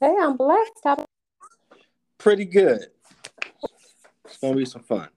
Hey, 0.00 0.14
I'm 0.20 0.36
blessed. 0.36 0.72
How- 0.84 1.04
Pretty 2.18 2.44
good. 2.44 2.86
It's 4.24 4.36
gonna 4.38 4.54
be 4.56 4.64
some 4.64 4.82
fun. 4.82 5.08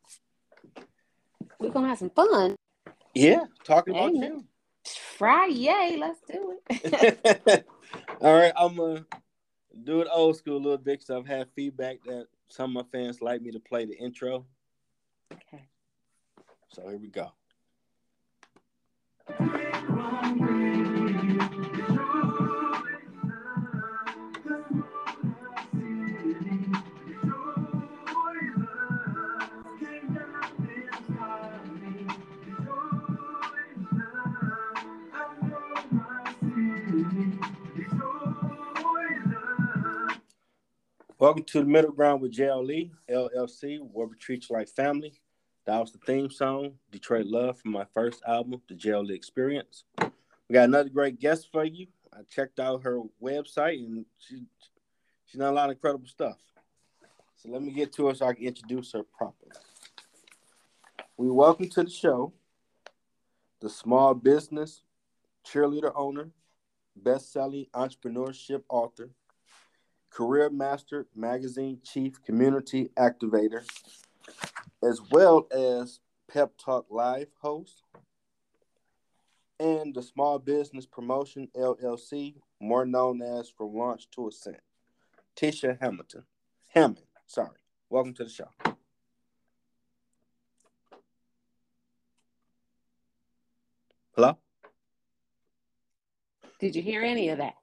We're 1.59 1.69
gonna 1.69 1.87
have 1.87 1.99
some 1.99 2.09
fun. 2.09 2.55
Yeah, 3.13 3.45
talking 3.63 3.93
about 3.93 4.15
Amen. 4.15 4.23
you. 4.23 4.45
Friday, 5.17 5.53
yay. 5.53 5.97
let's 5.99 6.19
do 6.21 6.57
it. 6.69 7.65
All 8.21 8.33
right, 8.33 8.53
I'm 8.55 8.75
gonna 8.75 9.05
do 9.83 10.01
it 10.01 10.07
old 10.11 10.37
school 10.37 10.57
a 10.57 10.63
little 10.63 10.77
bit 10.77 10.99
because 10.99 11.09
I've 11.11 11.27
had 11.27 11.47
feedback 11.55 11.97
that 12.05 12.27
some 12.47 12.75
of 12.75 12.85
my 12.85 12.97
fans 12.97 13.21
like 13.21 13.41
me 13.41 13.51
to 13.51 13.59
play 13.59 13.85
the 13.85 13.97
intro. 13.97 14.45
okay. 15.31 15.67
So 16.69 16.87
here 16.87 16.97
we 16.97 17.09
go. 17.09 17.31
Welcome 41.21 41.43
to 41.43 41.59
the 41.59 41.65
Middle 41.65 41.91
Ground 41.91 42.19
with 42.19 42.33
JL 42.33 42.65
Lee, 42.65 42.91
LLC, 43.07 43.77
where 43.79 44.07
we 44.07 44.15
treat 44.15 44.49
you 44.49 44.55
like 44.55 44.67
family. 44.67 45.21
That 45.67 45.77
was 45.77 45.91
the 45.91 45.99
theme 45.99 46.31
song, 46.31 46.79
Detroit 46.89 47.27
Love, 47.27 47.59
from 47.59 47.73
my 47.73 47.85
first 47.93 48.23
album, 48.25 48.59
The 48.67 48.73
JL 48.73 49.05
Lee 49.05 49.13
Experience. 49.13 49.83
We 50.01 50.53
got 50.53 50.63
another 50.63 50.89
great 50.89 51.19
guest 51.19 51.49
for 51.51 51.63
you. 51.63 51.85
I 52.11 52.21
checked 52.27 52.59
out 52.59 52.81
her 52.81 53.01
website 53.21 53.85
and 53.85 54.03
she 54.17 54.41
she's 55.27 55.39
done 55.39 55.49
a 55.49 55.55
lot 55.55 55.69
of 55.69 55.75
incredible 55.75 56.07
stuff. 56.07 56.39
So 57.35 57.49
let 57.49 57.61
me 57.61 57.71
get 57.71 57.93
to 57.93 58.07
her 58.07 58.15
so 58.15 58.25
I 58.25 58.33
can 58.33 58.45
introduce 58.45 58.93
her 58.93 59.03
properly. 59.03 59.51
We 61.17 61.29
welcome 61.29 61.69
to 61.69 61.83
the 61.83 61.91
show 61.91 62.33
the 63.59 63.69
small 63.69 64.15
business 64.15 64.81
cheerleader 65.45 65.91
owner, 65.93 66.31
best-selling 66.95 67.67
entrepreneurship 67.75 68.63
author, 68.69 69.11
Career 70.11 70.49
Master 70.49 71.07
Magazine 71.15 71.79
Chief 71.83 72.21
Community 72.21 72.89
Activator, 72.97 73.63
as 74.83 75.01
well 75.09 75.47
as 75.51 76.01
Pep 76.27 76.51
Talk 76.57 76.85
Live 76.89 77.29
host, 77.41 77.83
and 79.59 79.95
the 79.95 80.03
Small 80.03 80.37
Business 80.37 80.85
Promotion 80.85 81.47
LLC, 81.55 82.35
more 82.59 82.85
known 82.85 83.21
as 83.21 83.49
From 83.49 83.73
Launch 83.73 84.09
to 84.11 84.27
Ascent. 84.27 84.59
Tisha 85.35 85.77
Hamilton. 85.79 86.23
Hammond, 86.73 87.05
sorry. 87.25 87.57
Welcome 87.89 88.13
to 88.15 88.25
the 88.25 88.29
show. 88.29 88.49
Hello? 94.15 94.37
Did 96.59 96.75
you 96.75 96.81
hear 96.81 97.01
any 97.01 97.29
of 97.29 97.37
that? 97.37 97.55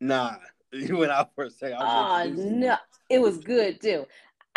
Nah, 0.00 0.36
you 0.76 0.96
went 0.98 1.12
out 1.12 1.34
for 1.34 1.44
a 1.44 1.50
second. 1.50 1.78
I 1.80 2.24
Oh 2.24 2.30
no, 2.30 2.76
it 3.08 3.20
was 3.20 3.38
good 3.38 3.80
too. 3.80 4.06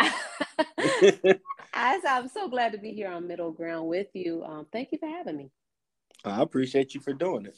As 1.74 2.02
I'm 2.06 2.28
so 2.28 2.48
glad 2.48 2.72
to 2.72 2.78
be 2.78 2.92
here 2.92 3.10
on 3.10 3.26
Middle 3.26 3.52
Ground 3.52 3.88
with 3.88 4.08
you. 4.12 4.42
Um, 4.44 4.66
thank 4.72 4.92
you 4.92 4.98
for 4.98 5.08
having 5.08 5.36
me. 5.36 5.50
I 6.24 6.42
appreciate 6.42 6.94
you 6.94 7.00
for 7.00 7.12
doing 7.12 7.46
it. 7.46 7.56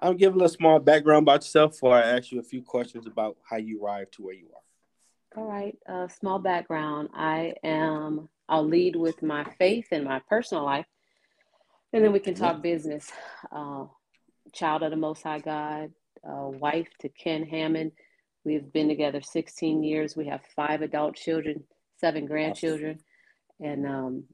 I'll 0.00 0.14
give 0.14 0.34
a 0.34 0.36
little 0.36 0.48
small 0.48 0.78
background 0.78 1.24
about 1.24 1.42
yourself 1.42 1.72
before 1.72 1.96
I 1.96 2.02
ask 2.02 2.30
you 2.30 2.38
a 2.38 2.44
few 2.44 2.62
questions 2.62 3.06
about 3.06 3.36
how 3.48 3.56
you 3.56 3.82
arrived 3.82 4.12
to 4.14 4.22
where 4.22 4.34
you 4.34 4.46
are. 4.54 5.40
All 5.40 5.48
right, 5.48 5.76
uh, 5.88 6.08
small 6.08 6.38
background. 6.38 7.10
I 7.14 7.54
am. 7.62 8.28
I'll 8.48 8.66
lead 8.66 8.96
with 8.96 9.22
my 9.22 9.44
faith 9.58 9.88
and 9.90 10.04
my 10.04 10.20
personal 10.28 10.64
life, 10.64 10.86
and 11.92 12.02
then 12.02 12.12
we 12.12 12.18
can 12.18 12.34
talk 12.34 12.62
business. 12.62 13.10
Uh, 13.52 13.84
child 14.52 14.82
of 14.82 14.90
the 14.90 14.96
Most 14.96 15.22
High 15.22 15.40
God, 15.40 15.92
uh, 16.24 16.48
wife 16.48 16.88
to 17.00 17.08
Ken 17.08 17.44
Hammond. 17.44 17.92
We've 18.44 18.72
been 18.72 18.88
together 18.88 19.20
16 19.20 19.82
years. 19.82 20.16
We 20.16 20.26
have 20.26 20.40
five 20.56 20.82
adult 20.82 21.16
children, 21.16 21.64
seven 21.98 22.26
grandchildren, 22.26 23.00
and 23.60 23.86
um, 23.86 24.24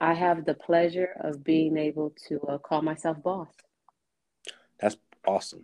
I 0.00 0.14
have 0.14 0.44
the 0.44 0.54
pleasure 0.54 1.10
of 1.20 1.44
being 1.44 1.76
able 1.76 2.14
to 2.28 2.40
uh, 2.42 2.58
call 2.58 2.82
myself 2.82 3.22
boss. 3.22 3.48
That's 4.80 4.96
awesome. 5.26 5.62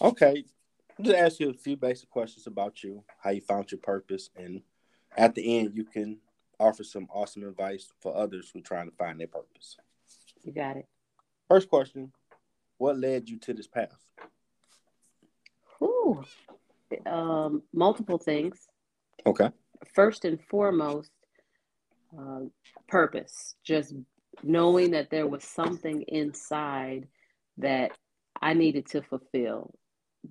Okay, 0.00 0.44
I'll 0.98 1.04
just 1.04 1.16
ask 1.16 1.40
you 1.40 1.50
a 1.50 1.54
few 1.54 1.76
basic 1.76 2.10
questions 2.10 2.46
about 2.46 2.82
you, 2.82 3.04
how 3.22 3.30
you 3.30 3.40
found 3.40 3.70
your 3.70 3.80
purpose, 3.80 4.30
and 4.36 4.62
at 5.16 5.34
the 5.34 5.58
end, 5.58 5.72
you 5.74 5.84
can 5.84 6.18
offer 6.58 6.82
some 6.82 7.08
awesome 7.12 7.44
advice 7.44 7.88
for 8.00 8.16
others 8.16 8.50
who 8.52 8.60
are 8.60 8.62
trying 8.62 8.90
to 8.90 8.96
find 8.96 9.20
their 9.20 9.26
purpose. 9.26 9.76
You 10.42 10.52
got 10.52 10.76
it. 10.76 10.86
First 11.48 11.68
question 11.68 12.12
What 12.82 12.98
led 12.98 13.28
you 13.28 13.38
to 13.38 13.54
this 13.54 13.68
path? 13.68 13.96
Ooh, 15.80 16.24
um, 17.06 17.62
multiple 17.72 18.18
things. 18.18 18.66
Okay. 19.24 19.50
First 19.94 20.24
and 20.24 20.40
foremost, 20.50 21.12
uh, 22.18 22.40
purpose. 22.88 23.54
Just 23.62 23.94
knowing 24.42 24.90
that 24.90 25.10
there 25.10 25.28
was 25.28 25.44
something 25.44 26.02
inside 26.08 27.06
that 27.56 27.92
I 28.40 28.52
needed 28.52 28.86
to 28.86 29.02
fulfill. 29.02 29.78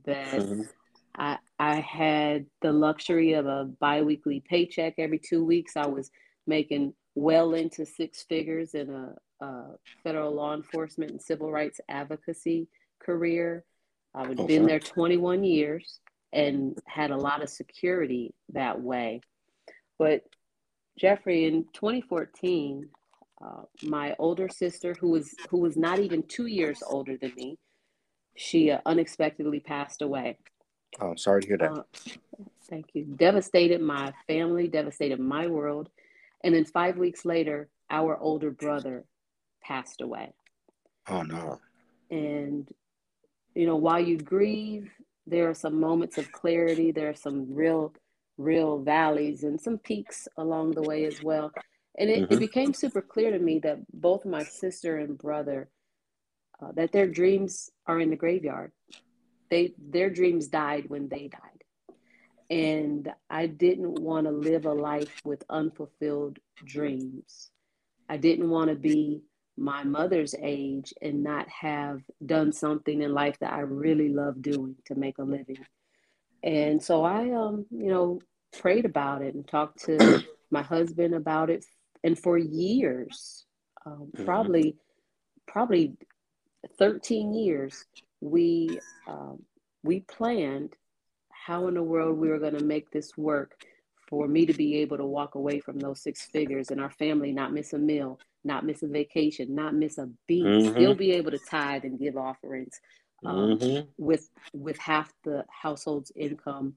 That 0.03 0.41
Mhm. 0.41 0.69
I 1.15 1.37
I 1.57 1.75
had 1.75 2.47
the 2.59 2.73
luxury 2.73 3.31
of 3.31 3.45
a 3.45 3.63
biweekly 3.79 4.41
paycheck 4.41 4.95
every 4.97 5.19
two 5.19 5.45
weeks. 5.45 5.77
I 5.77 5.85
was 5.85 6.11
making 6.45 6.95
well 7.15 7.53
into 7.53 7.85
six 7.85 8.23
figures 8.23 8.73
in 8.73 8.89
a, 8.89 9.15
a 9.41 9.63
federal 10.03 10.33
law 10.33 10.53
enforcement 10.53 11.11
and 11.11 11.21
civil 11.21 11.51
rights 11.51 11.81
advocacy 11.89 12.67
career. 12.99 13.65
I've 14.13 14.31
Okay. 14.31 14.47
been 14.47 14.65
there 14.65 14.79
21 14.79 15.43
years 15.43 15.99
and 16.33 16.77
had 16.85 17.11
a 17.11 17.17
lot 17.17 17.41
of 17.41 17.49
security 17.49 18.33
that 18.49 18.81
way. 18.81 19.21
But 19.97 20.23
Jeffrey, 20.97 21.45
in 21.45 21.65
2014, 21.73 22.89
uh, 23.43 23.63
my 23.83 24.15
older 24.19 24.47
sister, 24.49 24.93
who 24.93 25.09
was 25.09 25.35
who 25.49 25.57
was 25.57 25.75
not 25.75 25.99
even 25.99 26.23
two 26.23 26.45
years 26.45 26.83
older 26.87 27.17
than 27.17 27.33
me, 27.35 27.57
she 28.35 28.71
uh, 28.71 28.79
unexpectedly 28.85 29.59
passed 29.59 30.01
away. 30.01 30.37
Oh, 30.99 31.15
sorry 31.15 31.41
to 31.41 31.47
hear 31.47 31.57
that. 31.57 31.71
Uh, 31.71 31.83
thank 32.69 32.93
you. 32.93 33.05
Devastated 33.05 33.81
my 33.81 34.13
family, 34.27 34.67
devastated 34.67 35.19
my 35.19 35.47
world. 35.47 35.89
And 36.43 36.53
then 36.53 36.65
five 36.65 36.97
weeks 36.97 37.25
later, 37.25 37.69
our 37.89 38.17
older 38.17 38.51
brother 38.51 39.05
passed 39.63 40.01
away. 40.01 40.33
oh, 41.07 41.23
no. 41.23 41.59
And, 42.09 42.69
you 43.55 43.65
know, 43.65 43.75
while 43.75 43.99
you 43.99 44.17
grieve, 44.17 44.91
there 45.27 45.49
are 45.49 45.53
some 45.53 45.79
moments 45.79 46.17
of 46.17 46.31
clarity, 46.31 46.91
there 46.91 47.09
are 47.09 47.15
some 47.15 47.53
real, 47.53 47.93
real 48.37 48.79
valleys 48.79 49.43
and 49.43 49.59
some 49.59 49.77
peaks 49.77 50.27
along 50.37 50.73
the 50.75 50.83
way 50.83 51.05
as 51.05 51.21
well. 51.21 51.51
And 51.97 52.09
it, 52.09 52.27
it 52.29 52.37
Mhm. 52.37 52.39
became 52.39 52.73
super 52.73 53.01
clear 53.01 53.31
to 53.31 53.39
me 53.39 53.59
that 53.59 53.79
both 53.93 54.25
my 54.25 54.43
sister 54.43 54.97
and 54.97 55.17
brother, 55.17 55.69
uh, 56.61 56.71
that 56.73 56.91
their 56.91 57.07
dreams 57.07 57.71
are 57.87 57.99
in 57.99 58.09
the 58.09 58.15
graveyard. 58.15 58.71
They 59.49 59.73
their 59.77 60.09
dreams 60.09 60.47
died 60.47 60.89
when 60.89 61.07
they 61.09 61.27
died. 61.27 61.63
And 62.49 63.11
I 63.29 63.47
didn't 63.47 63.93
want 64.01 64.25
to 64.27 64.31
live 64.31 64.65
a 64.65 64.73
life 64.73 65.13
with 65.23 65.43
unfulfilled 65.49 66.39
dreams. 66.63 67.51
I 68.09 68.17
didn't 68.17 68.49
want 68.49 68.69
to 68.69 68.75
be 68.75 69.23
my 69.57 69.83
mother's 69.83 70.33
age 70.41 70.93
and 71.01 71.23
not 71.23 71.47
have 71.49 72.01
done 72.25 72.51
something 72.51 73.01
in 73.01 73.13
life 73.13 73.37
that 73.39 73.53
I 73.53 73.59
really 73.61 74.09
love 74.09 74.41
doing 74.41 74.75
to 74.85 74.95
make 74.95 75.17
a 75.17 75.23
living. 75.23 75.57
And 76.43 76.81
so 76.81 77.03
I 77.03 77.31
um, 77.31 77.65
you 77.69 77.89
know, 77.89 78.19
prayed 78.57 78.85
about 78.85 79.21
it 79.21 79.35
and 79.35 79.47
talked 79.47 79.83
to 79.85 79.97
my 80.51 80.61
husband 80.63 81.13
about 81.13 81.49
it 81.49 81.65
and 82.03 82.17
for 82.17 82.37
years, 82.37 83.45
um, 83.85 84.11
Mhm. 84.15 84.25
probably 84.25 84.75
probably 85.47 85.97
13 86.77 87.33
years, 87.33 87.85
we 88.21 88.79
um, 89.07 89.43
we 89.83 90.01
planned 90.01 90.75
how 91.31 91.67
in 91.67 91.73
the 91.73 91.83
world 91.83 92.17
we 92.17 92.29
were 92.29 92.39
going 92.39 92.57
to 92.57 92.63
make 92.63 92.89
this 92.91 93.17
work 93.17 93.65
for 94.07 94.27
me 94.27 94.45
to 94.45 94.53
be 94.53 94.77
able 94.77 94.97
to 94.97 95.05
walk 95.05 95.35
away 95.35 95.59
from 95.59 95.79
those 95.79 96.01
six 96.01 96.25
figures 96.25 96.69
and 96.69 96.79
our 96.79 96.91
family 96.91 97.31
not 97.31 97.53
miss 97.53 97.73
a 97.73 97.77
meal, 97.79 98.19
not 98.43 98.65
miss 98.65 98.83
a 98.83 98.87
vacation, 98.87 99.53
not 99.53 99.75
miss 99.75 99.97
a 99.97 100.09
beat, 100.27 100.43
Mhm. 100.43 100.71
still 100.71 100.95
be 100.95 101.11
able 101.11 101.31
to 101.31 101.39
tithe 101.39 101.85
and 101.85 101.99
give 101.99 102.17
offerings 102.17 102.79
um, 103.23 103.59
Mhm. 103.59 103.87
with 103.97 104.29
with 104.53 104.77
half 104.79 105.13
the 105.23 105.45
household's 105.49 106.11
income 106.15 106.75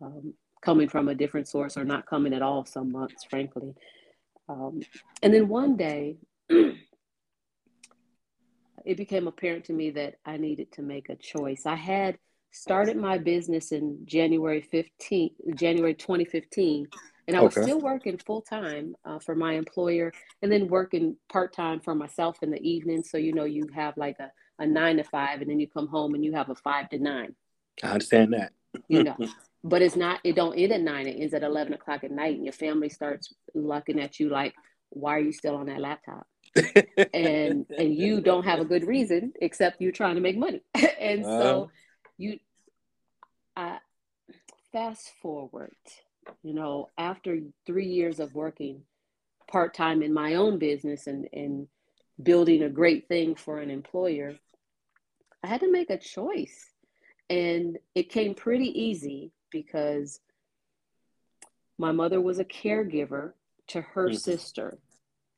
um, 0.00 0.34
coming 0.60 0.88
from 0.88 1.08
a 1.08 1.14
different 1.14 1.46
source 1.46 1.76
or 1.76 1.84
not 1.84 2.06
coming 2.06 2.32
at 2.34 2.42
all 2.42 2.64
some 2.64 2.90
months, 2.90 3.22
frankly. 3.24 3.74
Um, 4.48 4.80
and 5.22 5.32
then 5.32 5.48
one 5.48 5.76
day, 5.76 6.18
it 8.84 8.96
became 8.96 9.28
apparent 9.28 9.64
to 9.66 9.72
me 9.72 9.90
that 9.90 10.18
I 10.24 10.36
needed 10.36 10.72
to 10.72 10.82
make 10.82 11.08
a 11.10 11.16
choice. 11.16 11.66
I 11.66 11.76
had 11.76 12.18
started 12.50 12.96
my 12.96 13.18
business 13.18 13.72
in 13.72 14.04
January 14.04 14.62
15, 14.62 15.34
January 15.54 15.94
2015, 15.94 16.88
and 17.28 17.36
I 17.36 17.42
was 17.42 17.56
okay. 17.56 17.64
still 17.64 17.80
working 17.80 18.16
full 18.16 18.40
time 18.40 18.96
uh, 19.04 19.18
for 19.18 19.34
my 19.34 19.52
employer 19.52 20.12
and 20.42 20.50
then 20.50 20.66
working 20.66 21.14
part 21.30 21.54
time 21.54 21.78
for 21.78 21.94
myself 21.94 22.38
in 22.42 22.50
the 22.50 22.60
evening. 22.66 23.04
So, 23.04 23.18
you 23.18 23.34
know, 23.34 23.44
you 23.44 23.68
have 23.74 23.98
like 23.98 24.18
a, 24.18 24.32
a 24.58 24.66
nine 24.66 24.96
to 24.96 25.04
five, 25.04 25.42
and 25.42 25.50
then 25.50 25.60
you 25.60 25.68
come 25.68 25.88
home 25.88 26.14
and 26.14 26.24
you 26.24 26.32
have 26.32 26.48
a 26.48 26.54
five 26.54 26.88
to 26.88 26.98
nine. 26.98 27.34
I 27.84 27.88
understand 27.88 28.32
that. 28.32 28.52
you 28.88 29.04
know, 29.04 29.16
but 29.62 29.82
it's 29.82 29.94
not, 29.94 30.20
it 30.24 30.36
don't 30.36 30.58
end 30.58 30.72
at 30.72 30.80
nine, 30.80 31.06
it 31.06 31.20
ends 31.20 31.34
at 31.34 31.42
11 31.42 31.74
o'clock 31.74 32.02
at 32.02 32.10
night, 32.10 32.34
and 32.34 32.44
your 32.44 32.54
family 32.54 32.88
starts 32.88 33.34
looking 33.54 34.00
at 34.00 34.18
you 34.18 34.30
like, 34.30 34.54
why 34.88 35.16
are 35.16 35.20
you 35.20 35.32
still 35.32 35.54
on 35.54 35.66
that 35.66 35.80
laptop? 35.80 36.26
and 37.12 37.66
and 37.76 37.94
you 37.94 38.22
don't 38.22 38.44
have 38.44 38.58
a 38.58 38.64
good 38.64 38.82
reason 38.86 39.34
except 39.42 39.82
you're 39.82 39.92
trying 39.92 40.14
to 40.14 40.20
make 40.20 40.36
money 40.36 40.62
and 40.98 41.22
so 41.22 41.70
you 42.16 42.38
I 43.54 43.78
fast 44.72 45.12
forward 45.20 45.76
you 46.42 46.54
know 46.54 46.88
after 46.98 47.38
three 47.66 47.86
years 47.86 48.20
of 48.20 48.34
working 48.34 48.82
part-time 49.50 50.02
in 50.02 50.12
my 50.12 50.34
own 50.34 50.58
business 50.58 51.06
and 51.06 51.28
and 51.32 51.68
building 52.22 52.62
a 52.62 52.68
great 52.68 53.08
thing 53.08 53.34
for 53.34 53.58
an 53.58 53.70
employer 53.70 54.34
i 55.42 55.46
had 55.46 55.60
to 55.60 55.70
make 55.70 55.90
a 55.90 55.98
choice 55.98 56.70
and 57.30 57.78
it 57.94 58.10
came 58.10 58.34
pretty 58.34 58.68
easy 58.80 59.30
because 59.50 60.20
my 61.78 61.92
mother 61.92 62.20
was 62.20 62.38
a 62.38 62.44
caregiver 62.44 63.32
to 63.68 63.80
her 63.80 64.06
mm-hmm. 64.08 64.16
sister 64.16 64.78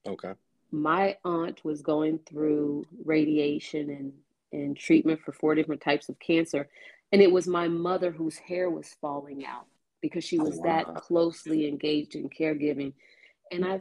okay 0.07 0.33
my 0.73 1.17
aunt 1.25 1.65
was 1.65 1.83
going 1.83 2.19
through 2.27 2.87
radiation 3.05 3.91
and, 3.91 4.13
and 4.53 4.77
treatment 4.77 5.21
for 5.21 5.33
four 5.33 5.55
different 5.55 5.81
types 5.81 6.09
of 6.09 6.19
cancer. 6.19 6.69
And 7.13 7.21
it 7.21 7.33
was 7.33 7.47
my 7.47 7.69
mother 7.69 8.13
whose 8.13 8.39
hair 8.39 8.71
was 8.71 8.95
falling 9.01 9.45
out 9.45 9.67
because 10.01 10.25
she 10.25 10.39
was 10.39 10.59
oh, 10.59 10.63
wow. 10.63 10.85
that 10.85 10.95
closely 10.97 11.69
engaged 11.69 12.15
in 12.15 12.29
caregiving. 12.29 12.93
And 13.53 13.65
I 13.65 13.81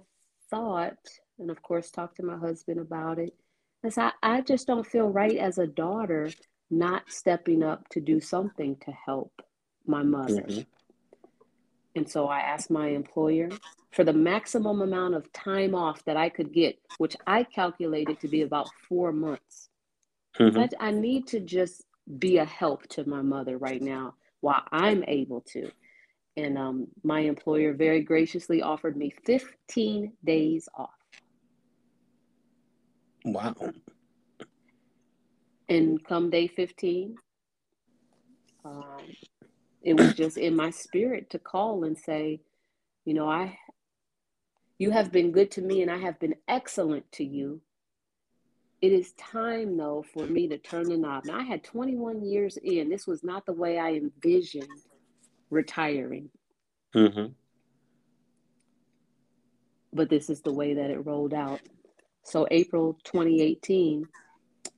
thought, 0.50 0.98
and 1.38 1.50
of 1.50 1.62
course, 1.62 1.92
talked 1.92 2.18
to 2.18 2.24
my 2.24 2.38
husband 2.38 2.80
about 2.80 3.20
it. 3.20 3.34
I 3.86 3.90
said, 3.90 4.12
I 4.22 4.42
just 4.42 4.68
don't 4.68 4.86
feel 4.86 5.08
right 5.08 5.38
as 5.38 5.58
a 5.58 5.68
daughter 5.68 6.30
not 6.70 7.04
stepping 7.08 7.64
up 7.64 7.88
to 7.90 8.00
do 8.00 8.20
something 8.20 8.76
to 8.86 8.92
help 8.92 9.32
my 9.86 10.04
mother. 10.04 10.42
Mm-hmm. 10.42 10.62
And 11.96 12.10
so 12.10 12.28
I 12.28 12.42
asked 12.42 12.70
my 12.70 12.90
employer 12.90 13.50
for 13.92 14.04
the 14.04 14.14
maximum 14.14 14.82
amount 14.82 15.16
of 15.16 15.32
time 15.34 15.74
off 15.74 16.04
that 16.06 16.18
I 16.18 16.30
could 16.30 16.54
get, 16.54 16.78
which 16.98 17.16
I 17.26 17.44
calculated 17.44 18.20
to 18.20 18.28
be 18.28 18.44
about 18.44 18.70
four 18.88 19.12
months. 19.12 19.70
Mm-hmm. 20.40 20.60
I, 20.60 20.70
I 20.80 20.92
need 20.92 21.28
to 21.28 21.40
just 21.40 21.84
be 22.18 22.38
a 22.38 22.46
help 22.46 22.88
to 22.90 23.08
my 23.08 23.22
mother 23.22 23.58
right 23.58 23.82
now 23.82 24.16
while 24.42 24.64
I'm 24.72 25.04
able 25.08 25.42
to. 25.54 25.72
And 26.40 26.58
um, 26.58 26.88
my 27.04 27.20
employer 27.20 27.74
very 27.74 28.02
graciously 28.02 28.62
offered 28.62 28.96
me 28.96 29.14
15 29.26 30.14
days 30.24 30.70
off. 30.74 30.90
Wow. 33.26 33.56
And 35.68 36.04
come 36.06 36.30
day 36.30 36.48
15, 36.48 37.18
um, 38.64 39.02
it 39.82 40.00
was 40.00 40.14
just 40.14 40.38
in 40.38 40.56
my 40.56 40.70
spirit 40.70 41.30
to 41.32 41.40
call 41.40 41.84
and 41.84 41.98
say, 41.98 42.40
you 43.04 43.14
know, 43.14 43.30
I 43.30 43.58
you 44.78 44.92
have 44.92 45.12
been 45.12 45.32
good 45.32 45.52
to 45.52 45.62
me 45.62 45.82
and 45.82 45.92
I 45.92 45.98
have 45.98 46.18
been 46.20 46.36
excellent 46.48 47.12
to 47.14 47.26
you. 47.26 47.60
It 48.82 48.94
is 48.94 49.12
time 49.14 49.76
though 49.76 50.06
for 50.14 50.26
me 50.26 50.48
to 50.48 50.58
turn 50.58 50.88
the 50.88 50.98
knob. 50.98 51.26
Now 51.26 51.38
I 51.38 51.44
had 51.44 51.66
21 51.66 52.24
years 52.24 52.58
in. 52.64 52.88
This 52.90 53.06
was 53.06 53.22
not 53.22 53.46
the 53.46 53.54
way 53.54 53.78
I 53.78 53.92
envisioned 53.92 54.70
retiring. 55.50 56.30
Mm-hmm. 56.96 57.34
But 59.94 60.10
this 60.10 60.30
is 60.30 60.42
the 60.42 60.54
way 60.54 60.76
that 60.76 60.90
it 60.90 61.06
rolled 61.06 61.34
out. 61.34 61.62
So 62.24 62.48
April 62.52 62.98
2018, 63.04 64.08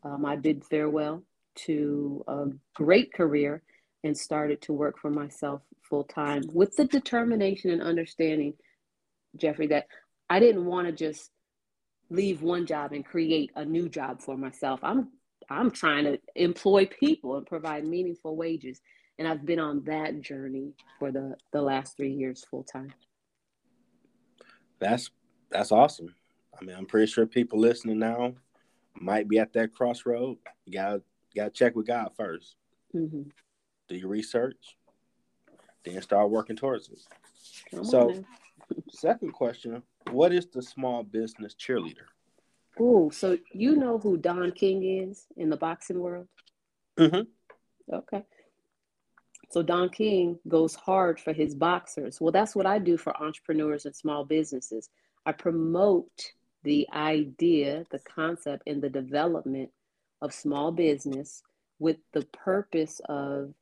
um, 0.04 0.26
I 0.26 0.36
bid 0.36 0.64
farewell 0.66 1.24
to 1.56 2.24
a 2.28 2.46
great 2.74 3.14
career 3.14 3.62
and 4.04 4.18
started 4.18 4.62
to 4.64 4.74
work 4.74 4.98
for 4.98 5.12
myself 5.12 5.62
full 5.82 6.04
time 6.06 6.44
with 6.54 6.76
the 6.76 6.86
determination 6.86 7.72
and 7.72 7.82
understanding, 7.82 8.54
Jeffrey, 9.36 9.68
that 9.68 9.88
I 10.30 10.40
didn't 10.40 10.66
want 10.66 10.88
to 10.88 10.94
just 10.94 11.30
leave 12.10 12.42
one 12.42 12.66
job 12.66 12.94
and 12.94 13.06
create 13.06 13.52
a 13.56 13.66
new 13.66 13.90
job 13.90 14.22
for 14.22 14.38
myself. 14.38 14.80
I'm 14.84 15.10
I'm 15.50 15.72
trying 15.72 16.06
to 16.06 16.20
employ 16.36 16.86
people 16.86 17.36
and 17.36 17.46
provide 17.46 17.86
meaningful 17.86 18.38
wages. 18.38 18.80
And 19.22 19.28
I've 19.28 19.46
been 19.46 19.60
on 19.60 19.84
that 19.84 20.20
journey 20.22 20.74
for 20.98 21.12
the, 21.12 21.36
the 21.54 21.62
last 21.62 21.96
three 21.96 22.12
years 22.12 22.44
full 22.50 22.64
time. 22.64 22.92
That's 24.80 25.12
that's 25.52 25.72
awesome. 25.72 26.16
I 26.60 26.66
mean, 26.66 26.76
I'm 26.76 26.88
pretty 26.88 27.06
sure 27.06 27.28
people 27.28 27.60
listening 27.60 28.00
now 28.00 28.34
might 29.00 29.28
be 29.28 29.38
at 29.38 29.54
that 29.54 29.74
crossroad. 29.74 30.38
You 30.66 30.74
gotta 30.74 31.04
gotta 31.36 31.52
check 31.52 31.76
with 31.76 31.86
God 31.86 32.10
1st 32.20 32.56
mm-hmm 32.96 33.30
do 33.92 33.98
your 33.98 34.10
research, 34.10 34.78
then 35.84 36.02
start 36.02 36.30
working 36.30 36.56
towards 36.56 36.90
it. 36.90 37.00
Come 37.70 37.84
so, 37.84 38.24
second 38.90 39.34
question 39.34 39.84
What 40.12 40.32
is 40.32 40.48
the 40.48 40.62
small 40.62 41.04
business 41.04 41.56
cheerleader? 41.56 42.08
Oh, 42.80 43.10
so 43.10 43.38
you 43.54 43.76
know 43.76 43.98
who 43.98 44.18
Don 44.18 44.52
King 44.52 45.10
is 45.10 45.28
in 45.36 45.50
the 45.50 45.58
boxing 45.58 46.00
world? 46.00 46.28
Mm-hmm. 46.98 47.94
Okay. 47.94 48.24
So 49.52 49.62
Don 49.62 49.90
King 49.90 50.40
goes 50.48 50.76
hard 50.76 51.20
for 51.20 51.34
his 51.34 51.54
boxers. 51.54 52.22
Well, 52.22 52.32
that's 52.32 52.56
what 52.56 52.66
I 52.66 52.80
do 52.80 52.98
for 52.98 53.22
entrepreneurs 53.22 53.86
and 53.86 53.94
small 53.94 54.24
businesses. 54.24 54.90
I 55.26 55.34
promote 55.34 56.10
the 56.64 56.88
idea, 56.94 57.86
the 57.92 58.00
concept, 58.00 58.64
and 58.66 58.82
the 58.82 58.90
development 58.90 59.70
of 60.22 60.34
small 60.34 60.72
business 60.72 61.44
with 61.80 61.98
the 62.14 62.26
purpose 62.28 63.02
of 63.10 63.54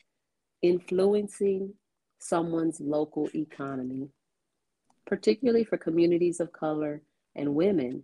influencing 0.62 1.74
someone's 2.20 2.80
local 2.80 3.28
economy, 3.34 4.10
particularly 5.08 5.64
for 5.64 5.78
communities 5.78 6.40
of 6.40 6.54
color 6.54 7.02
and 7.36 7.56
women. 7.56 8.04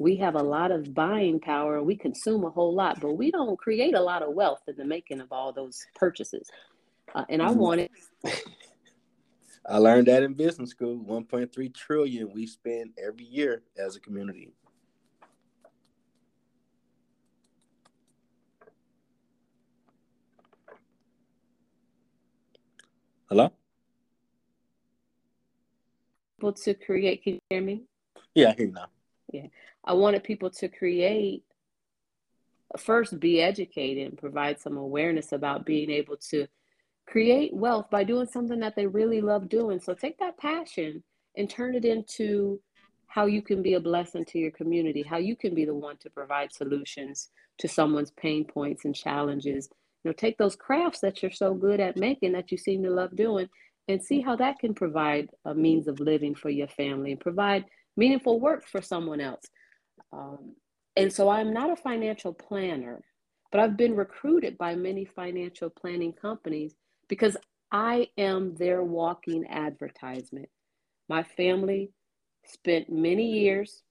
We 0.00 0.16
have 0.16 0.34
a 0.34 0.42
lot 0.42 0.72
of 0.72 0.92
buying 0.94 1.38
power. 1.38 1.80
We 1.80 1.94
consume 1.94 2.44
a 2.44 2.50
whole 2.50 2.74
lot, 2.74 3.00
but 3.00 3.12
we 3.12 3.30
don't 3.30 3.56
create 3.56 3.94
a 3.94 4.00
lot 4.00 4.22
of 4.22 4.34
wealth 4.34 4.62
in 4.66 4.74
the 4.76 4.84
making 4.84 5.20
of 5.20 5.30
all 5.30 5.52
those 5.52 5.86
purchases. 5.94 6.50
Uh, 7.14 7.24
and 7.28 7.40
I 7.40 7.48
mm-hmm. 7.48 7.58
want 7.58 7.80
it. 7.80 7.90
I 9.66 9.78
learned 9.78 10.08
that 10.08 10.22
in 10.22 10.34
business 10.34 10.70
school. 10.70 10.98
1.3 10.98 11.74
trillion 11.74 12.30
we 12.32 12.46
spend 12.46 12.92
every 13.02 13.24
year 13.24 13.62
as 13.78 13.96
a 13.96 14.00
community. 14.00 14.52
Hello? 23.30 23.50
People 26.36 26.52
to 26.52 26.74
create, 26.74 27.22
can 27.22 27.34
you 27.34 27.40
hear 27.48 27.62
me? 27.62 27.84
Yeah, 28.34 28.50
I 28.50 28.54
hear 28.54 28.66
you 28.66 28.72
now. 28.72 28.86
Yeah. 29.32 29.46
I 29.82 29.94
wanted 29.94 30.24
people 30.24 30.50
to 30.50 30.68
create, 30.68 31.42
first 32.76 33.18
be 33.18 33.40
educated 33.40 34.08
and 34.08 34.18
provide 34.18 34.60
some 34.60 34.76
awareness 34.76 35.32
about 35.32 35.64
being 35.64 35.90
able 35.90 36.16
to 36.30 36.46
create 37.06 37.54
wealth 37.54 37.86
by 37.90 38.04
doing 38.04 38.26
something 38.26 38.60
that 38.60 38.76
they 38.76 38.86
really 38.86 39.20
love 39.20 39.48
doing. 39.48 39.80
So 39.80 39.94
take 39.94 40.18
that 40.18 40.38
passion 40.38 41.02
and 41.36 41.48
turn 41.48 41.74
it 41.74 41.84
into 41.84 42.60
how 43.06 43.26
you 43.26 43.42
can 43.42 43.62
be 43.62 43.74
a 43.74 43.80
blessing 43.80 44.24
to 44.24 44.38
your 44.38 44.50
community, 44.50 45.02
how 45.02 45.18
you 45.18 45.36
can 45.36 45.54
be 45.54 45.64
the 45.64 45.74
one 45.74 45.96
to 45.98 46.10
provide 46.10 46.52
solutions 46.52 47.30
to 47.58 47.68
someone's 47.68 48.10
pain 48.12 48.44
points 48.44 48.84
and 48.84 48.94
challenges 48.94 49.68
you 50.04 50.10
know, 50.10 50.12
take 50.12 50.36
those 50.36 50.54
crafts 50.54 51.00
that 51.00 51.22
you're 51.22 51.32
so 51.32 51.54
good 51.54 51.80
at 51.80 51.96
making 51.96 52.32
that 52.32 52.52
you 52.52 52.58
seem 52.58 52.82
to 52.82 52.90
love 52.90 53.16
doing 53.16 53.48
and 53.88 54.02
see 54.02 54.20
how 54.20 54.36
that 54.36 54.58
can 54.58 54.74
provide 54.74 55.30
a 55.46 55.54
means 55.54 55.88
of 55.88 55.98
living 55.98 56.34
for 56.34 56.50
your 56.50 56.68
family 56.68 57.12
and 57.12 57.20
provide 57.20 57.64
meaningful 57.96 58.38
work 58.38 58.66
for 58.66 58.82
someone 58.82 59.20
else. 59.20 59.44
Um, 60.12 60.54
and 60.96 61.12
so 61.12 61.28
I'm 61.28 61.52
not 61.52 61.70
a 61.70 61.76
financial 61.76 62.34
planner, 62.34 63.00
but 63.50 63.60
I've 63.60 63.76
been 63.76 63.96
recruited 63.96 64.58
by 64.58 64.74
many 64.74 65.04
financial 65.04 65.70
planning 65.70 66.12
companies 66.12 66.74
because 67.14 67.36
I 67.70 68.08
am 68.18 68.56
their 68.56 68.82
walking 68.82 69.46
advertisement. 69.48 70.48
My 71.08 71.22
family 71.22 71.92
spent 72.44 72.90
many 72.90 73.30
years 73.30 73.84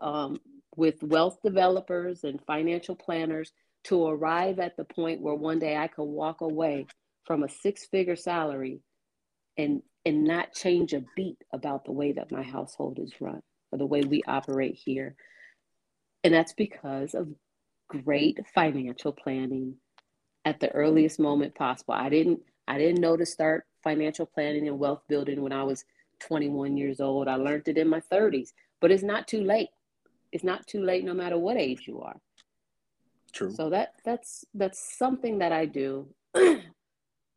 um, 0.00 0.40
with 0.74 1.02
wealth 1.02 1.36
developers 1.44 2.24
and 2.24 2.40
financial 2.46 2.96
planners 2.96 3.52
to 3.84 4.06
arrive 4.06 4.58
at 4.58 4.74
the 4.78 4.84
point 4.84 5.20
where 5.20 5.34
one 5.34 5.58
day 5.58 5.76
I 5.76 5.88
could 5.88 6.04
walk 6.04 6.40
away 6.40 6.86
from 7.26 7.42
a 7.42 7.48
six 7.50 7.84
figure 7.84 8.16
salary 8.16 8.80
and 9.58 9.82
and 10.06 10.24
not 10.24 10.54
change 10.54 10.94
a 10.94 11.04
beat 11.14 11.36
about 11.52 11.84
the 11.84 11.92
way 11.92 12.12
that 12.12 12.32
my 12.32 12.42
household 12.42 12.98
is 12.98 13.12
run 13.20 13.42
or 13.70 13.76
the 13.76 13.84
way 13.84 14.00
we 14.00 14.22
operate 14.26 14.78
here. 14.82 15.14
And 16.24 16.32
that's 16.32 16.54
because 16.54 17.12
of 17.12 17.28
great 17.90 18.38
financial 18.54 19.12
planning 19.12 19.76
at 20.48 20.60
the 20.60 20.70
earliest 20.70 21.20
moment 21.20 21.54
possible. 21.54 21.92
I 21.92 22.08
didn't 22.08 22.40
I 22.66 22.78
didn't 22.78 23.02
know 23.02 23.16
to 23.18 23.26
start 23.26 23.66
financial 23.84 24.24
planning 24.24 24.66
and 24.66 24.78
wealth 24.78 25.02
building 25.06 25.42
when 25.42 25.52
I 25.52 25.62
was 25.62 25.84
21 26.20 26.76
years 26.76 27.00
old. 27.00 27.28
I 27.28 27.34
learned 27.34 27.68
it 27.68 27.76
in 27.76 27.88
my 27.88 28.00
30s, 28.00 28.52
but 28.80 28.90
it's 28.90 29.02
not 29.02 29.28
too 29.28 29.42
late. 29.42 29.68
It's 30.32 30.44
not 30.44 30.66
too 30.66 30.82
late 30.82 31.04
no 31.04 31.12
matter 31.12 31.38
what 31.38 31.58
age 31.58 31.86
you 31.86 32.00
are. 32.00 32.18
True. 33.32 33.52
So 33.52 33.68
that 33.70 33.92
that's 34.06 34.46
that's 34.54 34.80
something 34.98 35.38
that 35.38 35.52
I 35.52 35.66
do. 35.66 36.08
but 36.32 36.62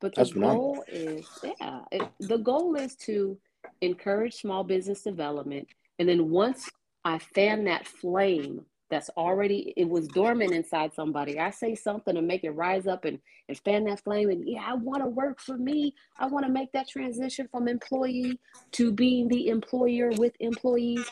the 0.02 0.12
That's 0.16 0.32
goal 0.32 0.84
is 0.88 1.28
yeah, 1.44 1.82
it, 1.92 2.04
the 2.22 2.38
goal 2.38 2.76
is 2.76 2.96
to 3.08 3.38
encourage 3.82 4.36
small 4.36 4.64
business 4.64 5.04
development 5.04 5.68
and 6.00 6.08
then 6.10 6.30
once 6.30 6.70
I 7.04 7.20
fan 7.20 7.66
that 7.66 7.88
flame 7.88 8.66
that's 8.92 9.10
already 9.12 9.74
it 9.78 9.90
was 9.90 10.08
dormant 10.08 10.54
inside 10.54 10.94
somebody. 10.94 11.40
I 11.40 11.50
say 11.50 11.74
something 11.74 12.14
to 12.14 12.22
make 12.22 12.44
it 12.44 12.52
rise 12.52 12.86
up 12.86 13.06
and, 13.06 13.18
and 13.48 13.58
fan 13.60 13.86
that 13.86 14.04
flame 14.04 14.30
and 14.30 14.48
yeah, 14.48 14.64
I 14.68 14.74
want 14.76 15.02
to 15.02 15.10
work 15.10 15.40
for 15.40 15.58
me. 15.58 15.96
I 16.20 16.28
want 16.28 16.46
to 16.46 16.52
make 16.52 16.72
that 16.74 16.90
transition 16.90 17.48
from 17.50 17.68
employee 17.68 18.40
to 18.74 18.92
being 18.92 19.30
the 19.30 19.48
employer 19.48 20.12
with 20.18 20.34
employees. 20.40 21.10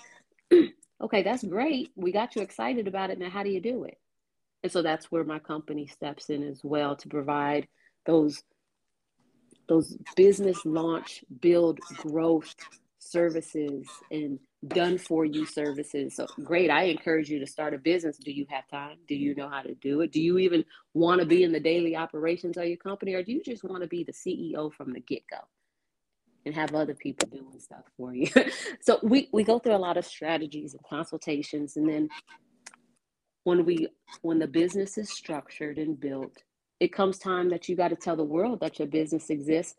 okay, 1.02 1.24
that's 1.24 1.44
great. 1.44 1.92
We 1.96 2.12
got 2.12 2.36
you 2.36 2.42
excited 2.42 2.88
about 2.88 3.10
it. 3.10 3.18
Now 3.18 3.30
how 3.30 3.44
do 3.44 3.50
you 3.50 3.62
do 3.62 3.86
it? 3.86 3.98
And 4.62 4.72
so 4.72 4.82
that's 4.82 5.10
where 5.10 5.24
my 5.24 5.40
company 5.40 5.88
steps 5.88 6.30
in 6.30 6.44
as 6.44 6.60
well 6.64 6.96
to 6.98 7.08
provide 7.08 7.68
those 8.06 8.44
those 9.70 9.96
business 10.16 10.66
launch, 10.66 11.24
build, 11.40 11.80
growth 11.98 12.56
services 12.98 13.88
and 14.12 14.40
done 14.68 14.98
for 14.98 15.26
you 15.26 15.46
services. 15.46 16.16
So 16.16 16.28
great. 16.44 16.70
I 16.70 16.84
encourage 16.84 17.30
you 17.30 17.40
to 17.40 17.48
start 17.48 17.74
a 17.74 17.78
business. 17.78 18.18
Do 18.18 18.32
you 18.32 18.46
have 18.50 18.68
time? 18.68 18.98
Do 19.08 19.16
you 19.16 19.34
know 19.34 19.50
how 19.50 19.62
to 19.62 19.74
do 19.76 20.02
it? 20.02 20.12
Do 20.12 20.22
you 20.22 20.38
even 20.38 20.66
want 20.94 21.22
to 21.22 21.26
be 21.26 21.44
in 21.44 21.52
the 21.52 21.60
daily 21.60 21.96
operations 21.96 22.58
of 22.58 22.66
your 22.66 22.78
company 22.78 23.14
or 23.14 23.24
do 23.24 23.32
you 23.32 23.42
just 23.42 23.64
want 23.64 23.84
to 23.84 23.88
be 23.88 24.04
the 24.04 24.12
CEO 24.12 24.72
from 24.74 24.92
the 24.92 25.00
get-go? 25.00 25.38
And 26.46 26.56
have 26.56 26.74
other 26.74 26.96
people 26.96 27.28
doing 27.30 27.60
stuff 27.60 27.84
for 27.98 28.14
you. 28.14 28.28
so 28.82 29.00
we, 29.04 29.30
we 29.32 29.44
go 29.44 29.60
through 29.60 29.76
a 29.76 29.78
lot 29.78 29.98
of 29.98 30.06
strategies 30.06 30.74
and 30.74 30.84
consultations. 30.84 31.76
And 31.76 31.88
then 31.88 32.10
when 33.44 33.66
we 33.66 33.88
when 34.22 34.40
the 34.40 34.48
business 34.48 34.98
is 34.98 35.10
structured 35.10 35.78
and 35.78 36.00
built, 36.00 36.44
it 36.80 36.94
comes 36.94 37.18
time 37.18 37.50
that 37.50 37.68
you 37.68 37.76
got 37.76 37.90
to 37.90 37.96
tell 37.96 38.16
the 38.16 38.24
world 38.24 38.60
that 38.62 38.80
your 38.80 38.88
business 38.88 39.30
exists 39.30 39.76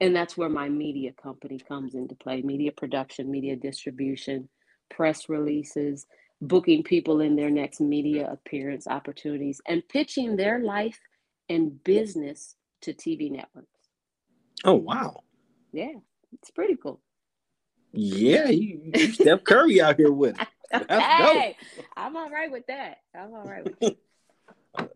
and 0.00 0.14
that's 0.14 0.36
where 0.36 0.48
my 0.48 0.68
media 0.68 1.12
company 1.22 1.58
comes 1.58 1.94
into 1.94 2.14
play 2.14 2.42
media 2.42 2.72
production 2.72 3.30
media 3.30 3.56
distribution 3.56 4.48
press 4.90 5.28
releases 5.28 6.06
booking 6.40 6.82
people 6.82 7.20
in 7.20 7.36
their 7.36 7.50
next 7.50 7.80
media 7.80 8.30
appearance 8.30 8.86
opportunities 8.86 9.60
and 9.66 9.86
pitching 9.88 10.36
their 10.36 10.60
life 10.60 11.00
and 11.48 11.82
business 11.84 12.56
to 12.80 12.92
tv 12.92 13.30
networks 13.30 13.68
Oh 14.64 14.74
wow. 14.74 15.22
yeah 15.72 15.92
it's 16.32 16.50
pretty 16.50 16.76
cool 16.76 17.00
Yeah, 17.92 18.48
you, 18.48 18.92
you 18.94 19.12
Steph 19.12 19.44
Curry 19.44 19.80
out 19.80 19.96
here 19.96 20.12
with 20.12 20.38
it. 20.40 20.48
Hey 20.90 21.56
i'm 21.96 22.16
all 22.16 22.28
right 22.28 22.50
with 22.50 22.66
that 22.66 22.98
i'm 23.14 23.32
all 23.32 23.44
right 23.44 23.64
with 23.64 23.78
that 23.78 23.96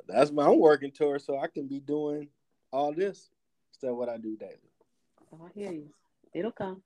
That's 0.08 0.32
my 0.32 0.46
I'm 0.46 0.58
working 0.58 0.90
towards, 0.90 1.24
so 1.24 1.38
I 1.38 1.46
can 1.46 1.68
be 1.68 1.80
doing 1.80 2.28
all 2.72 2.92
this 2.92 3.28
instead 3.72 3.90
of 3.90 3.96
what 3.96 4.08
I 4.08 4.16
do 4.16 4.36
daily. 4.36 4.67
Oh, 5.32 5.46
i 5.46 5.50
hear 5.58 5.72
you 5.72 5.88
it'll 6.34 6.52
come 6.52 6.82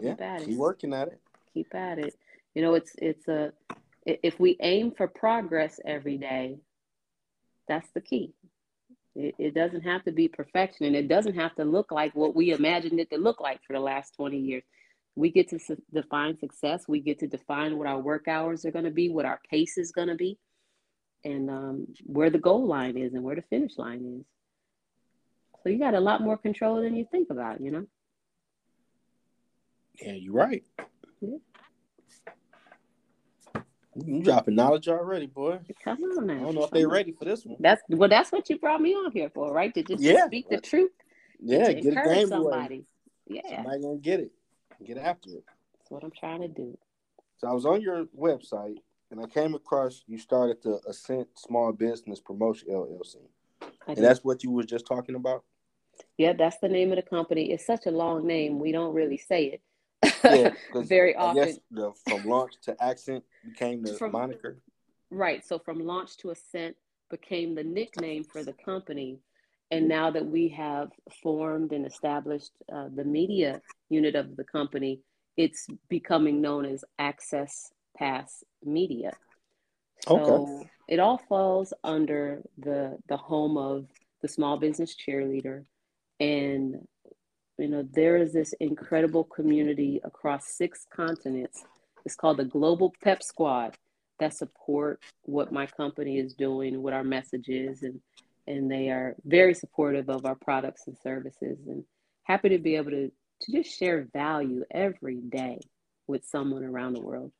Yeah, 0.00 0.12
Keep 0.12 0.20
at 0.22 0.42
it. 0.42 0.46
keep 0.46 0.58
working 0.58 0.92
at 0.94 1.08
it. 1.08 1.20
keep 1.52 1.74
at 1.74 1.98
it. 1.98 2.14
You 2.54 2.62
know, 2.62 2.74
it's 2.74 2.92
it's 2.98 3.26
a 3.28 3.52
if 4.06 4.38
we 4.38 4.56
aim 4.60 4.92
for 4.92 5.08
progress 5.08 5.80
every 5.84 6.18
day, 6.18 6.58
that's 7.68 7.88
the 7.94 8.00
key. 8.00 8.34
It, 9.16 9.34
it 9.38 9.54
doesn't 9.54 9.82
have 9.82 10.04
to 10.04 10.12
be 10.12 10.28
perfection, 10.28 10.86
and 10.86 10.94
it 10.96 11.08
doesn't 11.08 11.34
have 11.36 11.54
to 11.56 11.64
look 11.64 11.90
like 11.90 12.14
what 12.14 12.34
we 12.36 12.52
imagined 12.52 13.00
it 13.00 13.10
to 13.10 13.16
look 13.18 13.40
like 13.40 13.60
for 13.66 13.72
the 13.72 13.80
last 13.80 14.14
twenty 14.14 14.38
years. 14.38 14.64
We 15.16 15.30
get 15.30 15.48
to 15.50 15.58
su- 15.58 15.82
define 15.92 16.36
success. 16.38 16.84
We 16.88 17.00
get 17.00 17.20
to 17.20 17.28
define 17.28 17.78
what 17.78 17.86
our 17.86 18.00
work 18.00 18.26
hours 18.28 18.64
are 18.64 18.72
going 18.72 18.84
to 18.84 18.90
be, 18.90 19.08
what 19.10 19.24
our 19.24 19.40
pace 19.48 19.78
is 19.78 19.92
going 19.92 20.08
to 20.08 20.16
be, 20.16 20.38
and 21.24 21.48
um, 21.48 21.86
where 22.04 22.30
the 22.30 22.38
goal 22.38 22.66
line 22.66 22.96
is 22.96 23.14
and 23.14 23.22
where 23.22 23.36
the 23.36 23.42
finish 23.42 23.78
line 23.78 24.04
is. 24.20 24.26
So 25.64 25.70
you 25.70 25.78
got 25.78 25.94
a 25.94 26.00
lot 26.00 26.20
more 26.20 26.36
control 26.36 26.82
than 26.82 26.94
you 26.94 27.06
think 27.10 27.30
about. 27.30 27.60
You 27.60 27.70
know. 27.70 27.86
Yeah, 30.00 30.12
you're 30.12 30.34
right. 30.34 30.62
Yeah. 31.20 31.38
You 33.96 34.22
dropping 34.22 34.56
knowledge 34.56 34.88
already, 34.88 35.26
boy. 35.26 35.60
Come 35.82 36.02
on 36.02 36.26
now. 36.26 36.34
I 36.34 36.38
don't 36.40 36.54
know 36.56 36.64
if 36.64 36.70
they're 36.70 36.88
ready 36.88 37.12
for 37.12 37.24
this 37.24 37.46
one. 37.46 37.56
That's 37.60 37.80
well. 37.88 38.08
That's 38.08 38.30
what 38.30 38.50
you 38.50 38.58
brought 38.58 38.82
me 38.82 38.92
on 38.92 39.10
here 39.12 39.30
for, 39.32 39.52
right? 39.52 39.72
To 39.72 39.82
just 39.82 40.02
Yeah. 40.02 40.26
speak 40.26 40.48
the 40.50 40.60
truth, 40.60 40.90
Yeah, 41.40 41.72
get 41.72 41.96
a 41.96 42.02
game 42.02 42.28
somebody. 42.28 42.84
Yeah, 43.26 43.56
Somebody 43.56 43.82
gonna 43.82 43.98
get 43.98 44.20
it. 44.20 44.32
Get 44.84 44.98
after 44.98 45.30
it. 45.30 45.44
that's 45.78 45.90
what 45.90 46.04
I'm 46.04 46.10
trying 46.10 46.42
to 46.42 46.48
do. 46.48 46.76
So 47.38 47.48
I 47.48 47.52
was 47.52 47.64
on 47.64 47.80
your 47.80 48.06
website 48.06 48.78
and 49.10 49.20
I 49.20 49.26
came 49.26 49.54
across 49.54 50.02
you 50.06 50.18
started 50.18 50.60
the 50.62 50.80
Ascent 50.86 51.28
Small 51.38 51.72
Business 51.72 52.20
Promotion 52.20 52.68
LLC. 52.68 53.16
And 53.86 53.96
that's 53.98 54.24
what 54.24 54.42
you 54.42 54.50
were 54.50 54.64
just 54.64 54.86
talking 54.86 55.14
about? 55.14 55.44
Yeah, 56.18 56.32
that's 56.32 56.58
the 56.58 56.68
name 56.68 56.90
of 56.92 56.96
the 56.96 57.02
company. 57.02 57.52
It's 57.52 57.66
such 57.66 57.86
a 57.86 57.90
long 57.90 58.26
name. 58.26 58.58
We 58.58 58.72
don't 58.72 58.94
really 58.94 59.16
say 59.18 59.60
it 60.02 60.12
Yeah, 60.24 60.52
very 60.82 61.14
often. 61.16 61.56
the 61.70 61.92
from 62.04 62.24
launch 62.24 62.54
to 62.62 62.76
ascent 62.80 63.24
became 63.44 63.82
the 63.82 63.94
From- 63.94 64.12
moniker. 64.12 64.58
Right. 65.10 65.44
So 65.44 65.58
from 65.58 65.84
launch 65.86 66.16
to 66.18 66.30
ascent 66.30 66.76
became 67.10 67.54
the 67.54 67.62
nickname 67.64 68.24
for 68.24 68.42
the 68.42 68.54
company. 68.64 69.18
And 69.70 69.88
now 69.88 70.10
that 70.10 70.24
we 70.26 70.48
have 70.48 70.90
formed 71.22 71.72
and 71.72 71.86
established 71.86 72.52
uh, 72.72 72.88
the 72.94 73.04
media 73.04 73.60
unit 73.88 74.14
of 74.14 74.36
the 74.36 74.44
company, 74.44 75.00
it's 75.36 75.66
becoming 75.88 76.40
known 76.40 76.64
as 76.64 76.84
Access 76.98 77.72
Pass 77.96 78.44
Media. 78.64 79.12
So 80.06 80.14
Okay. 80.16 80.70
it 80.88 81.00
all 81.00 81.18
falls 81.28 81.72
under 81.82 82.42
the 82.58 82.98
the 83.08 83.16
home 83.16 83.56
of 83.56 83.86
the 84.22 84.28
small 84.28 84.56
business 84.58 84.94
cheerleader. 84.96 85.64
And 86.20 86.86
you 87.58 87.68
know, 87.68 87.86
there 87.92 88.16
is 88.16 88.32
this 88.32 88.52
incredible 88.60 89.24
community 89.24 90.00
across 90.04 90.48
six 90.48 90.86
continents. 90.94 91.64
It's 92.04 92.16
called 92.16 92.38
the 92.38 92.44
Global 92.44 92.92
Pep 93.02 93.22
Squad 93.22 93.76
that 94.18 94.34
support 94.34 95.00
what 95.22 95.52
my 95.52 95.66
company 95.66 96.18
is 96.18 96.34
doing, 96.34 96.82
what 96.82 96.92
our 96.92 97.04
message 97.04 97.48
is, 97.48 97.82
and 97.82 98.00
and 98.46 98.70
they 98.70 98.90
are 98.90 99.14
very 99.24 99.54
supportive 99.54 100.10
of 100.10 100.26
our 100.26 100.34
products 100.34 100.86
and 100.86 100.98
services 101.02 101.58
and 101.66 101.82
happy 102.24 102.50
to 102.50 102.58
be 102.58 102.76
able 102.76 102.90
to 102.90 103.10
to 103.40 103.52
just 103.52 103.78
share 103.78 104.06
value 104.12 104.64
every 104.70 105.16
day 105.16 105.58
with 106.06 106.24
someone 106.26 106.64
around 106.64 106.92
the 106.92 107.00
world. 107.00 107.32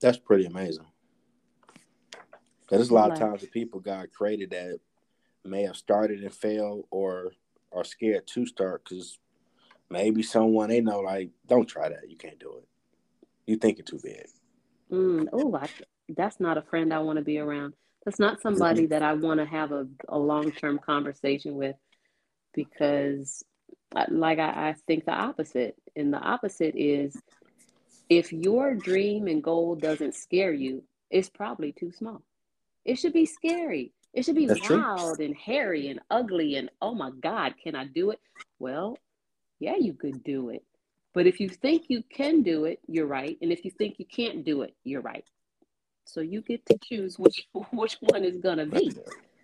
That's 0.00 0.18
pretty 0.18 0.44
amazing. 0.44 0.86
There's 2.68 2.90
a 2.90 2.94
lot 2.94 3.12
of 3.12 3.18
times 3.18 3.40
that 3.42 3.52
people 3.52 3.80
God 3.80 4.08
created 4.12 4.50
that 4.50 4.80
may 5.48 5.62
have 5.62 5.76
started 5.76 6.22
and 6.22 6.34
failed 6.34 6.86
or 6.90 7.32
are 7.72 7.84
scared 7.84 8.26
to 8.28 8.46
start 8.46 8.84
because 8.84 9.18
maybe 9.90 10.22
someone 10.22 10.68
they 10.68 10.80
know 10.80 11.00
like, 11.00 11.30
don't 11.46 11.66
try 11.66 11.88
that. 11.88 12.08
You 12.08 12.16
can't 12.16 12.38
do 12.38 12.56
it. 12.58 12.68
You 13.46 13.56
think 13.56 13.78
it 13.78 13.86
too 13.86 14.00
big. 14.02 14.26
Mm, 14.90 15.28
oh, 15.32 15.54
I, 15.54 15.68
that's 16.08 16.40
not 16.40 16.58
a 16.58 16.62
friend 16.62 16.92
I 16.92 16.98
want 17.00 17.18
to 17.18 17.24
be 17.24 17.38
around. 17.38 17.74
That's 18.04 18.18
not 18.20 18.40
somebody 18.40 18.86
that 18.86 19.02
I 19.02 19.14
want 19.14 19.40
to 19.40 19.46
have 19.46 19.72
a, 19.72 19.86
a 20.08 20.18
long 20.18 20.52
term 20.52 20.78
conversation 20.78 21.56
with 21.56 21.74
because, 22.54 23.44
like, 24.08 24.38
I, 24.38 24.68
I 24.68 24.74
think 24.86 25.04
the 25.04 25.12
opposite. 25.12 25.76
And 25.96 26.12
the 26.12 26.18
opposite 26.18 26.74
is 26.76 27.16
if 28.08 28.32
your 28.32 28.74
dream 28.74 29.26
and 29.26 29.42
goal 29.42 29.74
doesn't 29.74 30.14
scare 30.14 30.52
you, 30.52 30.84
it's 31.10 31.28
probably 31.28 31.72
too 31.72 31.90
small. 31.90 32.22
It 32.84 32.96
should 32.96 33.12
be 33.12 33.26
scary. 33.26 33.92
It 34.16 34.24
should 34.24 34.34
be 34.34 34.46
That's 34.46 34.60
true. 34.60 34.80
wild 34.80 35.20
and 35.20 35.36
hairy 35.36 35.88
and 35.88 36.00
ugly 36.10 36.56
and 36.56 36.70
oh 36.80 36.94
my 36.94 37.10
God, 37.10 37.54
can 37.62 37.74
I 37.74 37.84
do 37.84 38.10
it? 38.12 38.20
Well, 38.58 38.98
yeah, 39.60 39.76
you 39.78 39.92
could 39.92 40.24
do 40.24 40.48
it. 40.48 40.64
But 41.12 41.26
if 41.26 41.38
you 41.38 41.50
think 41.50 41.84
you 41.88 42.02
can 42.02 42.42
do 42.42 42.64
it, 42.64 42.80
you're 42.88 43.06
right. 43.06 43.36
And 43.42 43.52
if 43.52 43.62
you 43.62 43.70
think 43.70 43.98
you 43.98 44.06
can't 44.06 44.42
do 44.42 44.62
it, 44.62 44.74
you're 44.84 45.02
right. 45.02 45.24
So 46.06 46.20
you 46.22 46.40
get 46.40 46.64
to 46.66 46.78
choose 46.82 47.18
which 47.18 47.46
which 47.72 47.98
one 48.00 48.24
is 48.24 48.38
gonna 48.38 48.64
be. 48.64 48.90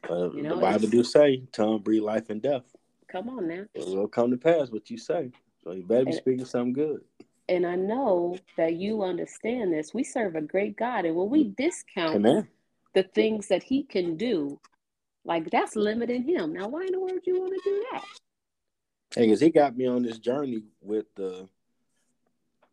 But 0.09 0.35
You 0.35 0.43
know, 0.43 0.55
the 0.55 0.63
Bible 0.63 0.89
do 0.89 1.05
say, 1.05 1.43
tongue 1.53 1.81
breathe 1.81 2.03
life 2.03 2.31
and 2.31 2.41
death. 2.41 2.65
Come 3.09 3.29
on 3.29 3.49
now. 3.49 3.65
It 3.75 3.87
will 3.87 4.09
come 4.09 4.31
to 4.31 4.39
pass 4.39 4.71
what 4.71 4.89
you 4.89 4.97
say. 4.97 5.33
So 5.63 5.73
you 5.73 5.83
better 5.83 6.07
be 6.07 6.13
And- 6.13 6.19
speaking 6.19 6.45
something 6.47 6.73
good. 6.73 7.03
And 7.49 7.67
I 7.67 7.75
know 7.75 8.39
that 8.57 8.77
you 8.77 9.03
understand 9.03 9.73
this. 9.73 9.93
We 9.93 10.05
serve 10.05 10.37
a 10.37 10.41
great 10.41 10.77
God. 10.77 11.05
And 11.05 11.15
when 11.15 11.29
we 11.29 11.45
mm. 11.45 11.57
discount 11.57 12.15
Amen. 12.15 12.49
The 12.95 13.03
things 13.03 13.49
that 13.49 13.63
he 13.63 13.83
can 13.83 14.17
do, 14.17 14.61
like 15.25 15.51
that's 15.51 15.77
limiting 15.77 16.25
him. 16.25 16.53
Now, 16.53 16.69
why 16.69 16.85
in 16.85 16.93
the 16.93 17.01
world 17.01 17.21
you 17.25 17.41
want 17.41 17.55
to 17.55 17.71
do 17.71 17.85
that? 17.93 18.05
Hey, 19.15 19.27
because 19.27 19.41
he 19.41 19.51
got 19.51 19.77
me 19.77 19.87
on 19.87 20.03
this 20.03 20.19
journey 20.19 20.63
with 20.81 21.07
the 21.15 21.49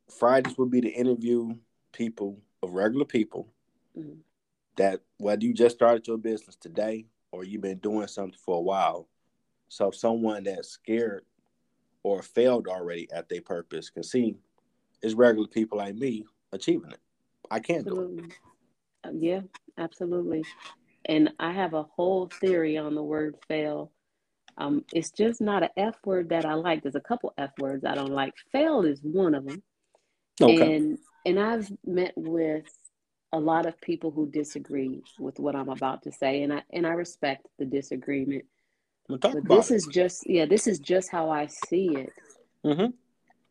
Fridays 0.09 0.57
would 0.57 0.71
be 0.71 0.81
to 0.81 0.89
interview 0.89 1.55
people 1.91 2.41
of 2.63 2.71
regular 2.71 3.05
people 3.05 3.47
Mhm. 3.97 4.19
that 4.75 5.01
whether 5.17 5.45
you 5.45 5.53
just 5.53 5.75
started 5.75 6.07
your 6.07 6.17
business 6.17 6.55
today 6.55 7.05
or 7.31 7.43
you've 7.43 7.61
been 7.61 7.79
doing 7.79 8.07
something 8.07 8.39
for 8.39 8.57
a 8.57 8.61
while, 8.61 9.07
so 9.67 9.91
someone 9.91 10.43
that's 10.43 10.69
scared 10.69 11.25
or 12.03 12.21
failed 12.21 12.67
already 12.67 13.09
at 13.11 13.29
their 13.29 13.41
purpose 13.41 13.89
can 13.89 14.03
see 14.03 14.37
it's 15.01 15.13
regular 15.13 15.47
people 15.47 15.77
like 15.77 15.95
me 15.95 16.25
achieving 16.51 16.91
it. 16.91 16.99
I 17.51 17.59
can't 17.59 17.85
do 17.85 18.17
it. 18.17 18.33
Yeah, 19.13 19.41
absolutely. 19.77 20.43
And 21.05 21.31
I 21.39 21.51
have 21.51 21.73
a 21.73 21.83
whole 21.83 22.27
theory 22.27 22.77
on 22.77 22.95
the 22.95 23.03
word 23.03 23.35
fail. 23.47 23.91
Um, 24.57 24.83
it's 24.93 25.11
just 25.11 25.39
not 25.41 25.63
an 25.63 25.69
F 25.77 25.95
word 26.05 26.29
that 26.29 26.45
I 26.45 26.53
like. 26.55 26.83
There's 26.83 26.95
a 26.95 26.99
couple 27.01 27.33
F 27.37 27.51
words 27.59 27.85
I 27.85 27.95
don't 27.95 28.11
like. 28.11 28.33
Fail 28.51 28.83
is 28.83 28.99
one 29.01 29.33
of 29.33 29.45
them. 29.45 29.63
Okay. 30.41 30.75
And 30.75 30.97
and 31.25 31.39
I've 31.39 31.71
met 31.85 32.13
with 32.15 32.65
a 33.31 33.39
lot 33.39 33.65
of 33.65 33.79
people 33.81 34.11
who 34.11 34.29
disagree 34.29 35.01
with 35.19 35.39
what 35.39 35.55
I'm 35.55 35.69
about 35.69 36.03
to 36.03 36.11
say, 36.11 36.43
and 36.43 36.53
I 36.53 36.63
and 36.71 36.85
I 36.85 36.91
respect 36.91 37.45
the 37.57 37.65
disagreement. 37.65 38.45
We'll 39.07 39.19
But 39.19 39.47
this 39.47 39.71
it. 39.71 39.75
is 39.75 39.87
just 39.87 40.29
yeah, 40.29 40.45
this 40.45 40.67
is 40.67 40.79
just 40.79 41.09
how 41.09 41.29
I 41.29 41.47
see 41.47 41.95
it. 41.95 42.13
Mhm. 42.65 42.93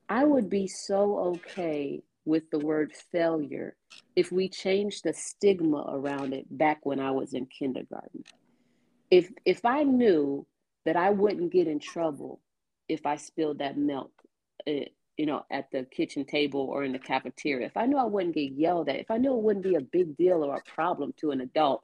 I 0.09 0.25
would 0.25 0.49
be 0.49 0.67
so 0.67 1.19
okay 1.19 2.03
with 2.29 2.51
the 2.51 2.59
word 2.59 2.93
failure 3.11 3.75
if 4.15 4.31
we 4.31 4.51
change 4.51 5.01
the 5.01 5.15
stigma 5.15 5.85
around 5.89 6.35
it 6.35 6.47
back 6.51 6.85
when 6.85 7.01
I 7.01 7.11
was 7.11 7.33
in 7.33 7.47
kindergarten. 7.47 8.23
If 9.11 9.33
if 9.47 9.65
I 9.65 9.83
knew 9.83 10.47
that 10.85 10.97
I 10.97 11.11
wouldn't 11.11 11.53
get 11.53 11.67
in 11.67 11.81
trouble 11.81 12.41
if 12.89 13.07
I 13.07 13.17
spilled 13.17 13.59
that 13.59 13.79
milk, 13.79 14.13
uh, 14.67 14.89
you 15.17 15.27
know, 15.27 15.45
at 15.51 15.71
the 15.73 15.85
kitchen 15.85 16.25
table 16.25 16.61
or 16.61 16.85
in 16.85 16.93
the 16.93 16.99
cafeteria, 16.99 17.67
if 17.67 17.77
I 17.77 17.87
knew 17.87 17.97
I 17.97 18.05
wouldn't 18.05 18.35
get 18.35 18.53
yelled 18.53 18.89
at, 18.91 18.97
if 18.97 19.11
I 19.11 19.17
knew 19.17 19.35
it 19.35 19.43
wouldn't 19.43 19.65
be 19.65 19.77
a 19.77 19.81
big 19.81 20.17
deal 20.17 20.45
or 20.45 20.57
a 20.57 20.71
problem 20.71 21.15
to 21.21 21.31
an 21.31 21.41
adult, 21.41 21.83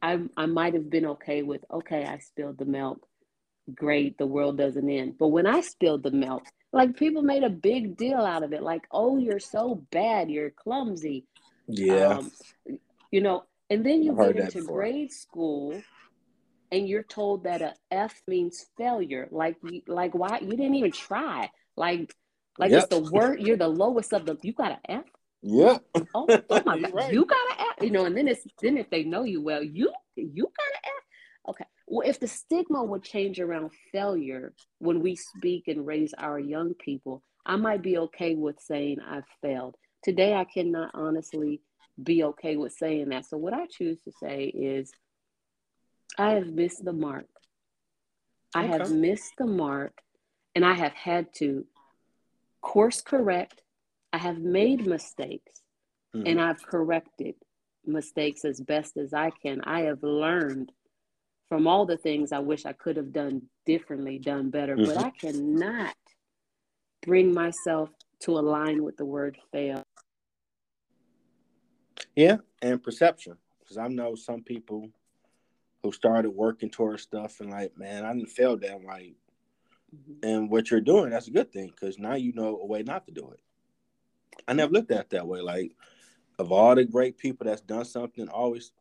I 0.00 0.20
I 0.36 0.46
might 0.46 0.74
have 0.74 0.88
been 0.90 1.06
okay 1.06 1.42
with 1.42 1.64
okay, 1.72 2.04
I 2.04 2.18
spilled 2.18 2.58
the 2.58 2.66
milk. 2.66 3.04
Great, 3.74 4.18
the 4.18 4.26
world 4.26 4.58
doesn't 4.58 4.88
end. 4.90 5.16
But 5.18 5.28
when 5.28 5.46
I 5.46 5.60
spilled 5.60 6.02
the 6.02 6.10
milk, 6.10 6.44
like 6.72 6.96
people 6.96 7.22
made 7.22 7.44
a 7.44 7.50
big 7.50 7.96
deal 7.96 8.18
out 8.20 8.42
of 8.42 8.52
it, 8.52 8.62
like, 8.62 8.82
oh, 8.90 9.18
you're 9.18 9.38
so 9.38 9.84
bad, 9.90 10.30
you're 10.30 10.50
clumsy. 10.50 11.26
Yeah. 11.68 12.18
Um, 12.18 12.32
you 13.10 13.20
know, 13.20 13.44
and 13.70 13.84
then 13.86 14.02
you 14.02 14.14
get 14.16 14.36
into 14.36 14.62
grade 14.62 15.12
school 15.12 15.82
and 16.70 16.88
you're 16.88 17.02
told 17.04 17.44
that 17.44 17.62
a 17.62 17.74
F 17.90 18.20
means 18.26 18.66
failure. 18.76 19.28
Like 19.30 19.56
you 19.62 19.82
like 19.86 20.14
why 20.14 20.38
you 20.40 20.50
didn't 20.50 20.74
even 20.74 20.92
try. 20.92 21.50
Like 21.76 22.14
like 22.58 22.72
Yep. 22.72 22.78
it's 22.78 22.88
the 22.88 23.00
word 23.00 23.40
you're 23.40 23.56
the 23.56 23.68
lowest 23.68 24.12
of 24.12 24.26
the 24.26 24.36
you 24.42 24.52
got 24.52 24.72
an 24.72 24.78
F? 24.88 25.04
yeah. 25.42 25.78
Oh, 26.14 26.32
oh 26.50 26.62
my 26.64 26.78
god, 26.80 26.94
right. 26.94 27.12
you 27.12 27.24
got 27.24 27.50
an 27.52 27.66
F, 27.78 27.84
you 27.84 27.90
know, 27.90 28.04
and 28.06 28.16
then 28.16 28.28
it's 28.28 28.46
then 28.60 28.76
if 28.78 28.90
they 28.90 29.04
know 29.04 29.24
you 29.24 29.42
well, 29.42 29.62
you 29.62 29.92
you 30.16 30.44
got 30.44 30.66
an 30.74 30.80
F. 30.84 31.50
Okay. 31.50 31.64
Well, 31.92 32.08
if 32.08 32.18
the 32.18 32.26
stigma 32.26 32.82
would 32.82 33.02
change 33.02 33.38
around 33.38 33.70
failure 33.92 34.54
when 34.78 35.00
we 35.00 35.14
speak 35.14 35.68
and 35.68 35.86
raise 35.86 36.14
our 36.16 36.38
young 36.38 36.72
people, 36.72 37.22
I 37.44 37.56
might 37.56 37.82
be 37.82 37.98
okay 37.98 38.34
with 38.34 38.58
saying 38.60 38.96
I've 39.06 39.26
failed. 39.42 39.76
Today 40.02 40.32
I 40.32 40.44
cannot 40.44 40.92
honestly 40.94 41.60
be 42.02 42.24
okay 42.24 42.56
with 42.56 42.72
saying 42.72 43.10
that. 43.10 43.26
So 43.26 43.36
what 43.36 43.52
I 43.52 43.66
choose 43.66 43.98
to 44.04 44.12
say 44.22 44.44
is 44.44 44.90
I 46.16 46.30
have 46.30 46.46
missed 46.46 46.82
the 46.82 46.94
mark. 46.94 47.26
I 48.54 48.62
have 48.62 48.90
missed 48.90 49.34
the 49.36 49.44
mark 49.44 50.00
and 50.54 50.64
I 50.64 50.72
have 50.72 50.94
had 50.94 51.34
to 51.40 51.66
course 52.62 53.02
correct. 53.02 53.60
I 54.14 54.16
have 54.16 54.38
made 54.38 54.86
mistakes 54.86 55.60
Mhm. 56.14 56.26
and 56.26 56.40
I've 56.40 56.62
corrected 56.62 57.34
mistakes 57.84 58.46
as 58.46 58.62
best 58.62 58.96
as 58.96 59.12
I 59.12 59.28
can. 59.28 59.60
I 59.60 59.82
have 59.82 60.02
learned 60.02 60.72
from 61.52 61.66
all 61.66 61.84
the 61.84 61.98
things 61.98 62.32
I 62.32 62.38
wish 62.38 62.64
I 62.64 62.72
could 62.72 62.96
have 62.96 63.12
done 63.12 63.42
differently, 63.66 64.18
done 64.18 64.48
better, 64.48 64.74
but 64.74 64.96
Mhm. 64.96 65.04
I 65.04 65.10
cannot 65.10 65.94
bring 67.02 67.34
myself 67.34 67.90
to 68.20 68.38
align 68.38 68.82
with 68.82 68.96
the 68.96 69.04
word 69.04 69.36
fail. 69.50 69.82
Yeah, 72.16 72.38
and 72.62 72.82
perception. 72.82 73.36
Because 73.60 73.76
I 73.76 73.88
know 73.88 74.14
some 74.14 74.42
people 74.42 74.90
who 75.82 75.92
started 75.92 76.30
working 76.30 76.70
towards 76.70 77.02
stuff 77.02 77.38
and 77.40 77.50
like, 77.50 77.76
man, 77.76 78.06
I 78.06 78.14
didn't 78.14 78.30
fail 78.30 78.56
that. 78.56 78.82
Like, 78.82 79.16
Mhm. 79.94 80.24
and 80.24 80.50
what 80.50 80.70
you're 80.70 80.80
doing, 80.80 81.10
that's 81.10 81.28
a 81.28 81.32
good 81.32 81.52
thing 81.52 81.66
because 81.66 81.98
now 81.98 82.14
you 82.14 82.32
know 82.32 82.58
a 82.60 82.64
way 82.64 82.82
not 82.82 83.04
to 83.04 83.12
do 83.12 83.30
it. 83.32 83.40
I 84.48 84.54
never 84.54 84.72
looked 84.72 84.90
at 84.90 85.00
it 85.00 85.10
that 85.10 85.28
way. 85.28 85.42
Like, 85.42 85.76
of 86.38 86.50
all 86.50 86.74
the 86.74 86.86
great 86.86 87.18
people 87.18 87.44
that's 87.44 87.60
done 87.60 87.84
something, 87.84 88.26
always, 88.30 88.72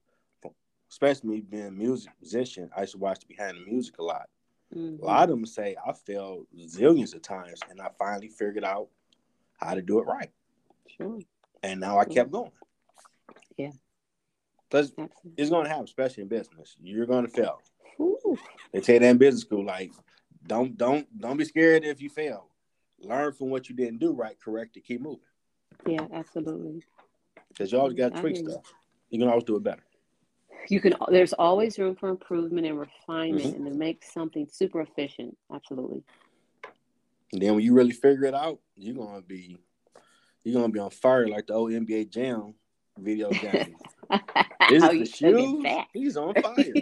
especially 0.91 1.29
me 1.29 1.41
being 1.41 1.67
a 1.67 1.71
music 1.71 2.11
musician, 2.21 2.69
I 2.75 2.81
used 2.81 2.93
to 2.93 2.99
watch 2.99 3.25
behind 3.27 3.57
the 3.57 3.65
music 3.65 3.97
a 3.97 4.03
lot. 4.03 4.29
Mhm. 4.75 5.01
A 5.01 5.05
lot 5.05 5.23
of 5.23 5.29
them 5.29 5.45
say 5.45 5.75
I 5.85 5.93
failed 5.93 6.47
zillions 6.55 7.15
of 7.15 7.21
times, 7.21 7.59
and 7.69 7.81
I 7.81 7.89
finally 7.97 8.27
figured 8.27 8.63
out 8.63 8.89
how 9.57 9.73
to 9.73 9.81
do 9.81 9.99
it 9.99 10.03
right, 10.03 10.31
Sure. 10.87 11.19
and 11.63 11.79
now 11.79 11.97
I 11.97 12.05
kept 12.05 12.31
going. 12.31 12.51
Yeah. 13.57 13.71
Because 14.69 14.93
it's 15.37 15.49
going 15.49 15.65
to 15.65 15.69
happen, 15.69 15.83
especially 15.83 16.23
in 16.23 16.29
business. 16.29 16.77
You're 16.81 17.05
going 17.05 17.25
to 17.25 17.31
fail. 17.31 17.61
Ooh. 17.99 18.37
They 18.71 18.79
tell 18.79 18.99
that 18.99 19.09
in 19.09 19.17
business 19.17 19.41
school, 19.41 19.65
like, 19.65 19.91
don't 20.47 20.77
don't 20.77 21.05
don't 21.19 21.37
be 21.37 21.45
scared 21.45 21.83
if 21.83 22.01
you 22.01 22.09
fail. 22.09 22.49
Learn 22.99 23.33
from 23.33 23.49
what 23.49 23.69
you 23.69 23.75
didn't 23.75 23.99
do 23.99 24.13
right, 24.13 24.39
correct 24.39 24.77
it, 24.77 24.85
keep 24.85 25.01
moving. 25.01 25.25
Yeah, 25.85 26.07
absolutely. 26.13 26.83
Because 27.49 27.71
you 27.71 27.79
always 27.79 27.95
got 27.95 28.13
to 28.15 28.21
tweak 28.21 28.37
stuff. 28.37 28.73
You 29.09 29.19
can 29.19 29.27
always 29.27 29.43
do 29.43 29.57
it 29.57 29.63
better. 29.63 29.83
You 30.69 30.79
can 30.79 30.93
there's 31.09 31.33
always 31.33 31.77
room 31.79 31.95
for 31.95 32.09
improvement 32.09 32.67
and 32.67 32.79
refinement 32.79 33.53
Mhm. 33.53 33.55
and 33.55 33.65
to 33.65 33.73
make 33.73 34.03
something 34.05 34.47
super 34.49 34.81
efficient. 34.81 35.37
Absolutely. 35.53 36.03
And 37.33 37.41
then 37.41 37.55
when 37.55 37.63
you 37.63 37.73
really 37.73 37.91
figure 37.91 38.25
it 38.25 38.33
out, 38.33 38.59
you're 38.75 38.95
gonna 38.95 39.21
be 39.21 39.57
you're 40.43 40.59
gonna 40.59 40.71
be 40.71 40.79
on 40.79 40.89
fire 40.89 41.27
like 41.27 41.47
the 41.47 41.53
old 41.53 41.71
NBA 41.71 42.09
Jam 42.09 42.55
video 42.97 43.29
game. 43.41 43.75
Is 44.69 44.83
it 44.83 44.93
you 44.93 44.99
the 44.99 45.05
shoes? 45.05 45.65
He's 45.93 46.17
on 46.17 46.35
fire. 46.41 46.73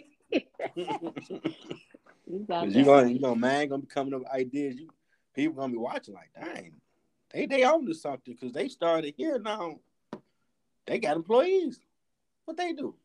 You 0.75 2.45
got 2.47 2.63
Cause 2.65 2.73
that 2.73 2.79
you 2.79 2.85
gonna 2.85 3.09
you 3.09 3.19
know 3.19 3.35
man 3.35 3.69
gonna 3.69 3.81
be 3.81 3.87
coming 3.87 4.13
up 4.13 4.21
with 4.21 4.29
ideas. 4.29 4.79
You 4.79 4.89
people 5.33 5.55
gonna 5.55 5.71
be 5.71 5.77
watching 5.77 6.13
like, 6.13 6.31
dang, 6.39 6.73
they 7.31 7.45
they 7.45 7.63
own 7.63 7.85
to 7.85 7.93
something 7.93 8.33
because 8.33 8.53
they 8.53 8.67
started 8.67 9.13
here 9.17 9.39
now. 9.39 9.79
They 10.85 10.99
got 10.99 11.17
employees. 11.17 11.79
What 12.45 12.57
they 12.57 12.73
do? 12.73 12.95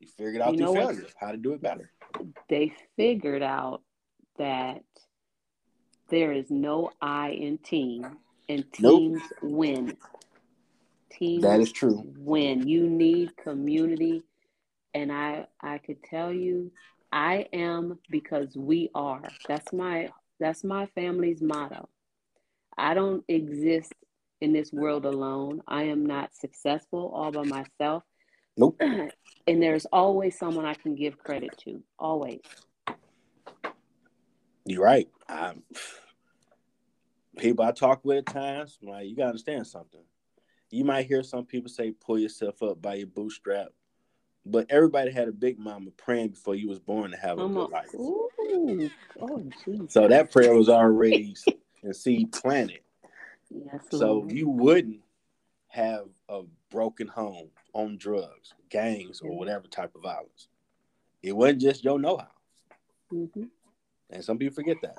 You 0.00 0.08
figured 0.08 0.42
out 0.42 0.54
You 0.54 0.60
know 0.60 0.90
how 1.18 1.30
to 1.30 1.36
do 1.36 1.52
it 1.52 1.62
better. 1.62 1.90
They 2.48 2.72
figured 2.96 3.42
out 3.42 3.82
that 4.38 4.82
there 6.08 6.32
is 6.32 6.50
no 6.50 6.90
I 7.00 7.30
in 7.30 7.58
team 7.58 8.18
and 8.48 8.64
Nope. 8.80 9.02
teams 9.02 9.22
win. 9.42 9.96
Teams 11.10 11.42
That 11.42 11.60
is 11.60 11.70
true. 11.70 12.02
win. 12.16 12.66
You 12.66 12.88
need 12.88 13.36
community. 13.36 14.22
And 14.94 15.12
I 15.12 15.46
I 15.60 15.78
could 15.78 16.02
tell 16.02 16.32
you 16.32 16.72
I 17.12 17.46
am 17.52 17.98
because 18.10 18.56
we 18.56 18.90
are. 18.94 19.22
That's 19.46 19.72
my 19.72 20.10
that's 20.40 20.64
my 20.64 20.86
family's 20.94 21.42
motto. 21.42 21.88
I 22.76 22.94
don't 22.94 23.24
exist 23.28 23.92
in 24.40 24.52
this 24.52 24.72
world 24.72 25.04
alone. 25.04 25.60
I 25.68 25.84
am 25.84 26.06
not 26.06 26.34
successful 26.34 27.12
all 27.14 27.30
by 27.30 27.44
myself. 27.44 28.02
Nope. 28.56 28.80
and 29.46 29.62
there's 29.62 29.86
always 29.86 30.38
someone 30.38 30.66
I 30.66 30.74
can 30.74 30.94
give 30.94 31.18
credit 31.18 31.56
to. 31.64 31.82
Always. 31.98 32.40
You're 34.64 34.84
right. 34.84 35.08
i 35.28 35.54
people 37.38 37.64
I 37.64 37.72
talk 37.72 38.04
with 38.04 38.18
at 38.18 38.26
times, 38.26 38.78
I'm 38.82 38.88
like 38.88 39.08
you 39.08 39.16
gotta 39.16 39.30
understand 39.30 39.66
something. 39.66 40.02
You 40.70 40.84
might 40.84 41.06
hear 41.06 41.22
some 41.22 41.46
people 41.46 41.70
say 41.70 41.92
pull 41.92 42.18
yourself 42.18 42.62
up 42.62 42.80
by 42.80 42.94
your 42.94 43.08
bootstrap, 43.08 43.68
but 44.46 44.66
everybody 44.70 45.10
had 45.10 45.28
a 45.28 45.32
big 45.32 45.58
mama 45.58 45.90
praying 45.96 46.28
before 46.28 46.54
you 46.54 46.68
was 46.68 46.78
born 46.78 47.10
to 47.10 47.16
have 47.16 47.38
a 47.38 47.42
I'm 47.42 47.54
good 47.54 47.70
a, 47.70 47.72
life. 47.72 47.94
ooh, 47.94 48.90
oh. 49.20 49.42
So 49.88 50.06
that 50.06 50.30
prayer 50.30 50.54
was 50.54 50.68
already 50.68 51.34
in 51.82 51.94
seed 51.94 52.32
planted. 52.32 52.80
Yes, 53.52 53.80
So 53.90 54.28
you 54.28 54.48
wouldn't 54.48 55.00
have 55.66 56.04
a 56.28 56.42
broken 56.70 57.08
home 57.08 57.50
on 57.72 57.96
drugs, 57.98 58.54
gangs, 58.68 59.20
or 59.20 59.36
whatever 59.36 59.66
type 59.66 59.94
of 59.94 60.02
violence. 60.02 60.48
It 61.22 61.32
wasn't 61.36 61.60
just 61.62 61.84
your 61.84 61.98
know-how, 61.98 62.28
hmm 63.10 63.44
and 64.10 64.24
some 64.24 64.38
people 64.38 64.54
forget 64.54 64.76
that. 64.82 64.98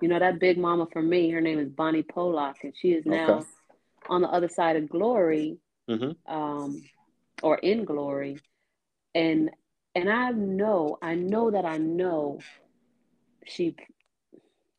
You 0.00 0.08
know 0.08 0.18
that 0.18 0.38
big 0.40 0.58
mama 0.58 0.86
for 0.92 1.02
me. 1.02 1.30
Her 1.30 1.40
name 1.40 1.58
is 1.58 1.68
Bonnie 1.68 2.02
Pollock, 2.02 2.56
and 2.62 2.72
she 2.80 2.92
is 2.92 3.04
now 3.06 3.38
Okay. 3.38 3.46
on 4.08 4.22
the 4.22 4.28
other 4.28 4.48
side 4.48 4.76
of 4.76 4.88
glory, 4.88 5.58
hmm 5.88 6.12
um, 6.26 6.82
or 7.42 7.56
in 7.58 7.84
glory, 7.84 8.38
and 9.14 9.50
and 9.94 10.10
I 10.10 10.30
know, 10.30 10.98
I 11.02 11.14
know 11.14 11.50
that 11.50 11.64
I 11.64 11.78
know 11.78 12.38
she. 13.46 13.74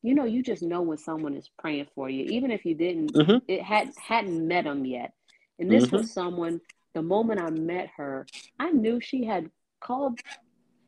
You 0.04 0.16
know, 0.16 0.26
you 0.26 0.42
just 0.42 0.64
know 0.64 0.82
when 0.82 0.98
someone 0.98 1.36
is 1.36 1.48
praying 1.60 1.86
for 1.94 2.10
you, 2.10 2.24
even 2.26 2.50
if 2.50 2.66
you 2.66 2.74
didn't, 2.74 3.16
Mhm. 3.16 3.42
it 3.48 3.62
had 3.62 3.94
hadn't 3.98 4.48
met 4.48 4.64
them 4.64 4.84
yet, 4.84 5.14
And 5.60 5.70
this 5.72 5.86
mm-hmm. 5.86 5.98
was 5.98 6.12
someone, 6.12 6.60
the 6.94 7.02
moment 7.02 7.40
I 7.40 7.50
met 7.50 7.90
her, 7.98 8.26
I 8.60 8.72
knew 8.72 9.00
she 9.00 9.26
had 9.26 9.50
called, 9.80 10.20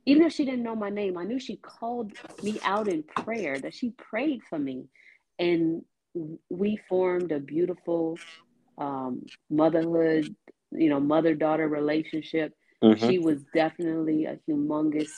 even 0.06 0.24
if 0.24 0.34
she 0.34 0.46
didn't 0.46 0.64
know 0.64 0.76
my 0.76 0.90
name, 0.90 1.18
I 1.18 1.24
knew 1.24 1.40
she 1.40 1.58
called 1.58 2.12
me 2.42 2.60
out 2.64 2.88
in 2.88 3.04
prayer, 3.04 3.60
that 3.60 3.74
she 3.74 3.92
prayed 3.92 4.42
for 4.50 4.60
me. 4.60 4.86
And 5.40 5.84
we 6.50 6.80
formed 6.90 7.32
a 7.32 7.40
beautiful 7.40 8.18
um, 8.78 9.26
motherhood, 9.50 10.36
you 10.72 10.90
know, 10.90 11.00
mother 11.00 11.36
daughter 11.36 11.68
relationship. 11.68 12.54
Mm-hmm. 12.84 13.08
She 13.08 13.20
was 13.20 13.44
definitely 13.54 14.26
a 14.26 14.38
humongous 14.48 15.12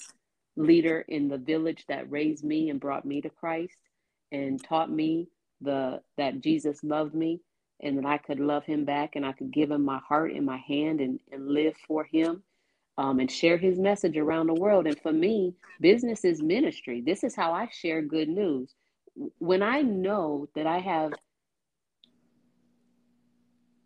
leader 0.56 1.04
in 1.08 1.28
the 1.28 1.38
village 1.38 1.84
that 1.88 2.10
raised 2.10 2.44
me 2.44 2.70
and 2.70 2.80
brought 2.80 3.06
me 3.06 3.22
to 3.22 3.30
Christ 3.30 3.78
and 4.32 4.64
taught 4.64 4.92
me 4.92 5.28
the 5.62 6.02
that 6.18 6.42
Jesus 6.42 6.84
loved 6.84 7.16
me 7.16 7.42
and 7.82 7.98
that 7.98 8.06
I 8.06 8.18
could 8.18 8.40
love 8.40 8.66
him 8.66 8.86
back 8.86 9.16
and 9.16 9.26
I 9.26 9.34
could 9.34 9.52
give 9.52 9.72
him 9.72 9.84
my 9.84 10.00
heart 10.08 10.32
and 10.32 10.46
my 10.46 10.58
hand 10.58 11.02
and, 11.02 11.20
and 11.32 11.48
live 11.48 11.76
for 11.88 12.06
him 12.06 12.44
um, 12.98 13.20
and 13.20 13.30
share 13.30 13.58
his 13.58 13.78
message 13.78 14.18
around 14.18 14.48
the 14.48 14.54
world. 14.54 14.88
And 14.88 15.00
for 15.00 15.12
me, 15.12 15.54
business 15.82 16.24
is 16.24 16.42
ministry. 16.42 17.02
This 17.02 17.24
is 17.24 17.36
how 17.36 17.52
I 17.52 17.68
share 17.72 18.02
good 18.02 18.30
news. 18.30 18.74
When 19.40 19.62
I 19.62 19.82
know 19.82 20.48
that 20.56 20.68
I 20.68 20.80
have 20.80 21.14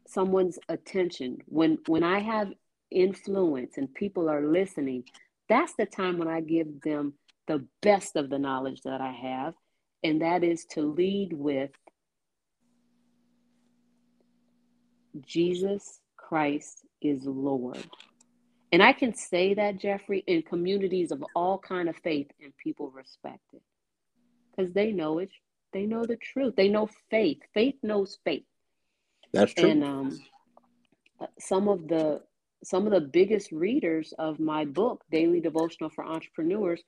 someone's 0.07 0.57
attention, 0.69 1.37
when 1.45 1.77
when 1.87 2.03
I 2.03 2.19
have 2.19 2.49
influence 2.91 3.77
and 3.77 3.93
people 3.93 4.29
are 4.29 4.47
listening, 4.47 5.03
that's 5.47 5.73
the 5.77 5.85
time 5.85 6.17
when 6.17 6.27
I 6.27 6.41
give 6.41 6.81
them 6.81 7.13
the 7.47 7.65
best 7.81 8.15
of 8.15 8.29
the 8.29 8.39
knowledge 8.39 8.81
that 8.83 9.01
I 9.01 9.11
have. 9.11 9.53
And 10.03 10.21
that 10.21 10.43
is 10.43 10.65
to 10.71 10.81
lead 10.81 11.33
with 11.33 11.71
Jesus 15.21 15.99
Christ 16.17 16.85
is 17.01 17.25
Lord. 17.25 17.83
And 18.71 18.83
I 18.83 18.93
can 18.93 19.13
say 19.15 19.55
that, 19.55 19.77
Jeffrey, 19.77 20.23
in 20.27 20.43
communities 20.43 21.11
of 21.11 21.23
all 21.35 21.57
kind 21.57 21.89
of 21.89 21.95
faith, 21.97 22.27
and 22.41 22.55
people 22.57 22.91
respect 22.91 23.43
it 23.53 23.61
because 24.55 24.71
they 24.73 24.91
know 24.91 25.19
it. 25.19 25.31
They 25.73 25.85
know 25.85 26.05
the 26.05 26.17
truth. 26.17 26.55
They 26.55 26.67
know 26.67 26.89
faith. 27.09 27.39
Faith 27.53 27.75
knows 27.81 28.19
faith. 28.23 28.45
That's 29.33 29.53
true. 29.53 29.69
And 29.69 29.83
um, 29.83 30.19
some 31.39 31.67
of 31.67 31.87
the 31.87 32.21
some 32.63 32.85
of 32.85 32.91
the 32.91 33.01
biggest 33.01 33.51
readers 33.51 34.13
of 34.19 34.39
my 34.39 34.65
book, 34.65 35.03
Daily 35.09 35.39
Devotional 35.39 35.89
for 35.89 36.05
Entrepreneurs, 36.05 36.81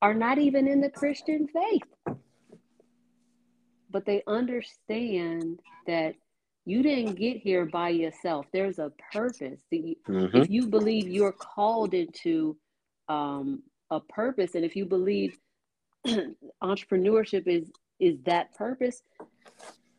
are 0.00 0.14
not 0.14 0.38
even 0.38 0.66
in 0.66 0.80
the 0.80 0.88
Christian 0.90 1.46
faith. 1.48 2.16
But 3.90 4.06
they 4.06 4.22
understand 4.26 5.60
that 5.86 6.14
you 6.68 6.82
didn't 6.82 7.14
get 7.14 7.38
here 7.38 7.64
by 7.64 7.88
yourself. 7.88 8.44
There's 8.52 8.78
a 8.78 8.92
purpose. 9.10 9.58
Mm-hmm. 9.72 10.36
If 10.36 10.50
you 10.50 10.66
believe 10.66 11.08
you're 11.08 11.32
called 11.32 11.94
into 11.94 12.58
um, 13.08 13.62
a 13.90 14.00
purpose, 14.00 14.54
and 14.54 14.66
if 14.66 14.76
you 14.76 14.84
believe 14.84 15.38
entrepreneurship 16.62 17.46
is 17.46 17.70
is 17.98 18.18
that 18.26 18.54
purpose, 18.54 19.02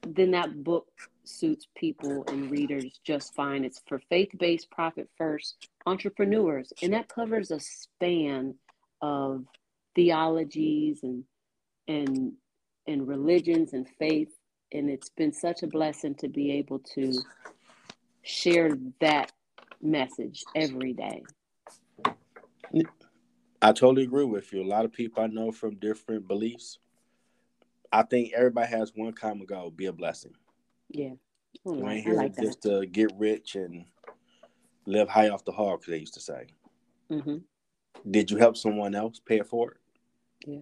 then 0.06 0.30
that 0.32 0.64
book 0.64 0.88
suits 1.24 1.68
people 1.76 2.24
and 2.28 2.52
readers 2.52 3.00
just 3.04 3.34
fine. 3.34 3.66
It's 3.66 3.82
for 3.88 4.00
faith 4.08 4.30
based, 4.38 4.70
profit 4.70 5.10
first 5.18 5.70
entrepreneurs, 5.88 6.72
and 6.84 6.94
that 6.94 7.10
covers 7.10 7.50
a 7.50 7.60
span 7.60 8.54
of 9.02 9.44
theologies 9.96 11.00
and 11.02 11.24
and 11.88 12.34
and 12.86 13.08
religions 13.08 13.74
and 13.74 13.88
faith. 13.98 14.30
And 14.72 14.90
it's 14.90 15.10
been 15.10 15.34
such 15.34 15.64
a 15.64 15.68
blessing 15.68 16.16
to 16.16 16.28
be 16.28 16.52
able 16.54 16.80
to 16.96 17.14
share 18.22 18.78
that 19.02 19.32
message 19.82 20.44
every 20.56 20.94
day. 20.94 21.24
I 23.62 23.72
totally 23.74 24.04
agree 24.04 24.26
with 24.26 24.54
you. 24.54 24.64
A 24.64 24.66
lot 24.66 24.86
of 24.86 24.94
people 24.94 25.24
I 25.24 25.28
know 25.28 25.52
from 25.52 25.76
different 25.76 26.28
beliefs. 26.28 26.78
I 27.92 28.04
think 28.04 28.32
everybody 28.34 28.70
has 28.70 28.94
one 28.96 29.14
common 29.14 29.46
goal: 29.48 29.72
be 29.72 29.88
a 29.88 29.94
blessing. 29.94 30.34
Yeah. 30.90 31.14
Oh, 31.66 31.76
you 31.76 31.90
ain't 31.90 32.06
here 32.06 32.14
like 32.14 32.38
just 32.38 32.62
that. 32.62 32.82
to 32.82 32.86
get 32.86 33.12
rich 33.18 33.56
and 33.56 33.86
live 34.86 35.10
high 35.10 35.30
off 35.30 35.46
the 35.46 35.52
hog, 35.52 35.84
they 35.86 35.98
used 35.98 36.14
to 36.14 36.20
say. 36.20 36.48
Mm-hmm. 37.12 37.38
Did 38.10 38.32
you 38.32 38.38
help 38.38 38.56
someone 38.56 38.96
else 38.96 39.20
pay 39.20 39.38
for 39.38 39.42
it 39.42 39.48
forward? 39.48 39.78
Yeah. 40.46 40.60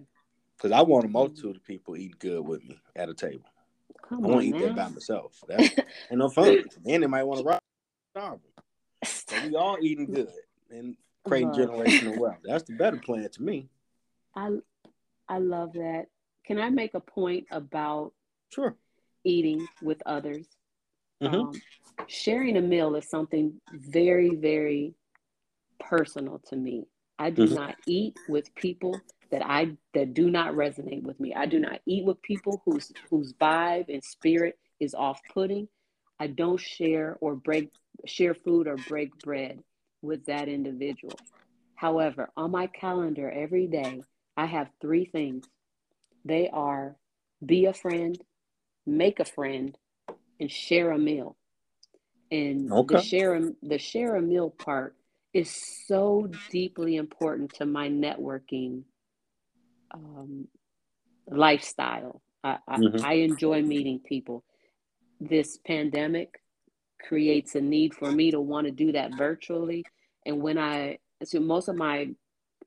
Because 0.56 0.72
I 0.72 0.82
want 0.82 1.04
a 1.04 1.08
multitude 1.08 1.56
of 1.56 1.64
people 1.64 1.96
eat 1.96 2.18
good 2.18 2.40
with 2.40 2.64
me 2.64 2.80
at 2.96 3.08
a 3.08 3.14
table. 3.14 3.44
Come 4.08 4.24
I 4.24 4.28
want 4.28 4.40
to 4.40 4.46
eat 4.46 4.58
that 4.58 4.76
by 4.76 4.88
myself. 4.88 5.38
That 5.48 5.60
ain't 6.10 6.18
no 6.18 6.28
fun. 6.28 6.64
and 6.86 7.02
they 7.02 7.06
might 7.06 7.24
want 7.24 7.40
to 7.40 7.58
rob 8.14 8.40
So 9.04 9.36
we 9.46 9.54
all 9.54 9.76
eating 9.82 10.06
good 10.06 10.32
and 10.70 10.96
creating 11.26 11.50
generational 11.50 12.18
wealth. 12.18 12.38
That's 12.44 12.64
the 12.64 12.74
better 12.74 12.96
plan 12.96 13.28
to 13.30 13.42
me. 13.42 13.68
I 14.34 14.50
I 15.28 15.38
love 15.38 15.74
that. 15.74 16.06
Can 16.46 16.58
I 16.58 16.70
make 16.70 16.94
a 16.94 17.00
point 17.00 17.46
about 17.50 18.12
sure 18.50 18.76
eating 19.24 19.66
with 19.82 20.02
others? 20.06 20.46
Mm-hmm. 21.22 21.34
Um, 21.34 21.62
sharing 22.06 22.56
a 22.56 22.62
meal 22.62 22.94
is 22.94 23.10
something 23.10 23.60
very, 23.72 24.34
very 24.34 24.94
personal 25.78 26.40
to 26.48 26.56
me. 26.56 26.86
I 27.18 27.30
do 27.30 27.44
mm-hmm. 27.44 27.54
not 27.54 27.76
eat 27.86 28.16
with 28.28 28.54
people 28.54 28.98
that 29.30 29.44
I 29.44 29.76
that 29.94 30.14
do 30.14 30.30
not 30.30 30.54
resonate 30.54 31.02
with 31.02 31.18
me. 31.20 31.34
I 31.34 31.46
do 31.46 31.58
not 31.58 31.80
eat 31.86 32.04
with 32.04 32.22
people 32.22 32.62
whose 32.64 32.92
whose 33.10 33.32
vibe 33.34 33.92
and 33.92 34.02
spirit 34.02 34.58
is 34.80 34.94
off-putting. 34.94 35.68
I 36.20 36.28
don't 36.28 36.60
share 36.60 37.16
or 37.20 37.34
break 37.34 37.70
share 38.06 38.34
food 38.34 38.66
or 38.66 38.76
break 38.76 39.16
bread 39.18 39.62
with 40.02 40.26
that 40.26 40.48
individual. 40.48 41.18
However, 41.74 42.30
on 42.36 42.50
my 42.50 42.66
calendar 42.66 43.30
every 43.30 43.66
day, 43.66 44.02
I 44.36 44.46
have 44.46 44.68
three 44.80 45.04
things. 45.04 45.46
They 46.24 46.48
are 46.52 46.96
be 47.44 47.66
a 47.66 47.72
friend, 47.72 48.18
make 48.86 49.20
a 49.20 49.24
friend, 49.24 49.76
and 50.40 50.50
share 50.50 50.90
a 50.90 50.98
meal. 50.98 51.36
And 52.30 52.72
okay. 52.72 52.96
the 52.96 53.02
share 53.02 53.34
a, 53.34 53.50
the 53.62 53.78
share 53.78 54.16
a 54.16 54.22
meal 54.22 54.50
part 54.50 54.96
is 55.32 55.54
so 55.86 56.28
deeply 56.50 56.96
important 56.96 57.54
to 57.54 57.66
my 57.66 57.88
networking 57.88 58.82
um, 59.92 60.48
lifestyle. 61.28 62.22
I, 62.44 62.58
mm-hmm. 62.70 63.04
I, 63.04 63.10
I 63.10 63.12
enjoy 63.14 63.62
meeting 63.62 64.00
people. 64.00 64.44
This 65.20 65.58
pandemic 65.66 66.40
creates 67.00 67.54
a 67.54 67.60
need 67.60 67.94
for 67.94 68.10
me 68.12 68.30
to 68.30 68.40
want 68.40 68.66
to 68.66 68.70
do 68.70 68.92
that 68.92 69.16
virtually. 69.16 69.84
And 70.26 70.40
when 70.40 70.58
I 70.58 70.98
so 71.24 71.40
most 71.40 71.68
of 71.68 71.76
my 71.76 72.08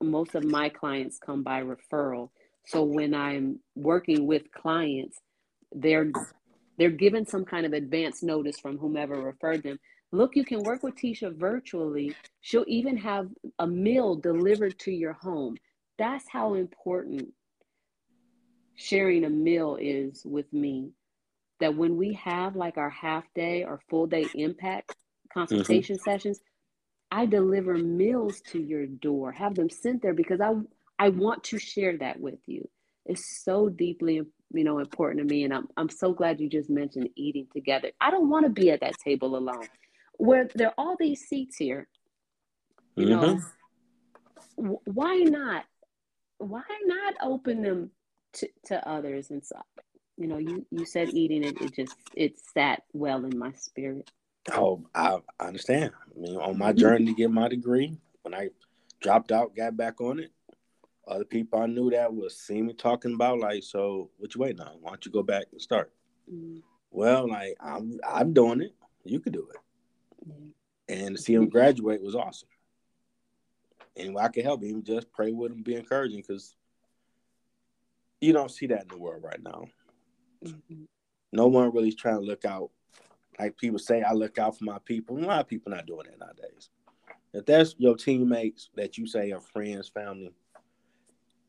most 0.02 0.36
of 0.36 0.44
my 0.44 0.70
clients 0.70 1.20
come 1.20 1.44
by 1.44 1.62
referral. 1.62 2.30
So 2.66 2.84
when 2.84 3.14
I'm 3.14 3.60
working 3.76 4.28
with 4.28 4.52
clients, 4.52 5.20
they're 5.72 6.12
they're 6.78 6.90
given 6.90 7.26
some 7.26 7.46
kind 7.46 7.66
of 7.66 7.74
advance 7.74 8.24
notice 8.24 8.60
from 8.60 8.78
whomever 8.78 9.22
referred 9.22 9.64
them. 9.64 9.80
Look, 10.12 10.36
you 10.36 10.44
can 10.44 10.64
work 10.64 10.84
with 10.84 10.96
Tisha 10.96 11.34
virtually. 11.34 12.14
She'll 12.42 12.66
even 12.68 12.98
have 12.98 13.30
a 13.60 13.68
meal 13.68 14.16
delivered 14.16 14.78
to 14.80 14.92
your 14.92 15.14
home. 15.14 15.56
That's 16.02 16.28
how 16.28 16.56
important 16.56 17.28
sharing 18.74 19.24
a 19.24 19.30
meal 19.30 19.78
is 19.80 20.24
with 20.26 20.52
me. 20.52 20.94
That 21.60 21.76
when 21.76 21.96
we 21.96 22.14
have 22.14 22.56
like 22.56 22.80
our 22.80 22.90
half 22.90 23.24
day 23.36 23.64
or 23.64 23.82
full 23.88 24.08
day 24.08 24.26
impact 24.34 24.96
consultation 25.32 25.98
mm-hmm. 25.98 26.10
sessions, 26.10 26.40
I 27.12 27.28
deliver 27.28 27.76
meals 27.76 28.42
to 28.48 28.60
your 28.60 28.88
door, 28.88 29.32
have 29.32 29.54
them 29.54 29.70
sent 29.70 30.02
there 30.02 30.16
because 30.16 30.42
I 30.42 30.54
I 30.98 31.10
want 31.10 31.44
to 31.46 31.60
share 31.60 31.96
that 32.00 32.20
with 32.20 32.40
you. 32.48 32.68
It's 33.06 33.44
so 33.44 33.70
deeply 33.70 34.22
you 34.54 34.64
know 34.64 34.80
important 34.80 35.20
to 35.20 35.32
me 35.32 35.44
and 35.44 35.54
I'm 35.54 35.68
I'm 35.78 35.90
so 35.90 36.14
glad 36.14 36.40
you 36.40 36.50
just 36.50 36.72
mentioned 36.72 37.10
eating 37.16 37.46
together. 37.54 37.92
I 38.02 38.10
don't 38.10 38.28
want 38.28 38.46
to 38.46 38.52
be 38.52 38.72
at 38.72 38.80
that 38.80 38.96
table 39.06 39.38
alone. 39.38 39.68
Where 40.14 40.50
there 40.56 40.70
are 40.70 40.74
all 40.80 40.96
these 41.00 41.22
seats 41.30 41.58
here. 41.58 41.88
You 42.96 43.06
mm-hmm. 43.06 43.40
know, 44.58 44.82
why 44.86 45.18
not 45.18 45.66
why 46.42 46.64
not 46.86 47.14
open 47.22 47.62
them 47.62 47.92
to, 48.34 48.48
to 48.66 48.88
others 48.88 49.30
and 49.30 49.44
so 49.44 49.56
you 50.18 50.28
know 50.28 50.38
you 50.38 50.66
you 50.72 50.86
said 50.86 51.10
eating 51.14 51.44
it 51.44 51.60
it 51.62 51.76
just 51.76 51.96
it 52.16 52.40
sat 52.54 52.84
well 52.94 53.26
in 53.26 53.38
my 53.38 53.52
spirit 53.54 54.10
oh 54.54 54.84
i, 54.96 55.18
I 55.40 55.46
understand 55.48 55.92
i 55.96 56.20
mean 56.20 56.38
on 56.38 56.58
my 56.58 56.74
journey 56.74 57.06
to 57.06 57.14
get 57.14 57.32
my 57.32 57.48
degree 57.48 57.98
when 58.24 58.34
i 58.34 58.50
dropped 59.02 59.32
out 59.32 59.56
got 59.56 59.76
back 59.76 60.00
on 60.02 60.20
it 60.20 60.32
other 61.08 61.26
people 61.26 61.60
I 61.60 61.66
knew 61.66 61.90
that 61.92 62.14
was 62.14 62.38
seeing 62.38 62.68
me 62.68 62.74
talking 62.74 63.14
about 63.14 63.40
like, 63.40 63.64
so 63.64 64.10
what 64.18 64.34
you 64.34 64.42
waiting 64.42 64.62
on? 64.62 64.78
Why 64.80 64.92
don't 64.92 65.06
you 65.06 65.12
go 65.12 65.24
back 65.24 65.46
and 65.52 65.62
start? 65.62 65.92
Mm-hmm. 66.32 66.60
Well, 66.92 67.30
like 67.30 67.56
I'm 67.60 68.00
I'm 68.08 68.34
doing 68.34 68.62
it. 68.62 68.74
You 69.04 69.20
could 69.20 69.34
do 69.34 69.48
it. 69.54 70.30
Mm-hmm. 70.30 70.50
And 70.90 71.16
to 71.16 71.22
see 71.22 71.34
him 71.34 71.50
graduate 71.50 72.02
was 72.02 72.16
awesome. 72.16 72.50
And 73.98 74.18
I 74.18 74.30
can 74.30 74.44
help 74.44 74.64
him, 74.64 74.84
just 74.84 75.12
pray 75.12 75.32
with 75.32 75.52
him, 75.52 75.64
be 75.64 75.76
encouraging, 75.76 76.24
because 76.26 76.56
you 78.20 78.34
don't 78.34 78.52
see 78.52 78.68
that 78.68 78.84
in 78.84 78.88
the 78.88 78.98
world 78.98 79.24
right 79.24 79.42
now. 79.44 79.66
Mm-hmm. 80.46 80.84
No 81.34 81.48
one 81.48 81.72
really 81.72 81.90
is 81.90 81.96
trying 81.96 82.16
to 82.16 82.26
look 82.26 82.46
out 82.46 82.72
like 83.40 83.58
people 83.58 83.80
say, 83.80 84.02
I 84.02 84.14
look 84.14 84.38
out 84.38 84.58
for 84.58 84.66
my 84.66 84.78
people. 84.86 85.18
A 85.18 85.20
lot 85.20 85.42
of 85.42 85.48
people 85.48 85.72
not 85.72 85.88
doing 85.88 86.06
that 86.06 86.20
nowadays. 86.20 86.70
If 87.34 87.46
that's 87.46 87.76
your 87.78 87.96
teammates 87.96 88.70
that 88.76 88.98
you 88.98 89.08
say 89.08 89.32
are 89.32 89.40
friends, 89.40 89.90
family, 89.90 90.34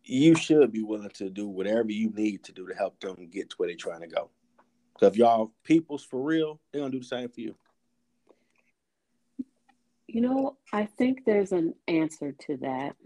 you 0.04 0.34
should 0.34 0.72
be 0.72 0.82
willing 0.82 1.10
to 1.10 1.28
do 1.28 1.48
whatever 1.48 1.90
you 1.90 2.10
need 2.10 2.44
to 2.44 2.52
do 2.52 2.66
to 2.66 2.74
help 2.74 2.98
them 3.00 3.28
get 3.30 3.50
to 3.50 3.56
where 3.56 3.68
they're 3.68 3.76
trying 3.76 4.00
to 4.00 4.06
go. 4.06 4.30
So 5.00 5.06
if 5.06 5.16
y'all 5.16 5.52
people's 5.64 6.04
for 6.04 6.22
real, 6.22 6.60
they're 6.72 6.82
gonna 6.82 6.92
do 6.92 7.00
the 7.00 7.04
same 7.04 7.28
for 7.28 7.40
you. 7.40 7.54
You 10.12 10.20
know, 10.20 10.58
I 10.74 10.84
think 10.84 11.24
there's 11.24 11.52
an 11.52 11.72
answer 11.88 12.32
to 12.46 12.58
that. 12.58 12.96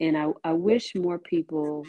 And 0.00 0.16
I, 0.16 0.28
I 0.42 0.54
wish 0.54 0.94
more 0.94 1.18
people 1.18 1.84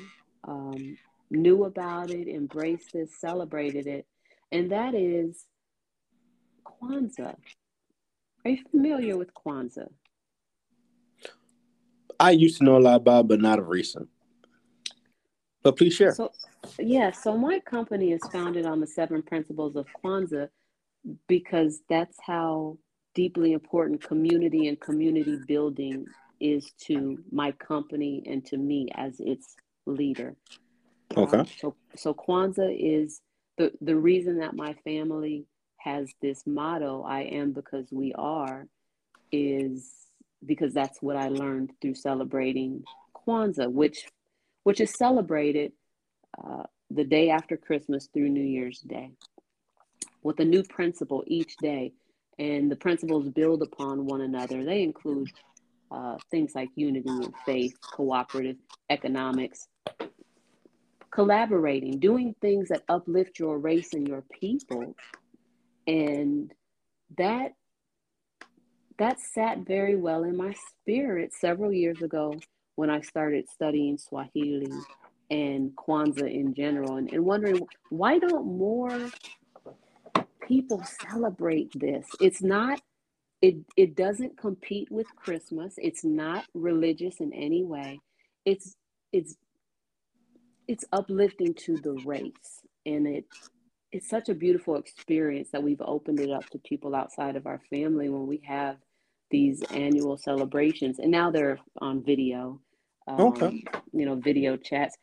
um, 0.46 0.98
knew 1.32 1.64
about 1.64 2.12
it, 2.12 2.28
embraced 2.28 2.94
it, 2.94 3.10
celebrated 3.10 3.88
it. 3.88 4.06
And 4.52 4.70
that 4.74 4.96
is 4.96 5.46
Kwanzaa. 6.66 7.38
Are 8.44 8.52
you 8.52 8.58
familiar 8.70 9.16
with 9.16 9.30
Kwanzaa? 9.34 9.88
I 12.20 12.32
used 12.32 12.58
to 12.58 12.66
know 12.66 12.76
a 12.76 12.80
lot 12.80 12.96
about, 12.98 13.30
but 13.30 13.40
not 13.40 13.60
of 13.60 13.70
recent. 13.70 14.10
But 15.64 15.78
please 15.78 15.94
share. 15.94 16.14
So, 16.16 16.34
yeah, 16.78 17.12
so 17.12 17.38
my 17.38 17.60
company 17.62 18.12
is 18.12 18.22
founded 18.30 18.66
on 18.66 18.82
the 18.82 18.88
seven 18.88 19.22
principles 19.22 19.78
of 19.78 19.86
Kwanzaa 20.04 20.50
because 21.30 21.80
that's 21.88 22.18
how 22.22 22.78
deeply 23.16 23.54
important 23.54 24.04
community 24.04 24.68
and 24.68 24.80
community 24.80 25.38
building 25.48 26.06
is 26.40 26.72
to 26.88 27.18
my 27.32 27.52
company 27.54 28.24
and 28.26 28.46
to 28.46 28.58
me 28.58 28.90
as 28.96 29.20
its 29.20 29.56
leader. 29.86 30.36
Okay. 31.16 31.38
Um, 31.40 31.48
so, 31.60 31.76
so 31.96 32.14
Kwanzaa 32.14 32.76
is 32.78 33.22
the 33.58 33.72
the 33.82 33.96
reason 33.96 34.40
that 34.40 34.56
my 34.56 34.74
family 34.84 35.46
has 35.78 36.12
this 36.22 36.44
motto 36.46 37.04
"I 37.04 37.22
am 37.22 37.52
because 37.52 37.88
we 37.92 38.14
are," 38.14 38.68
is 39.32 39.92
because 40.46 40.74
that's 40.74 41.02
what 41.02 41.16
I 41.16 41.30
learned 41.30 41.72
through 41.82 41.96
celebrating 41.96 42.84
Kwanzaa, 43.16 43.72
which 43.72 44.06
which 44.64 44.82
is 44.82 44.92
celebrated 44.92 45.74
uh, 46.44 46.64
the 46.90 47.04
day 47.04 47.30
after 47.30 47.58
Christmas 47.58 48.08
through 48.14 48.30
New 48.30 48.44
Year's 48.44 48.80
Day, 48.80 49.12
with 50.24 50.40
a 50.40 50.46
new 50.46 50.64
principle 50.64 51.24
each 51.28 51.58
day, 51.58 51.94
and 52.40 52.72
the 52.72 52.76
principles 52.76 53.30
build 53.30 53.62
upon 53.62 54.06
one 54.06 54.22
another. 54.22 54.64
They 54.64 54.84
include 54.84 55.30
uh, 55.92 56.18
things 56.32 56.54
like 56.56 56.70
unity 56.76 57.10
and 57.10 57.34
faith, 57.46 57.76
cooperative 57.82 58.58
economics, 58.90 59.68
collaborating, 61.12 62.00
doing 62.00 62.36
things 62.42 62.70
that 62.70 62.84
uplift 62.90 63.40
your 63.40 63.60
race 63.60 63.94
and 63.94 64.08
your 64.08 64.24
people. 64.32 64.96
And 65.86 66.52
that 67.18 67.54
that 69.00 69.20
sat 69.20 69.60
very 69.60 69.96
well 69.96 70.24
in 70.24 70.38
my 70.38 70.54
spirit 70.54 71.34
several 71.34 71.74
years 71.74 72.02
ago 72.02 72.36
when 72.76 72.90
I 72.90 73.02
started 73.02 73.50
studying 73.50 73.98
Swahili 73.98 74.72
and 75.32 75.72
Kwanzaa 75.76 76.32
in 76.32 76.54
general 76.54 76.98
and, 76.98 77.12
and 77.12 77.26
wondering 77.26 77.68
why 77.90 78.20
don't 78.20 78.46
more 78.46 79.10
people 80.48 80.84
celebrate 81.10 81.72
this? 81.76 82.08
It's 82.20 82.42
not 82.42 82.82
it 83.42 83.58
it 83.76 83.96
doesn't 83.96 84.38
compete 84.38 84.90
with 84.90 85.08
Christmas. 85.16 85.76
It's 85.78 86.06
not 86.06 86.46
religious 86.54 87.20
in 87.20 87.34
any 87.34 87.64
way. 87.64 88.00
It's 88.46 88.76
it's 89.12 89.36
it's 90.68 90.86
uplifting 90.94 91.54
to 91.54 91.78
the 91.78 91.94
race 92.06 92.62
and 92.86 93.06
it 93.06 93.26
it's 93.92 94.10
such 94.10 94.30
a 94.30 94.34
beautiful 94.34 94.76
experience 94.76 95.50
that 95.52 95.62
we've 95.62 95.82
opened 95.82 96.20
it 96.20 96.32
up 96.32 96.50
to 96.50 96.58
people 96.60 96.96
outside 96.96 97.36
of 97.36 97.46
our 97.46 97.62
family 97.70 98.10
when 98.10 98.26
we 98.28 98.42
have 98.48 98.78
these 99.30 99.62
annual 99.72 100.18
celebrations 100.18 101.00
and 101.00 101.12
now 101.12 101.30
they're 101.30 101.60
on 101.80 102.04
video 102.04 102.60
um, 103.08 103.20
okay 103.20 103.64
you 103.92 104.06
know 104.06 104.16
video 104.16 104.56
chats 104.56 104.98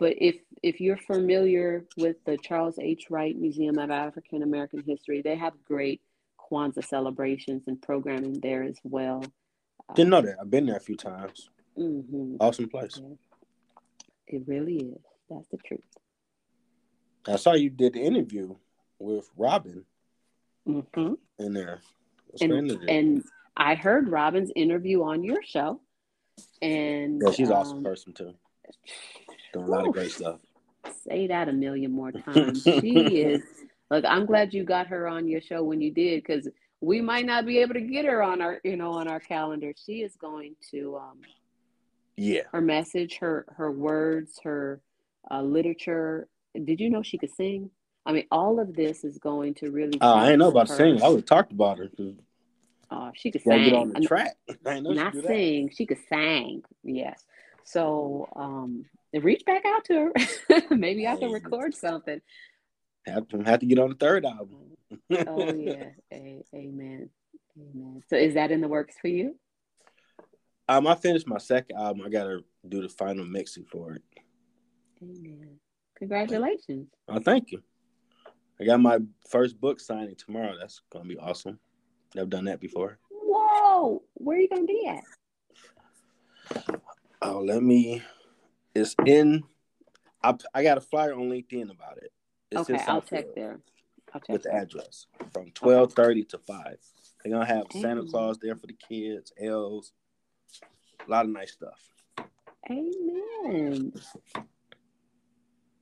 but 0.00 0.14
if 0.18 0.36
if 0.62 0.80
you're 0.80 0.96
familiar 0.96 1.84
with 1.96 2.16
the 2.24 2.36
charles 2.38 2.78
h 2.80 3.06
wright 3.10 3.36
museum 3.36 3.78
of 3.78 3.90
african 3.90 4.42
american 4.42 4.82
history 4.84 5.22
they 5.22 5.36
have 5.36 5.52
great 5.64 6.00
kwanzaa 6.36 6.84
celebrations 6.84 7.62
and 7.68 7.80
programming 7.80 8.40
there 8.40 8.64
as 8.64 8.78
well 8.82 9.24
didn't 9.94 10.10
know 10.10 10.20
that 10.20 10.36
i've 10.40 10.50
been 10.50 10.66
there 10.66 10.76
a 10.76 10.80
few 10.80 10.96
times 10.96 11.50
mm-hmm. 11.78 12.36
awesome 12.40 12.68
place 12.68 13.00
yeah. 13.00 13.14
It 14.30 14.44
really 14.46 14.76
is. 14.76 15.02
That's 15.28 15.48
the 15.48 15.58
truth. 15.58 15.80
I 17.26 17.36
saw 17.36 17.54
you 17.54 17.68
did 17.68 17.94
the 17.94 18.00
interview 18.00 18.54
with 18.98 19.28
Robin 19.36 19.84
mm-hmm. 20.66 21.14
in 21.38 21.52
there. 21.52 21.80
And, 22.40 22.70
and, 22.88 23.24
I 23.56 23.74
heard 23.74 24.08
Robin's 24.08 24.52
interview 24.54 25.02
on 25.02 25.24
your 25.24 25.42
show. 25.42 25.80
And 26.62 27.20
yeah, 27.22 27.32
she's 27.32 27.48
an 27.48 27.56
um, 27.56 27.60
awesome 27.60 27.84
person 27.84 28.12
too. 28.12 28.34
Doing 29.52 29.66
a 29.66 29.70
lot 29.70 29.86
of 29.86 29.92
great 29.92 30.12
stuff. 30.12 30.40
Say 31.06 31.26
that 31.26 31.48
a 31.48 31.52
million 31.52 31.90
more 31.92 32.12
times. 32.26 32.62
she 32.62 33.22
is. 33.22 33.42
Look, 33.90 34.04
I'm 34.06 34.26
glad 34.26 34.54
you 34.54 34.64
got 34.64 34.86
her 34.86 35.08
on 35.08 35.26
your 35.28 35.40
show 35.40 35.64
when 35.64 35.80
you 35.80 35.90
did, 35.92 36.22
because 36.22 36.48
we 36.80 37.00
might 37.00 37.26
not 37.26 37.44
be 37.44 37.58
able 37.58 37.74
to 37.74 37.80
get 37.80 38.04
her 38.04 38.22
on 38.22 38.40
our, 38.40 38.60
you 38.64 38.76
know, 38.76 38.92
on 38.92 39.08
our 39.08 39.20
calendar. 39.20 39.72
She 39.76 40.02
is 40.02 40.14
going 40.16 40.54
to 40.70 40.96
um, 40.96 41.18
yeah. 42.20 42.42
Her 42.52 42.60
message, 42.60 43.16
her 43.16 43.46
her 43.56 43.72
words, 43.72 44.40
her 44.44 44.82
uh, 45.30 45.40
literature. 45.40 46.28
Did 46.54 46.78
you 46.78 46.90
know 46.90 47.02
she 47.02 47.16
could 47.16 47.30
sing? 47.30 47.70
I 48.04 48.12
mean, 48.12 48.26
all 48.30 48.60
of 48.60 48.76
this 48.76 49.04
is 49.04 49.16
going 49.16 49.54
to 49.54 49.70
really. 49.70 49.96
Oh, 50.02 50.16
I 50.16 50.26
didn't 50.26 50.40
know 50.40 50.48
about 50.48 50.68
her. 50.68 50.76
singing. 50.76 51.02
I 51.02 51.08
would 51.08 51.20
have 51.20 51.24
talked 51.24 51.52
about 51.52 51.78
her. 51.78 51.88
Oh, 52.90 53.10
she 53.14 53.30
could 53.30 53.40
sing. 53.40 53.64
Get 53.64 53.72
on 53.72 53.88
the 53.94 54.00
track. 54.00 54.36
Not 54.66 55.14
she 55.14 55.22
sing. 55.22 55.70
She 55.74 55.86
could 55.86 55.98
sing. 56.10 56.62
Yes. 56.82 57.24
So, 57.64 58.28
um, 58.36 58.84
reach 59.14 59.44
back 59.44 59.64
out 59.66 59.84
to 59.86 59.94
her. 59.94 60.62
Maybe 60.76 61.06
I 61.06 61.16
can 61.16 61.30
record 61.30 61.74
something. 61.74 62.20
Have 63.06 63.28
to 63.28 63.38
have 63.42 63.60
to 63.60 63.66
get 63.66 63.78
on 63.78 63.90
the 63.90 63.94
third 63.94 64.24
album. 64.24 64.76
oh 65.26 65.52
yeah. 65.54 65.90
A- 66.12 66.44
amen. 66.54 67.10
Amen. 67.58 68.02
So, 68.08 68.16
is 68.16 68.34
that 68.34 68.50
in 68.50 68.60
the 68.60 68.68
works 68.68 68.96
for 69.00 69.08
you? 69.08 69.36
Um, 70.68 70.86
I 70.86 70.94
finished 70.94 71.26
my 71.26 71.38
second 71.38 71.76
album. 71.76 72.02
I 72.06 72.08
gotta 72.10 72.44
do 72.68 72.82
the 72.82 72.88
final 72.88 73.24
mixing 73.24 73.64
for 73.64 73.94
it. 73.94 74.02
Amen. 75.02 75.58
Congratulations. 75.98 76.88
Oh, 77.08 77.18
thank 77.18 77.50
you. 77.52 77.62
I 78.60 78.64
got 78.64 78.80
my 78.80 78.98
first 79.28 79.60
book 79.60 79.80
signing 79.80 80.16
tomorrow. 80.16 80.54
That's 80.58 80.82
gonna 80.92 81.06
be 81.08 81.18
awesome. 81.18 81.58
Never 82.14 82.28
done 82.28 82.44
that 82.44 82.60
before. 82.60 82.98
Whoa! 83.10 84.02
Where 84.14 84.36
are 84.36 84.40
you 84.40 84.48
gonna 84.48 84.64
be 84.64 84.86
at? 84.86 85.04
Oh, 87.22 87.40
let 87.40 87.62
me. 87.62 88.02
It's 88.74 88.94
in. 89.04 89.44
I 90.22 90.34
I 90.54 90.62
got 90.62 90.78
a 90.78 90.80
flyer 90.80 91.14
on 91.14 91.28
LinkedIn 91.30 91.70
about 91.70 91.98
it. 91.98 92.12
It's 92.50 92.68
okay, 92.68 92.82
I'll 92.86 93.02
check 93.02 93.34
there. 93.34 93.60
I'll 94.12 94.20
check 94.20 94.28
with 94.28 94.42
the 94.44 94.54
address 94.54 95.06
from 95.32 95.50
twelve 95.52 95.92
thirty 95.92 96.24
to 96.24 96.38
five. 96.38 96.78
They're 97.22 97.32
gonna 97.32 97.44
have 97.44 97.66
Santa 97.72 98.04
Claus 98.04 98.38
there 98.38 98.56
for 98.56 98.66
the 98.66 98.76
kids, 98.88 99.32
elves, 99.40 99.92
a 101.06 101.10
lot 101.10 101.26
of 101.26 101.30
nice 101.30 101.52
stuff. 101.52 101.88
Amen. 102.70 103.92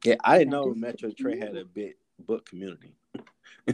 Yeah, 0.05 0.17
I 0.25 0.39
didn't 0.39 0.51
know 0.51 0.73
Metro 0.75 1.11
Detroit 1.11 1.39
had 1.39 1.57
a 1.57 1.65
big 1.65 1.95
book 2.19 2.47
community. 2.47 2.95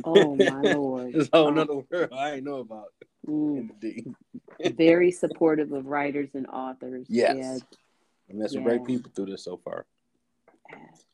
Oh 0.04 0.36
my 0.36 0.60
lord! 0.74 1.14
A 1.14 1.28
whole 1.32 1.48
another 1.48 1.76
world 1.76 2.12
I 2.12 2.30
didn't 2.32 2.44
know 2.44 2.58
about. 2.58 2.92
Mm. 3.26 3.70
Very 4.76 5.10
supportive 5.10 5.72
of 5.72 5.86
writers 5.86 6.30
and 6.34 6.46
authors. 6.46 7.06
Yes, 7.08 7.36
yeah. 7.38 7.58
I 8.30 8.32
met 8.32 8.50
some 8.50 8.62
yeah. 8.62 8.68
great 8.68 8.84
people 8.84 9.10
through 9.14 9.26
this 9.26 9.44
so 9.44 9.60
far. 9.64 9.86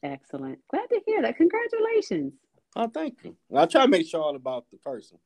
Excellent. 0.03 0.59
Glad 0.69 0.87
to 0.89 1.01
hear 1.07 1.23
that. 1.23 1.37
Congratulations. 1.37 2.33
Oh, 2.77 2.89
thank 2.89 3.19
you. 3.25 3.37
I'll 3.55 3.67
try 3.67 3.83
to 3.83 3.89
make 3.89 4.07
sure 4.07 4.23
all 4.23 4.37
about 4.37 4.67
the 4.71 4.79
person. 4.79 5.19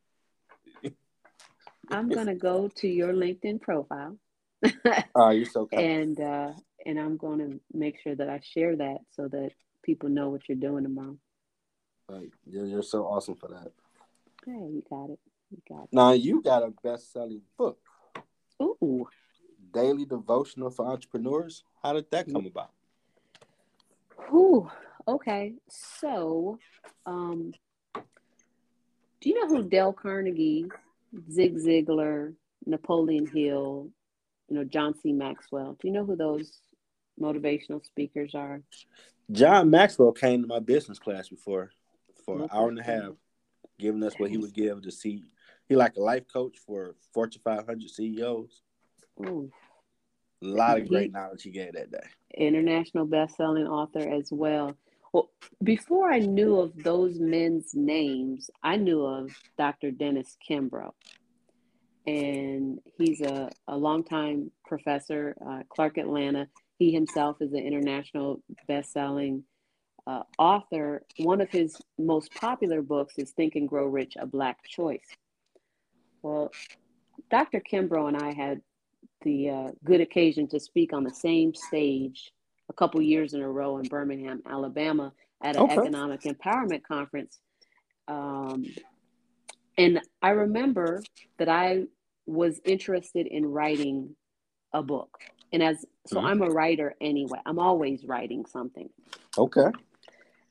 I'm 1.91 2.09
gonna 2.09 2.35
go 2.35 2.69
to 2.77 2.89
your 2.89 3.13
LinkedIn 3.13 3.61
profile 3.61 4.17
oh, 5.15 5.31
you're 5.31 5.45
so 5.45 5.67
kind. 5.67 5.83
And 5.83 6.21
uh, 6.21 6.53
and 6.87 6.99
I'm 6.99 7.17
going 7.17 7.39
to 7.39 7.61
make 7.73 8.01
sure 8.01 8.15
that 8.15 8.29
I 8.29 8.41
share 8.43 8.77
that 8.77 8.99
so 9.11 9.29
that 9.29 9.51
people 9.83 10.09
know 10.09 10.31
what 10.31 10.49
you're 10.49 10.59
doing 10.59 10.85
tomorrow. 10.85 11.17
Right. 12.09 12.31
You're, 12.47 12.67
you're 12.67 12.83
so 12.83 13.05
awesome 13.05 13.37
for 13.37 13.49
that. 13.49 13.73
Hey, 14.45 14.53
you 14.53 14.83
got 14.89 15.11
it. 15.11 15.19
You 15.51 15.59
got 15.69 15.85
it. 15.85 15.89
Now 15.93 16.13
you 16.13 16.43
got 16.43 16.63
a 16.63 16.73
best-selling 16.83 17.43
book. 17.57 17.79
Ooh. 18.63 19.09
Daily 19.73 20.05
devotional 20.05 20.71
for 20.71 20.87
entrepreneurs. 20.87 21.65
How 21.83 21.95
did 21.95 22.11
that 22.11 22.31
come 22.33 22.47
about? 22.47 22.71
Ooh. 24.33 24.71
Okay. 25.09 25.55
So, 25.69 26.59
um, 27.07 27.53
do 27.95 29.31
you 29.31 29.41
know 29.41 29.49
who 29.49 29.69
Dale 29.69 29.93
Carnegie, 29.93 30.67
Zig 31.31 31.57
Ziglar, 31.57 32.35
Napoleon 32.67 33.27
Hill, 33.27 33.89
you 34.49 34.57
know, 34.57 34.65
John 34.65 34.95
C. 35.01 35.13
Maxwell. 35.13 35.77
Do 35.81 35.89
you 35.89 35.93
know 35.93 36.05
who 36.05 36.17
those 36.17 36.59
motivational 37.21 37.85
speakers 37.85 38.35
are? 38.35 38.61
John 39.31 39.71
Maxwell 39.71 40.13
came 40.13 40.43
to 40.43 40.49
my 40.49 40.59
business 40.59 40.99
class 40.99 41.29
before 41.29 41.71
for 42.25 42.43
an 42.43 42.49
hour 42.53 42.69
and 42.69 42.79
a 42.79 42.83
half. 42.83 43.13
giving 43.79 44.03
us 44.03 44.15
what 44.19 44.31
he 44.31 44.39
would 44.39 44.55
give 44.55 44.83
to 44.83 44.91
see. 44.91 45.25
He 45.69 45.77
like 45.77 45.97
a 45.97 46.01
life 46.01 46.25
coach 46.33 46.59
for 46.67 46.95
Fortune 47.13 47.43
500 47.45 47.91
CEOs. 47.91 48.63
Ooh. 49.21 49.51
A 50.43 50.47
lot 50.47 50.79
of 50.79 50.89
great 50.89 51.13
knowledge 51.13 51.43
he 51.43 51.51
gave 51.51 51.73
that 51.73 51.91
day. 51.91 52.07
International 52.37 53.07
best-selling 53.07 53.67
author 53.67 54.01
as 54.01 54.29
well. 54.31 54.77
Well, 55.13 55.31
before 55.63 56.13
I 56.13 56.19
knew 56.19 56.59
of 56.59 56.73
those 56.83 57.19
men's 57.19 57.75
names, 57.75 58.51
I 58.63 58.77
knew 58.77 59.05
of 59.05 59.31
Dr. 59.57 59.91
Dennis 59.91 60.37
Kimbro. 60.49 60.91
And 62.07 62.81
he's 62.99 63.23
a, 63.23 63.49
a 63.67 63.77
longtime 63.77 64.51
professor, 64.67 65.37
uh, 65.49 65.63
Clark 65.69 65.97
Atlanta. 65.97 66.49
He 66.79 66.93
himself 66.93 67.37
is 67.41 67.53
an 67.53 67.61
international 67.61 68.43
best-selling 68.69 69.45
uh, 70.07 70.23
author. 70.39 71.03
One 71.19 71.41
of 71.41 71.51
his 71.51 71.77
most 71.99 72.35
popular 72.35 72.83
books 72.83 73.15
is 73.19 73.31
Think 73.31 73.55
and 73.57 73.69
Grow 73.69 73.87
Rich, 73.87 74.15
A 74.19 74.27
Black 74.27 74.65
Choice. 74.65 75.09
Well, 76.23 76.53
Dr. 77.31 77.61
Kimbro 77.61 78.09
and 78.09 78.17
I 78.17 78.33
had 78.33 78.61
the 79.23 79.51
uh, 79.51 79.69
good 79.85 80.01
occasion 80.01 80.47
to 80.49 80.61
speak 80.61 80.93
on 80.93 81.05
the 81.05 81.15
same 81.15 81.55
stage 81.55 82.33
a 82.69 82.73
couple 82.73 83.01
years 83.03 83.35
in 83.35 83.43
a 83.43 83.49
row 83.49 83.79
in 83.79 83.89
Birmingham, 83.89 84.43
Alabama, 84.47 85.13
at 85.43 85.57
an 85.57 85.63
okay. 85.63 85.75
economic 85.75 86.23
empowerment 86.23 86.83
conference. 86.83 87.39
Um, 88.09 88.65
and 89.77 90.01
I 90.23 90.31
remember 90.31 91.03
that 91.39 91.49
I 91.49 91.85
was 92.27 92.61
interested 92.65 93.27
in 93.27 93.47
writing 93.47 94.15
a 94.73 94.83
book. 94.83 95.19
And 95.53 95.63
as 95.63 95.85
so, 96.07 96.17
mm-hmm. 96.17 96.27
I'm 96.27 96.43
a 96.43 96.49
writer 96.49 96.95
anyway. 97.01 97.39
I'm 97.47 97.59
always 97.59 98.05
writing 98.05 98.45
something. 98.47 98.89
Okay. 99.37 99.71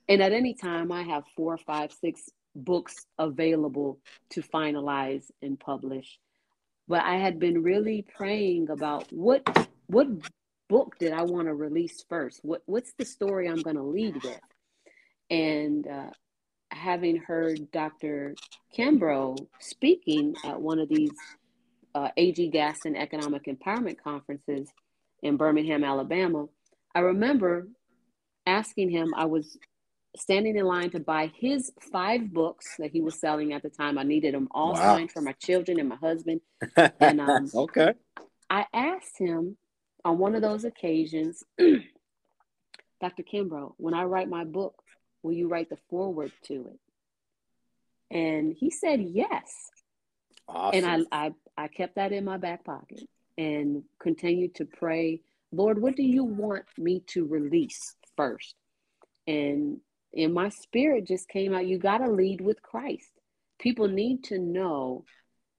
And 0.09 0.21
at 0.21 0.33
any 0.33 0.53
time, 0.53 0.91
I 0.91 1.03
have 1.03 1.23
four, 1.35 1.57
five, 1.57 1.91
six 1.91 2.29
books 2.55 3.05
available 3.17 3.99
to 4.31 4.41
finalize 4.41 5.25
and 5.41 5.59
publish. 5.59 6.19
But 6.87 7.03
I 7.03 7.15
had 7.15 7.39
been 7.39 7.63
really 7.63 8.05
praying 8.15 8.69
about 8.69 9.11
what 9.11 9.43
what 9.87 10.07
book 10.69 10.95
did 10.99 11.13
I 11.13 11.23
want 11.23 11.47
to 11.47 11.53
release 11.53 12.03
first? 12.09 12.39
What 12.43 12.61
what's 12.65 12.93
the 12.97 13.05
story 13.05 13.47
I'm 13.47 13.61
going 13.61 13.77
to 13.77 13.83
lead 13.83 14.21
with? 14.23 14.39
And 15.29 15.87
uh, 15.87 16.09
having 16.71 17.17
heard 17.17 17.71
Dr. 17.71 18.35
Kimbro 18.77 19.37
speaking 19.59 20.35
at 20.43 20.59
one 20.59 20.79
of 20.79 20.89
these 20.89 21.11
uh, 21.95 22.09
A.G. 22.17 22.49
Gaston 22.49 22.95
Economic 22.95 23.45
Empowerment 23.45 23.97
Conferences 24.03 24.67
in 25.21 25.37
Birmingham, 25.37 25.83
Alabama, 25.83 26.47
I 26.93 26.99
remember 26.99 27.67
asking 28.45 28.89
him, 28.89 29.13
I 29.15 29.25
was 29.25 29.57
standing 30.15 30.55
in 30.55 30.65
line 30.65 30.91
to 30.91 30.99
buy 30.99 31.31
his 31.35 31.71
five 31.91 32.31
books 32.31 32.75
that 32.77 32.91
he 32.91 33.01
was 33.01 33.19
selling 33.19 33.53
at 33.53 33.63
the 33.63 33.69
time. 33.69 33.97
I 33.97 34.03
needed 34.03 34.33
them 34.33 34.47
all 34.51 34.73
wow. 34.73 34.95
signed 34.95 35.11
for 35.11 35.21
my 35.21 35.33
children 35.33 35.79
and 35.79 35.89
my 35.89 35.95
husband. 35.95 36.41
And 36.99 37.19
um, 37.19 37.49
okay. 37.53 37.93
I 38.49 38.65
asked 38.73 39.17
him 39.17 39.57
on 40.05 40.17
one 40.17 40.35
of 40.35 40.41
those 40.41 40.63
occasions, 40.63 41.43
Dr. 43.01 43.23
Kimbro, 43.23 43.73
when 43.77 43.93
I 43.93 44.03
write 44.03 44.29
my 44.29 44.43
book, 44.43 44.81
will 45.23 45.33
you 45.33 45.47
write 45.47 45.69
the 45.69 45.77
foreword 45.89 46.31
to 46.45 46.67
it? 46.71 48.15
And 48.15 48.53
he 48.53 48.69
said 48.69 49.01
yes. 49.01 49.71
Awesome. 50.47 50.83
And 50.83 51.07
I, 51.11 51.25
I, 51.25 51.31
I 51.57 51.67
kept 51.67 51.95
that 51.95 52.11
in 52.11 52.25
my 52.25 52.37
back 52.37 52.63
pocket 52.63 53.01
and 53.37 53.83
continued 53.99 54.55
to 54.55 54.65
pray, 54.65 55.21
Lord, 55.51 55.81
what 55.81 55.95
do 55.95 56.03
you 56.03 56.23
want 56.23 56.65
me 56.77 57.03
to 57.07 57.25
release 57.25 57.95
first? 58.15 58.55
And 59.25 59.79
in 60.13 60.33
my 60.33 60.49
spirit 60.49 61.07
just 61.07 61.27
came 61.27 61.53
out, 61.53 61.65
you 61.65 61.77
got 61.77 61.99
to 61.99 62.09
lead 62.09 62.41
with 62.41 62.61
Christ. 62.61 63.11
People 63.59 63.87
need 63.87 64.23
to 64.25 64.37
know 64.37 65.05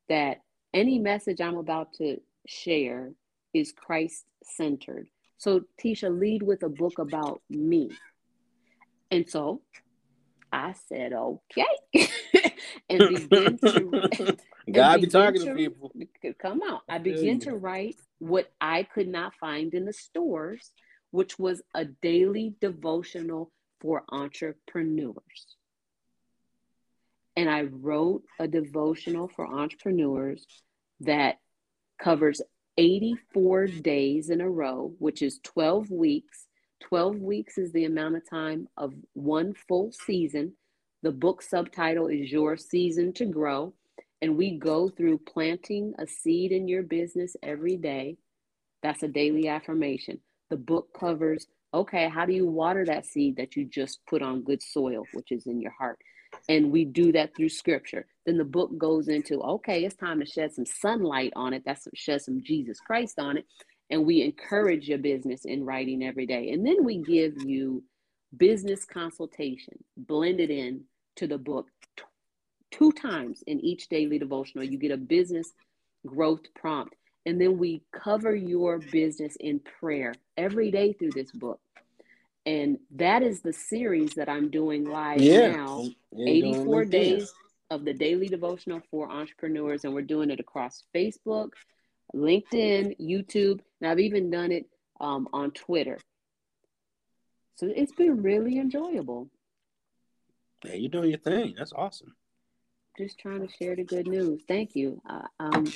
that 0.08 0.38
any 0.72 0.98
message 0.98 1.40
I'm 1.40 1.56
about 1.56 1.94
to 1.94 2.20
share 2.46 3.12
is 3.52 3.72
Christ 3.72 4.24
centered. 4.42 5.08
So, 5.38 5.62
Tisha, 5.82 6.16
lead 6.16 6.42
with 6.42 6.62
a 6.62 6.68
book 6.68 6.98
about 6.98 7.40
me. 7.50 7.90
And 9.10 9.28
so 9.28 9.62
I 10.52 10.74
said, 10.88 11.12
okay. 11.12 11.64
and 12.88 13.28
begin 13.28 13.58
to 13.58 14.36
God 14.72 15.00
be 15.00 15.06
talking 15.06 15.42
to, 15.42 15.48
to, 15.48 15.54
people. 15.54 15.92
Come 16.40 16.60
out. 16.68 16.82
I 16.88 16.98
began 16.98 17.40
to 17.40 17.56
write 17.56 17.96
what 18.18 18.52
I 18.60 18.84
could 18.84 19.08
not 19.08 19.34
find 19.34 19.74
in 19.74 19.84
the 19.84 19.92
stores, 19.92 20.72
which 21.10 21.38
was 21.38 21.62
a 21.74 21.84
daily 21.84 22.54
devotional 22.60 23.50
for 23.84 24.02
entrepreneurs. 24.08 25.56
And 27.36 27.50
I 27.50 27.64
wrote 27.64 28.22
a 28.40 28.48
devotional 28.48 29.28
for 29.28 29.46
entrepreneurs 29.46 30.46
that 31.00 31.36
covers 32.02 32.40
84 32.78 33.66
days 33.66 34.30
in 34.30 34.40
a 34.40 34.48
row, 34.48 34.94
which 34.98 35.20
is 35.20 35.38
12 35.44 35.90
weeks. 35.90 36.46
12 36.84 37.16
weeks 37.18 37.58
is 37.58 37.72
the 37.72 37.84
amount 37.84 38.16
of 38.16 38.28
time 38.28 38.68
of 38.78 38.94
one 39.12 39.52
full 39.52 39.92
season. 39.92 40.54
The 41.02 41.12
book 41.12 41.42
subtitle 41.42 42.06
is 42.06 42.32
Your 42.32 42.56
Season 42.56 43.12
to 43.14 43.26
Grow. 43.26 43.74
And 44.22 44.38
we 44.38 44.56
go 44.56 44.88
through 44.88 45.18
planting 45.18 45.92
a 45.98 46.06
seed 46.06 46.52
in 46.52 46.68
your 46.68 46.84
business 46.84 47.36
every 47.42 47.76
day. 47.76 48.16
That's 48.82 49.02
a 49.02 49.08
daily 49.08 49.46
affirmation. 49.48 50.20
The 50.48 50.56
book 50.56 50.88
covers 50.98 51.46
okay, 51.74 52.08
how 52.08 52.24
do 52.24 52.32
you 52.32 52.46
water 52.46 52.84
that 52.86 53.04
seed 53.04 53.36
that 53.36 53.56
you 53.56 53.64
just 53.64 54.00
put 54.06 54.22
on 54.22 54.42
good 54.42 54.62
soil, 54.62 55.04
which 55.12 55.32
is 55.32 55.46
in 55.46 55.60
your 55.60 55.72
heart? 55.72 55.98
and 56.48 56.70
we 56.70 56.84
do 56.84 57.12
that 57.12 57.34
through 57.34 57.48
scripture. 57.48 58.06
Then 58.26 58.38
the 58.38 58.44
book 58.44 58.76
goes 58.78 59.08
into 59.08 59.40
okay 59.42 59.84
it's 59.84 59.96
time 59.96 60.20
to 60.20 60.26
shed 60.26 60.52
some 60.52 60.66
sunlight 60.66 61.32
on 61.36 61.52
it. 61.52 61.62
That's 61.64 61.88
shed 61.94 62.22
some 62.22 62.42
jesus 62.42 62.80
christ 62.80 63.18
on 63.18 63.38
it. 63.38 63.46
And 63.90 64.06
we 64.06 64.22
encourage 64.22 64.88
your 64.88 64.98
business 64.98 65.44
in 65.44 65.64
writing 65.64 66.02
every 66.02 66.26
day. 66.26 66.50
And 66.50 66.66
then 66.66 66.84
we 66.84 66.98
give 66.98 67.34
you 67.46 67.82
business 68.36 68.84
consultation 68.84 69.84
blended 69.96 70.50
in 70.50 70.82
to 71.16 71.26
the 71.26 71.38
book 71.38 71.68
two 72.70 72.90
times 72.92 73.44
in 73.46 73.60
each 73.60 73.88
daily 73.88 74.18
devotional. 74.18 74.64
You 74.64 74.78
get 74.78 74.90
a 74.90 74.96
business 74.96 75.52
growth 76.06 76.42
prompt. 76.54 76.94
And 77.26 77.40
then 77.40 77.56
we 77.56 77.82
cover 77.92 78.34
your 78.34 78.78
business 78.78 79.36
in 79.40 79.60
prayer 79.60 80.14
every 80.36 80.70
day 80.70 80.92
through 80.92 81.12
this 81.12 81.30
book 81.32 81.60
and 82.46 82.78
that 82.96 83.22
is 83.22 83.40
the 83.40 83.52
series 83.52 84.14
that 84.14 84.28
I'm 84.28 84.50
doing 84.50 84.84
live 84.84 85.20
yeah. 85.20 85.52
now. 85.52 85.86
Yeah, 86.12 86.28
84 86.28 86.84
days 86.86 87.32
of 87.70 87.84
the 87.84 87.94
daily 87.94 88.28
devotional 88.28 88.80
for 88.90 89.10
entrepreneurs, 89.10 89.84
and 89.84 89.94
we're 89.94 90.02
doing 90.02 90.30
it 90.30 90.40
across 90.40 90.84
Facebook, 90.94 91.50
LinkedIn, 92.14 92.98
YouTube, 93.00 93.60
and 93.80 93.90
I've 93.90 94.00
even 94.00 94.30
done 94.30 94.52
it 94.52 94.66
um, 95.00 95.28
on 95.32 95.50
Twitter. 95.52 95.98
So 97.56 97.70
it's 97.74 97.92
been 97.92 98.22
really 98.22 98.58
enjoyable. 98.58 99.30
Yeah, 100.64 100.74
you're 100.74 100.90
doing 100.90 101.10
your 101.10 101.18
thing. 101.18 101.54
That's 101.56 101.72
awesome. 101.72 102.14
Just 102.98 103.18
trying 103.18 103.46
to 103.46 103.52
share 103.52 103.74
the 103.74 103.84
good 103.84 104.06
news. 104.06 104.42
Thank 104.46 104.76
you. 104.76 105.00
Uh, 105.08 105.22
I'm 105.40 105.66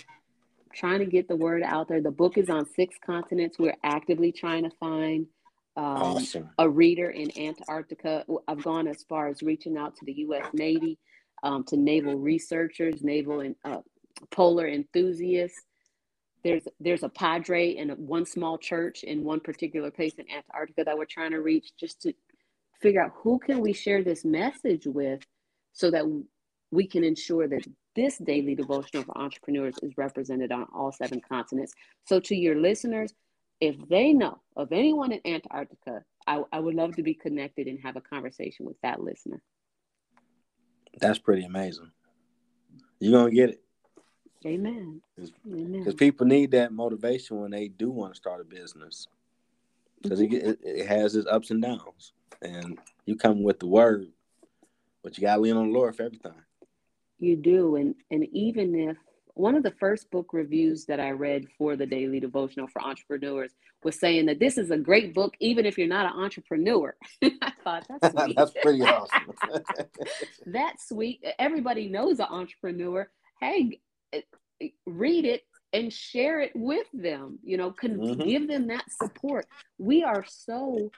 trying 0.72 1.00
to 1.00 1.06
get 1.06 1.28
the 1.28 1.36
word 1.36 1.62
out 1.62 1.88
there. 1.88 2.00
The 2.00 2.10
book 2.10 2.38
is 2.38 2.48
on 2.48 2.66
six 2.74 2.96
continents. 3.04 3.58
We're 3.58 3.76
actively 3.82 4.32
trying 4.32 4.64
to 4.64 4.70
find 4.78 5.26
um, 5.78 5.84
awesome. 5.84 6.50
a 6.58 6.68
reader 6.68 7.10
in 7.10 7.30
Antarctica. 7.38 8.24
I've 8.48 8.64
gone 8.64 8.88
as 8.88 9.04
far 9.08 9.28
as 9.28 9.42
reaching 9.42 9.78
out 9.78 9.94
to 9.96 10.04
the 10.04 10.12
U.S. 10.12 10.46
Navy, 10.52 10.98
um, 11.44 11.62
to 11.68 11.76
naval 11.76 12.16
researchers, 12.16 13.04
naval 13.04 13.40
and 13.40 13.54
uh, 13.64 13.78
polar 14.32 14.66
enthusiasts. 14.66 15.62
There's 16.42 16.64
there's 16.80 17.04
a 17.04 17.08
padre 17.08 17.76
in 17.76 17.90
a, 17.90 17.94
one 17.94 18.26
small 18.26 18.58
church 18.58 19.04
in 19.04 19.22
one 19.22 19.38
particular 19.38 19.92
place 19.92 20.14
in 20.18 20.24
Antarctica 20.28 20.82
that 20.82 20.98
we're 20.98 21.04
trying 21.04 21.30
to 21.30 21.40
reach, 21.40 21.70
just 21.78 22.02
to 22.02 22.12
figure 22.82 23.00
out 23.00 23.12
who 23.14 23.38
can 23.38 23.60
we 23.60 23.72
share 23.72 24.02
this 24.02 24.24
message 24.24 24.84
with, 24.84 25.20
so 25.74 25.92
that 25.92 26.04
we 26.72 26.88
can 26.88 27.04
ensure 27.04 27.46
that 27.46 27.64
this 27.94 28.18
daily 28.18 28.56
devotional 28.56 29.04
for 29.04 29.16
entrepreneurs 29.16 29.76
is 29.82 29.92
represented 29.96 30.50
on 30.50 30.66
all 30.74 30.90
seven 30.90 31.20
continents. 31.20 31.72
So 32.04 32.18
to 32.18 32.34
your 32.34 32.56
listeners 32.56 33.14
if 33.60 33.76
they 33.88 34.12
know 34.12 34.40
of 34.56 34.72
anyone 34.72 35.12
in 35.12 35.20
Antarctica, 35.24 36.04
I, 36.26 36.42
I 36.52 36.60
would 36.60 36.74
love 36.74 36.96
to 36.96 37.02
be 37.02 37.14
connected 37.14 37.66
and 37.66 37.80
have 37.80 37.96
a 37.96 38.00
conversation 38.00 38.66
with 38.66 38.80
that 38.82 39.00
listener. 39.00 39.42
That's 41.00 41.18
pretty 41.18 41.44
amazing. 41.44 41.90
You're 43.00 43.20
gonna 43.20 43.30
get 43.30 43.50
it. 43.50 43.62
Amen. 44.46 45.00
Because 45.16 45.94
people 45.94 46.26
need 46.26 46.52
that 46.52 46.72
motivation 46.72 47.40
when 47.40 47.50
they 47.50 47.68
do 47.68 47.90
want 47.90 48.14
to 48.14 48.16
start 48.16 48.40
a 48.40 48.44
business. 48.44 49.06
Because 50.02 50.20
mm-hmm. 50.20 50.34
it, 50.34 50.60
it 50.62 50.86
has 50.86 51.16
its 51.16 51.26
ups 51.26 51.50
and 51.50 51.60
downs, 51.60 52.12
and 52.40 52.78
you 53.04 53.16
come 53.16 53.42
with 53.42 53.58
the 53.58 53.66
word, 53.66 54.06
but 55.02 55.18
you 55.18 55.22
gotta 55.22 55.40
lean 55.40 55.56
on 55.56 55.72
the 55.72 55.78
Lord 55.78 55.96
for 55.96 56.04
everything. 56.04 56.34
You 57.18 57.36
do, 57.36 57.76
and 57.76 57.96
and 58.10 58.24
even 58.32 58.74
if 58.76 58.96
one 59.38 59.54
of 59.54 59.62
the 59.62 59.74
first 59.78 60.10
book 60.10 60.32
reviews 60.32 60.84
that 60.86 60.98
I 60.98 61.10
read 61.10 61.46
for 61.56 61.76
the 61.76 61.86
Daily 61.86 62.18
Devotional 62.18 62.66
for 62.66 62.82
Entrepreneurs 62.82 63.52
was 63.84 63.98
saying 63.98 64.26
that 64.26 64.40
this 64.40 64.58
is 64.58 64.72
a 64.72 64.76
great 64.76 65.14
book, 65.14 65.34
even 65.38 65.64
if 65.64 65.78
you're 65.78 65.86
not 65.86 66.12
an 66.12 66.20
entrepreneur. 66.20 66.96
I 67.22 67.52
thought 67.62 67.86
that's 67.88 68.12
sweet. 68.24 68.36
that's 68.36 68.52
pretty 68.60 68.82
awesome. 68.82 69.34
that's 70.46 70.88
sweet. 70.88 71.24
Everybody 71.38 71.88
knows 71.88 72.18
an 72.18 72.26
entrepreneur. 72.28 73.08
Hey, 73.40 73.80
eh, 74.12 74.22
read 74.86 75.24
it 75.24 75.42
and 75.72 75.92
share 75.92 76.40
it 76.40 76.52
with 76.56 76.88
them. 76.92 77.38
You 77.44 77.58
know, 77.58 77.70
can 77.70 77.96
mm-hmm. 77.96 78.20
give 78.20 78.48
them 78.48 78.66
that 78.66 78.90
support. 78.90 79.46
We 79.78 80.02
are 80.02 80.24
so 80.26 80.90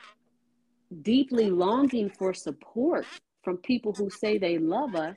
deeply 1.02 1.50
longing 1.50 2.08
for 2.08 2.32
support 2.32 3.04
from 3.44 3.58
people 3.58 3.92
who 3.92 4.08
say 4.08 4.38
they 4.38 4.56
love 4.56 4.94
us 4.94 5.16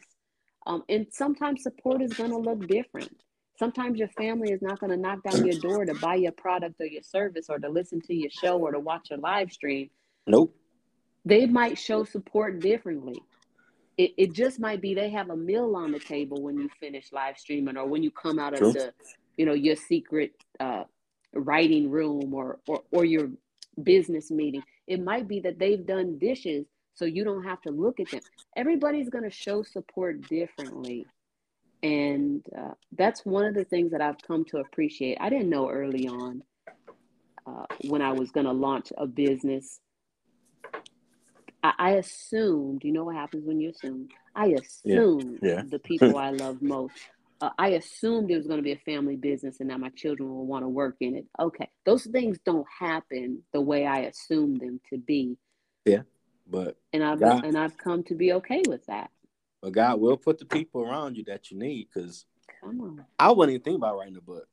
um, 0.65 0.83
and 0.89 1.07
sometimes 1.11 1.63
support 1.63 2.01
is 2.01 2.13
going 2.13 2.31
to 2.31 2.37
look 2.37 2.67
different. 2.67 3.11
Sometimes 3.59 3.99
your 3.99 4.07
family 4.09 4.51
is 4.51 4.61
not 4.61 4.79
going 4.79 4.91
to 4.91 4.97
knock 4.97 5.23
down 5.23 5.45
your 5.45 5.59
door 5.59 5.85
to 5.85 5.93
buy 5.95 6.15
your 6.15 6.31
product 6.31 6.75
or 6.79 6.85
your 6.85 7.03
service 7.03 7.47
or 7.49 7.59
to 7.59 7.69
listen 7.69 8.01
to 8.01 8.13
your 8.13 8.31
show 8.31 8.57
or 8.57 8.71
to 8.71 8.79
watch 8.79 9.09
your 9.11 9.19
live 9.19 9.51
stream. 9.51 9.89
Nope. 10.25 10.55
They 11.25 11.45
might 11.45 11.77
show 11.77 12.03
support 12.03 12.59
differently. 12.59 13.21
It, 13.97 14.13
it 14.17 14.33
just 14.33 14.59
might 14.59 14.81
be 14.81 14.95
they 14.95 15.11
have 15.11 15.29
a 15.29 15.35
meal 15.35 15.75
on 15.75 15.91
the 15.91 15.99
table 15.99 16.41
when 16.41 16.57
you 16.57 16.67
finish 16.79 17.11
live 17.11 17.37
streaming 17.37 17.77
or 17.77 17.85
when 17.85 18.01
you 18.01 18.09
come 18.09 18.39
out 18.39 18.53
of 18.53 18.59
True. 18.59 18.73
the, 18.73 18.93
you 19.37 19.45
know, 19.45 19.53
your 19.53 19.75
secret 19.75 20.31
uh, 20.59 20.83
writing 21.33 21.89
room 21.91 22.33
or, 22.33 22.59
or, 22.67 22.81
or 22.91 23.05
your 23.05 23.29
business 23.83 24.31
meeting. 24.31 24.63
It 24.87 25.01
might 25.01 25.27
be 25.27 25.39
that 25.41 25.59
they've 25.59 25.85
done 25.85 26.17
dishes 26.17 26.65
so 26.95 27.05
you 27.05 27.23
don't 27.23 27.43
have 27.43 27.61
to 27.61 27.71
look 27.71 27.99
at 27.99 28.09
them. 28.09 28.21
Everybody's 28.55 29.09
going 29.09 29.23
to 29.23 29.31
show 29.31 29.63
support 29.63 30.27
differently. 30.27 31.05
And 31.81 32.45
uh, 32.57 32.73
that's 32.93 33.25
one 33.25 33.45
of 33.45 33.55
the 33.55 33.65
things 33.65 33.91
that 33.91 34.01
I've 34.01 34.21
come 34.25 34.45
to 34.45 34.57
appreciate. 34.57 35.17
I 35.19 35.29
didn't 35.29 35.49
know 35.49 35.69
early 35.69 36.07
on 36.07 36.43
uh, 37.45 37.65
when 37.87 38.01
I 38.01 38.13
was 38.13 38.31
going 38.31 38.45
to 38.45 38.53
launch 38.53 38.93
a 38.97 39.05
business. 39.05 39.79
I, 41.61 41.73
I, 41.77 41.89
assumed, 41.91 42.83
you 42.83 42.93
know 42.93 43.03
what 43.05 43.15
happens 43.15 43.45
when 43.45 43.59
you 43.59 43.71
assume? 43.71 44.07
I 44.35 44.47
assumed 44.47 45.39
yeah. 45.41 45.55
Yeah. 45.55 45.61
the 45.69 45.79
people 45.79 46.17
I 46.17 46.29
love 46.29 46.61
most. 46.61 46.93
Uh, 47.41 47.49
I 47.57 47.69
assumed 47.69 48.31
it 48.31 48.37
was 48.37 48.47
going 48.47 48.59
to 48.59 48.63
be 48.63 48.71
a 48.71 48.77
family 48.77 49.17
business 49.17 49.59
and 49.59 49.69
that 49.69 49.79
my 49.79 49.89
children 49.89 50.29
will 50.29 50.45
want 50.45 50.63
to 50.63 50.69
work 50.69 50.95
in 51.01 51.15
it. 51.17 51.25
Okay, 51.39 51.69
those 51.85 52.05
things 52.05 52.37
don't 52.45 52.67
happen 52.79 53.43
the 53.51 53.59
way 53.59 53.85
I 53.85 54.01
assumed 54.01 54.61
them 54.61 54.79
to 54.91 54.97
be. 54.97 55.37
Yeah. 55.85 56.03
But 56.47 56.77
and 56.91 57.03
I've 57.03 57.19
God, 57.19 57.45
and 57.45 57.57
I've 57.57 57.77
come 57.77 58.03
to 58.03 58.15
be 58.15 58.33
okay 58.33 58.61
with 58.67 58.85
that. 58.87 59.11
But 59.61 59.73
God 59.73 59.99
will 59.99 60.17
put 60.17 60.39
the 60.39 60.45
people 60.45 60.81
around 60.81 61.15
you 61.15 61.23
that 61.25 61.49
you 61.49 61.57
need 61.57 61.87
because 61.93 62.25
come 62.61 62.81
on. 62.81 63.05
I 63.17 63.31
wouldn't 63.31 63.55
even 63.55 63.63
think 63.63 63.77
about 63.77 63.97
writing 63.97 64.17
a 64.17 64.21
book. 64.21 64.47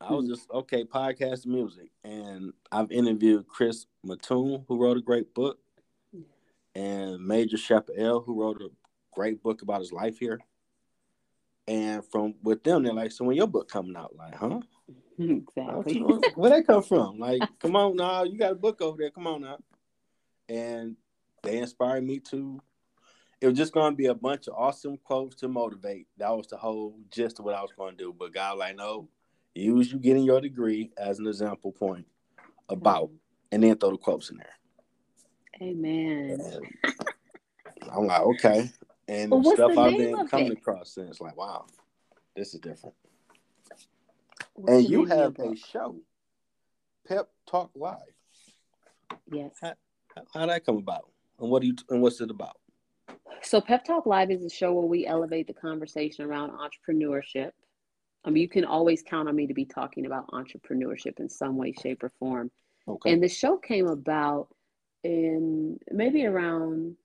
I 0.00 0.12
was 0.12 0.26
hmm. 0.26 0.30
just 0.30 0.50
okay, 0.50 0.84
podcast 0.84 1.46
music. 1.46 1.90
And 2.04 2.52
I've 2.70 2.92
interviewed 2.92 3.48
Chris 3.48 3.86
Mattoon, 4.04 4.64
who 4.68 4.78
wrote 4.78 4.98
a 4.98 5.02
great 5.02 5.32
book, 5.32 5.58
and 6.74 7.26
Major 7.26 7.56
Shepard 7.56 7.96
L, 7.98 8.20
who 8.20 8.40
wrote 8.40 8.60
a 8.60 8.68
great 9.12 9.42
book 9.42 9.62
about 9.62 9.80
his 9.80 9.92
life 9.92 10.18
here. 10.18 10.38
And 11.66 12.04
from 12.04 12.34
with 12.42 12.62
them, 12.62 12.82
they're 12.84 12.92
like, 12.92 13.10
So 13.10 13.24
when 13.24 13.36
your 13.36 13.48
book 13.48 13.68
coming 13.68 13.96
out? 13.96 14.14
Like, 14.16 14.34
huh? 14.34 14.60
Exactly. 15.18 16.00
Where 16.34 16.50
that 16.50 16.66
come 16.66 16.82
from? 16.82 17.18
Like, 17.18 17.40
come 17.58 17.74
on 17.74 17.96
now, 17.96 18.24
you 18.24 18.36
got 18.36 18.52
a 18.52 18.54
book 18.54 18.82
over 18.82 18.98
there. 18.98 19.10
Come 19.10 19.26
on 19.26 19.40
now. 19.40 19.56
And 20.46 20.94
they 21.46 21.58
inspired 21.58 22.04
me 22.04 22.20
to. 22.30 22.60
It 23.40 23.48
was 23.48 23.56
just 23.56 23.72
going 23.72 23.92
to 23.92 23.96
be 23.96 24.06
a 24.06 24.14
bunch 24.14 24.48
of 24.48 24.54
awesome 24.56 24.96
quotes 24.96 25.36
to 25.36 25.48
motivate. 25.48 26.06
That 26.16 26.36
was 26.36 26.46
the 26.46 26.56
whole 26.56 26.98
gist 27.10 27.38
of 27.38 27.44
what 27.44 27.54
I 27.54 27.60
was 27.60 27.72
going 27.76 27.96
to 27.96 28.04
do. 28.04 28.14
But 28.18 28.32
God, 28.32 28.58
like, 28.58 28.76
no, 28.76 29.08
use 29.54 29.92
you 29.92 29.98
getting 29.98 30.24
your 30.24 30.40
degree 30.40 30.90
as 30.96 31.18
an 31.18 31.26
example 31.26 31.72
point 31.72 32.06
about, 32.68 33.10
and 33.52 33.62
then 33.62 33.76
throw 33.76 33.90
the 33.90 33.98
quotes 33.98 34.30
in 34.30 34.38
there. 34.38 34.54
Amen. 35.62 36.38
And 36.40 36.66
I'm 37.92 38.06
like, 38.06 38.20
okay. 38.20 38.70
And 39.08 39.30
well, 39.30 39.44
stuff 39.54 39.78
I've 39.78 39.96
been 39.96 40.26
coming 40.28 40.52
it? 40.52 40.58
across 40.58 40.94
since, 40.94 41.20
like, 41.20 41.36
wow, 41.36 41.66
this 42.34 42.54
is 42.54 42.60
different. 42.60 42.94
What's 44.54 44.72
and 44.72 44.88
you 44.88 45.04
have 45.04 45.38
a 45.38 45.54
show, 45.54 45.96
Pep 47.06 47.28
Talk 47.46 47.70
Live. 47.74 47.98
Yes. 49.30 49.52
How, 49.62 49.74
how 50.32 50.46
that 50.46 50.64
come 50.64 50.78
about? 50.78 51.10
And 51.38 51.50
what 51.50 51.62
do 51.62 51.68
you 51.68 51.74
and 51.90 52.02
what's 52.02 52.20
it 52.20 52.30
about? 52.30 52.56
So 53.42 53.60
Pep 53.60 53.84
Talk 53.84 54.06
Live 54.06 54.30
is 54.30 54.44
a 54.44 54.50
show 54.50 54.72
where 54.72 54.86
we 54.86 55.06
elevate 55.06 55.46
the 55.46 55.54
conversation 55.54 56.24
around 56.24 56.50
entrepreneurship. 56.50 57.52
I 58.24 58.30
mean, 58.30 58.42
you 58.42 58.48
can 58.48 58.64
always 58.64 59.02
count 59.02 59.28
on 59.28 59.36
me 59.36 59.46
to 59.46 59.54
be 59.54 59.64
talking 59.64 60.06
about 60.06 60.26
entrepreneurship 60.28 61.20
in 61.20 61.28
some 61.28 61.56
way, 61.56 61.72
shape, 61.72 62.02
or 62.02 62.10
form. 62.18 62.50
Okay. 62.88 63.12
And 63.12 63.22
the 63.22 63.28
show 63.28 63.56
came 63.56 63.86
about 63.86 64.48
in 65.04 65.78
maybe 65.92 66.26
around 66.26 66.96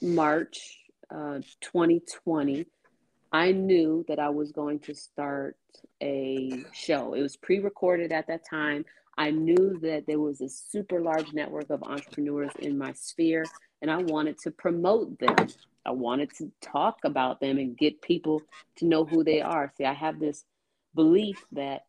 March 0.00 0.78
uh, 1.10 1.40
2020. 1.60 2.66
I 3.32 3.50
knew 3.50 4.04
that 4.06 4.20
I 4.20 4.28
was 4.28 4.52
going 4.52 4.78
to 4.80 4.94
start 4.94 5.56
a 6.00 6.64
show. 6.72 7.14
It 7.14 7.22
was 7.22 7.36
pre 7.36 7.58
recorded 7.58 8.12
at 8.12 8.28
that 8.28 8.48
time. 8.48 8.84
I 9.16 9.30
knew 9.30 9.78
that 9.82 10.04
there 10.06 10.20
was 10.20 10.40
a 10.40 10.48
super 10.48 11.00
large 11.00 11.32
network 11.32 11.70
of 11.70 11.82
entrepreneurs 11.82 12.52
in 12.58 12.76
my 12.76 12.92
sphere, 12.92 13.44
and 13.82 13.90
I 13.90 13.98
wanted 13.98 14.38
to 14.40 14.50
promote 14.50 15.18
them. 15.18 15.36
I 15.86 15.90
wanted 15.90 16.34
to 16.38 16.50
talk 16.60 16.98
about 17.04 17.40
them 17.40 17.58
and 17.58 17.76
get 17.76 18.00
people 18.02 18.42
to 18.76 18.86
know 18.86 19.04
who 19.04 19.22
they 19.22 19.40
are. 19.40 19.72
See, 19.76 19.84
I 19.84 19.92
have 19.92 20.18
this 20.18 20.44
belief 20.94 21.44
that 21.52 21.82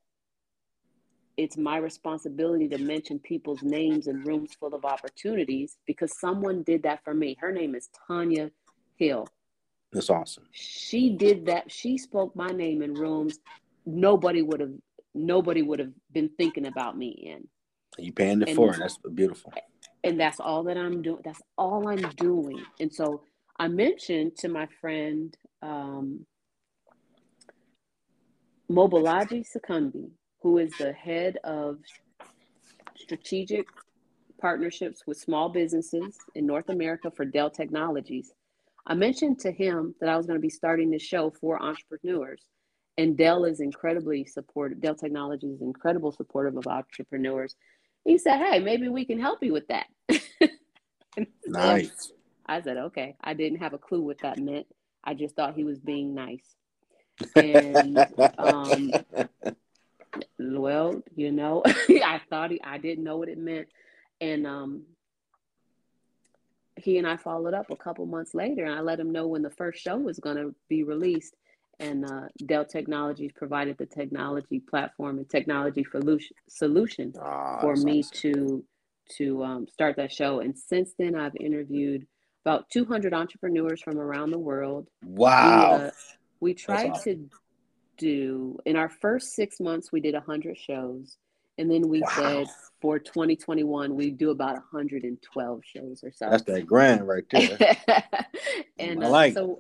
it's 1.38 1.58
my 1.58 1.78
responsibility 1.78 2.68
to 2.70 2.78
mention 2.78 3.20
people's 3.20 3.62
names 3.62 4.08
in 4.08 4.24
rooms 4.24 4.54
full 4.60 4.74
of 4.74 4.86
opportunities 4.86 5.78
because 5.86 6.18
someone 6.18 6.64
did 6.64 6.84
that 6.84 7.04
for 7.04 7.14
me. 7.14 7.36
Her 7.40 7.52
name 7.52 7.76
is 7.76 7.90
Tanya 8.08 8.52
Hill. 8.98 9.28
That's 9.92 10.10
awesome. 10.10 10.46
She 10.52 11.12
did 11.12 11.46
that. 11.48 11.72
She 11.72 11.98
spoke 11.98 12.36
my 12.36 12.50
name 12.50 12.82
in 12.82 12.94
rooms 12.94 13.40
nobody 13.86 14.42
would 14.42 14.60
have 14.60 14.74
nobody 15.16 15.62
would 15.62 15.80
have 15.80 15.92
been 16.12 16.30
thinking 16.38 16.68
about 16.68 16.98
me 16.98 17.10
in. 17.10 17.48
You 18.04 18.12
paying 18.12 18.42
it 18.42 18.56
for 18.56 18.74
it. 18.74 18.80
That's 18.80 18.98
beautiful. 19.14 19.54
And 20.04 20.20
that's 20.20 20.40
all 20.40 20.64
that 20.64 20.78
I'm 20.78 21.02
doing. 21.02 21.22
That's 21.24 21.42
all 21.58 21.88
I'm 21.88 22.10
doing. 22.18 22.64
And 22.80 22.94
so 22.94 23.24
I 23.58 23.68
mentioned 23.68 24.36
to 24.40 24.50
my 24.50 24.68
friend 24.82 25.36
um, 25.62 26.26
Mobolaji 28.70 29.46
Sakundi, 29.46 30.12
who 30.42 30.58
is 30.58 30.72
the 30.78 30.92
head 30.92 31.38
of 31.44 31.78
strategic 32.98 33.66
partnerships 34.40 35.04
with 35.08 35.18
small 35.18 35.50
businesses 35.50 36.18
in 36.36 36.46
North 36.46 36.70
America 36.70 37.10
for 37.10 37.26
Dell 37.26 37.50
Technologies. 37.50 38.34
I 38.86 38.94
mentioned 38.94 39.40
to 39.40 39.52
him 39.52 39.96
that 40.00 40.10
I 40.10 40.18
was 40.18 40.28
going 40.28 40.38
to 40.38 40.42
be 40.42 40.50
starting 40.50 40.92
this 40.92 41.02
show 41.02 41.32
for 41.40 41.62
entrepreneurs 41.62 42.44
and 42.98 43.18
Dell 43.18 43.46
is 43.46 43.60
incredibly 43.60 44.26
supportive. 44.26 44.80
Dell 44.80 44.96
Technologies 44.96 45.56
is 45.56 45.62
incredible 45.62 46.12
supportive 46.12 46.58
of 46.58 46.68
entrepreneurs. 46.68 47.56
He 48.04 48.18
said, 48.18 48.38
"Hey, 48.38 48.60
maybe 48.60 48.88
we 48.88 49.06
can 49.06 49.20
help 49.20 49.44
you 49.44 49.54
with 49.54 49.68
that." 49.68 49.88
nice. 51.46 52.12
I 52.46 52.62
said, 52.62 52.78
"Okay." 52.78 53.16
I 53.22 53.34
didn't 53.34 53.60
have 53.60 53.74
a 53.74 53.78
clue 53.78 54.02
what 54.02 54.20
that 54.20 54.40
meant. 54.40 54.68
I 55.04 55.14
just 55.14 55.36
thought 55.36 55.56
he 55.56 55.64
was 55.64 55.80
being 55.80 56.16
nice. 56.16 56.56
And 57.36 58.06
um, 58.38 58.92
well, 60.40 61.02
you 61.16 61.32
know, 61.32 61.64
I 61.90 62.22
thought 62.30 62.52
he, 62.52 62.62
I 62.64 62.78
didn't 62.78 63.04
know 63.04 63.18
what 63.18 63.30
it 63.30 63.38
meant, 63.38 63.68
and 64.22 64.48
um, 64.48 64.84
he 66.78 66.98
and 66.98 67.08
I 67.08 67.18
followed 67.18 67.54
up 67.54 67.72
a 67.72 67.76
couple 67.76 68.06
months 68.06 68.34
later, 68.34 68.64
and 68.64 68.74
I 68.74 68.82
let 68.82 69.00
him 69.00 69.12
know 69.12 69.28
when 69.28 69.42
the 69.42 69.50
first 69.50 69.82
show 69.82 69.98
was 69.98 70.20
going 70.20 70.38
to 70.38 70.56
be 70.70 70.84
released 70.84 71.36
and 71.80 72.06
uh, 72.06 72.28
Dell 72.46 72.66
Technologies 72.66 73.32
provided 73.36 73.78
the 73.78 73.86
technology 73.86 74.60
platform 74.60 75.18
and 75.18 75.30
technology 75.30 75.86
solution 76.48 77.14
oh, 77.22 77.58
for 77.62 77.76
me 77.76 78.00
awesome. 78.00 78.18
to 78.22 78.66
to 79.18 79.44
um, 79.44 79.68
start 79.68 79.96
that 79.98 80.12
show. 80.12 80.40
And 80.40 80.58
since 80.58 80.94
then, 80.98 81.16
I've 81.16 81.36
interviewed 81.36 82.08
about 82.44 82.70
200 82.72 83.14
entrepreneurs 83.14 83.82
from 83.82 83.98
around 83.98 84.32
the 84.32 84.40
world. 84.40 84.88
Wow! 85.04 85.78
We, 85.78 85.84
uh, 85.84 85.92
we 86.40 86.54
tried 86.54 86.92
awesome. 86.92 87.30
to 87.30 87.38
do 87.98 88.60
in 88.66 88.76
our 88.76 88.90
first 88.90 89.34
six 89.34 89.60
months, 89.60 89.92
we 89.92 90.02
did 90.02 90.14
100 90.14 90.58
shows, 90.58 91.18
and 91.58 91.70
then 91.70 91.88
we 91.88 92.02
wow. 92.02 92.10
said 92.16 92.48
for 92.82 93.00
2021 93.00 93.96
we 93.96 94.12
do 94.12 94.32
about 94.32 94.56
112 94.56 95.62
shows 95.66 96.04
or 96.04 96.12
so. 96.12 96.30
That's 96.30 96.44
that 96.44 96.66
grand 96.66 97.08
right 97.08 97.24
there. 97.32 97.58
and 98.80 99.04
I 99.04 99.08
uh, 99.08 99.10
like 99.10 99.34
so. 99.34 99.60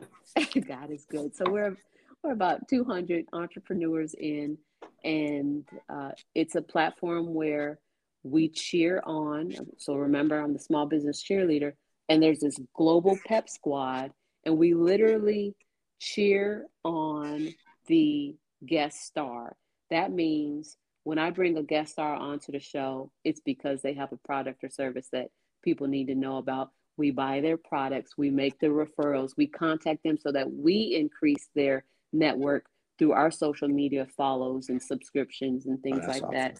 God 0.67 0.89
is 0.91 1.05
good. 1.05 1.35
So 1.35 1.45
we're 1.49 1.77
we're 2.25 2.31
about 2.31 2.67
200 2.67 3.25
entrepreneurs 3.33 4.15
in, 4.15 4.57
and 5.03 5.67
uh, 5.89 6.09
it's 6.33 6.55
a 6.55 6.61
platform 6.61 7.33
where 7.33 7.79
we 8.23 8.49
cheer 8.49 9.01
on. 9.05 9.53
So 9.77 9.93
remember, 9.93 10.39
I'm 10.39 10.53
the 10.53 10.59
small 10.59 10.87
business 10.87 11.23
cheerleader, 11.23 11.73
and 12.09 12.21
there's 12.21 12.39
this 12.39 12.57
global 12.73 13.17
pep 13.27 13.47
squad, 13.47 14.11
and 14.43 14.57
we 14.57 14.73
literally 14.73 15.55
cheer 15.99 16.65
on 16.83 17.53
the 17.87 18.35
guest 18.65 19.05
star. 19.05 19.55
That 19.91 20.11
means 20.11 20.77
when 21.03 21.19
I 21.19 21.29
bring 21.29 21.57
a 21.57 21.63
guest 21.63 21.93
star 21.93 22.15
onto 22.15 22.51
the 22.51 22.59
show, 22.59 23.11
it's 23.23 23.41
because 23.41 23.83
they 23.83 23.93
have 23.93 24.11
a 24.11 24.27
product 24.27 24.63
or 24.63 24.69
service 24.69 25.07
that 25.11 25.27
people 25.63 25.85
need 25.85 26.07
to 26.07 26.15
know 26.15 26.37
about. 26.37 26.71
We 26.97 27.11
buy 27.11 27.41
their 27.41 27.57
products, 27.57 28.17
we 28.17 28.31
make 28.31 28.57
the 28.57 28.67
referrals, 28.67 29.33
we 29.37 29.45
contact 29.45 30.01
them 30.03 30.17
so 30.17 30.31
that 30.31 30.51
we 30.51 30.95
increase 30.95 31.49
their 31.53 31.83
network 32.15 32.65
through 32.97 33.11
our 33.11 33.29
social 33.29 33.67
media 33.67 34.07
follows 34.17 34.69
and 34.69 34.81
subscriptions 34.81 35.65
and 35.65 35.81
things 35.81 36.01
oh, 36.03 36.07
like 36.07 36.23
awesome. 36.23 36.33
that. 36.33 36.59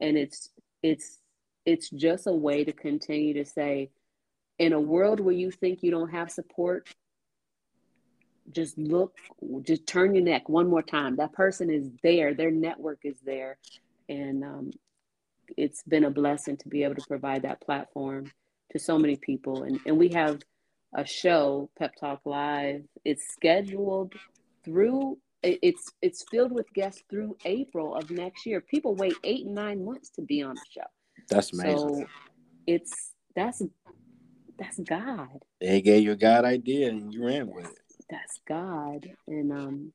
And 0.00 0.16
it's 0.16 0.50
it's 0.82 1.18
it's 1.64 1.90
just 1.90 2.26
a 2.26 2.32
way 2.32 2.64
to 2.64 2.72
continue 2.72 3.34
to 3.34 3.44
say 3.44 3.90
in 4.58 4.72
a 4.72 4.80
world 4.80 5.20
where 5.20 5.34
you 5.34 5.50
think 5.50 5.82
you 5.82 5.90
don't 5.90 6.10
have 6.10 6.30
support, 6.30 6.88
just 8.50 8.76
look, 8.78 9.16
just 9.62 9.86
turn 9.86 10.14
your 10.14 10.24
neck 10.24 10.48
one 10.48 10.68
more 10.68 10.82
time. 10.82 11.16
That 11.16 11.32
person 11.32 11.70
is 11.70 11.90
there, 12.02 12.34
their 12.34 12.50
network 12.50 13.00
is 13.04 13.18
there. 13.24 13.58
And 14.08 14.44
um, 14.44 14.70
it's 15.56 15.82
been 15.84 16.04
a 16.04 16.10
blessing 16.10 16.56
to 16.58 16.68
be 16.68 16.84
able 16.84 16.96
to 16.96 17.06
provide 17.06 17.42
that 17.42 17.60
platform 17.60 18.30
to 18.72 18.78
so 18.78 18.98
many 18.98 19.16
people. 19.16 19.62
And, 19.62 19.80
and 19.86 19.96
we 19.96 20.10
have 20.10 20.40
a 20.94 21.04
show, 21.04 21.70
Pep 21.78 21.94
Talk 21.98 22.20
Live. 22.24 22.82
It's 23.04 23.32
scheduled 23.32 24.14
through 24.64 25.18
it's 25.42 25.90
it's 26.02 26.24
filled 26.30 26.52
with 26.52 26.72
guests 26.72 27.02
through 27.10 27.36
April 27.44 27.96
of 27.96 28.10
next 28.10 28.46
year. 28.46 28.60
People 28.60 28.94
wait 28.94 29.16
eight 29.24 29.46
nine 29.46 29.84
months 29.84 30.10
to 30.10 30.22
be 30.22 30.42
on 30.42 30.54
the 30.54 30.62
show. 30.70 30.86
That's 31.28 31.52
amazing. 31.52 31.78
So 31.78 32.06
it's 32.66 33.12
that's 33.34 33.62
that's 34.58 34.78
God. 34.78 35.42
They 35.60 35.80
gave 35.80 36.04
you 36.04 36.12
a 36.12 36.16
God 36.16 36.44
idea 36.44 36.88
and 36.90 37.12
you 37.12 37.26
ran 37.26 37.48
with 37.48 37.66
it. 37.66 37.78
That's 38.08 38.40
God. 38.46 39.08
And 39.26 39.52
um 39.52 39.92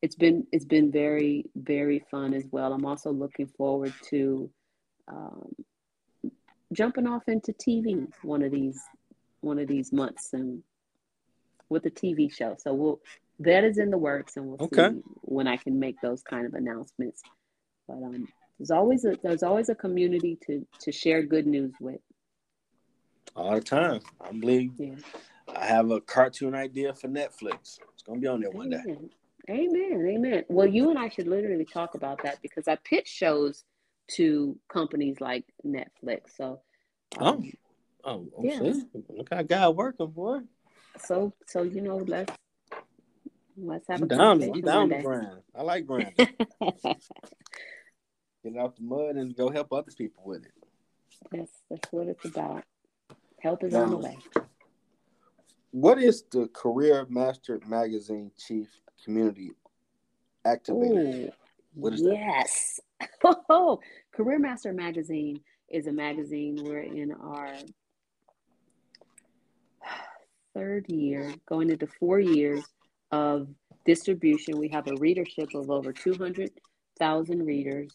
it's 0.00 0.14
been 0.14 0.46
it's 0.52 0.64
been 0.64 0.90
very, 0.90 1.44
very 1.56 2.04
fun 2.10 2.32
as 2.32 2.44
well. 2.50 2.72
I'm 2.72 2.86
also 2.86 3.10
looking 3.10 3.48
forward 3.48 3.92
to 4.10 4.50
um 5.08 5.54
jumping 6.72 7.06
off 7.06 7.22
into 7.28 7.52
TV 7.52 8.06
one 8.22 8.42
of 8.42 8.52
these 8.52 8.80
one 9.40 9.58
of 9.58 9.68
these 9.68 9.92
months 9.92 10.32
and 10.32 10.62
with 11.68 11.84
a 11.86 11.90
TV 11.90 12.32
show. 12.32 12.56
So 12.58 12.72
we'll 12.72 13.00
that 13.40 13.64
is 13.64 13.78
in 13.78 13.90
the 13.90 13.98
works 13.98 14.36
and 14.36 14.46
we'll 14.46 14.62
okay. 14.62 14.90
see 14.90 15.00
when 15.22 15.46
I 15.46 15.56
can 15.56 15.78
make 15.78 16.00
those 16.00 16.22
kind 16.22 16.46
of 16.46 16.54
announcements. 16.54 17.22
But 17.86 17.94
um 17.94 18.28
there's 18.58 18.70
always 18.70 19.04
a 19.04 19.16
there's 19.22 19.42
always 19.42 19.68
a 19.68 19.74
community 19.74 20.38
to 20.46 20.66
to 20.80 20.92
share 20.92 21.22
good 21.22 21.46
news 21.46 21.72
with 21.80 22.00
all 23.36 23.54
the 23.54 23.60
time. 23.60 24.00
I 24.20 24.32
believe 24.32 24.72
yeah. 24.78 24.94
I 25.54 25.66
have 25.66 25.90
a 25.90 26.00
cartoon 26.00 26.54
idea 26.54 26.94
for 26.94 27.08
Netflix. 27.08 27.78
It's 27.92 28.02
gonna 28.06 28.20
be 28.20 28.26
on 28.26 28.40
there 28.40 28.50
one 28.50 28.72
Amen. 28.72 28.84
day. 28.84 29.08
Amen. 29.50 30.06
Amen. 30.06 30.44
Well, 30.48 30.66
you 30.66 30.90
and 30.90 30.98
I 30.98 31.08
should 31.08 31.26
literally 31.26 31.64
talk 31.64 31.94
about 31.94 32.22
that 32.22 32.38
because 32.42 32.68
I 32.68 32.76
pitch 32.76 33.08
shows 33.08 33.64
to 34.12 34.58
companies 34.68 35.20
like 35.20 35.44
Netflix. 35.64 36.36
So 36.36 36.60
um, 37.18 37.50
oh, 38.04 38.26
oh, 38.36 38.42
yeah. 38.42 38.60
Look 39.08 39.28
how 39.30 39.42
God 39.42 39.76
working 39.76 40.12
for. 40.12 40.42
So 40.98 41.32
so 41.46 41.62
you 41.62 41.80
know, 41.80 41.96
let's 41.96 42.32
let's 43.60 43.86
have 43.88 44.00
I'm 44.00 44.04
a 44.04 44.08
down, 44.08 44.42
I'm 44.42 44.60
down 44.60 44.88
to 44.90 45.02
grind. 45.02 45.42
I 45.54 45.62
like 45.62 45.86
grinding. 45.86 46.14
Get 48.44 48.56
out 48.56 48.76
the 48.76 48.82
mud 48.82 49.16
and 49.16 49.34
go 49.36 49.50
help 49.50 49.72
other 49.72 49.90
people 49.96 50.22
with 50.24 50.44
it. 50.44 50.52
That's 51.32 51.50
that's 51.68 51.92
what 51.92 52.06
it's 52.06 52.24
about. 52.24 52.62
Help 53.40 53.64
is 53.64 53.72
now, 53.72 53.82
on 53.82 53.90
the 53.90 53.96
way. 53.96 54.16
What 55.72 55.98
is 55.98 56.24
the 56.30 56.48
Career 56.48 57.06
Mastered 57.08 57.66
Magazine 57.68 58.30
Chief 58.38 58.68
Community 59.04 59.50
Activator? 60.46 61.26
Ooh, 61.26 61.32
what 61.74 61.94
is 61.94 62.02
yes. 62.02 62.80
that? 63.00 63.08
Oh, 63.50 63.80
Career 64.12 64.38
Mastered 64.38 64.76
Magazine 64.76 65.40
is 65.68 65.86
a 65.86 65.92
magazine. 65.92 66.58
We're 66.62 66.80
in 66.80 67.12
our 67.12 67.54
third 70.54 70.88
year, 70.88 71.32
going 71.46 71.70
into 71.70 71.86
four 71.86 72.18
years 72.18 72.64
of 73.10 73.48
distribution. 73.84 74.58
We 74.58 74.68
have 74.68 74.86
a 74.88 74.96
readership 74.96 75.54
of 75.54 75.70
over 75.70 75.92
200,000 75.92 77.46
readers, 77.46 77.92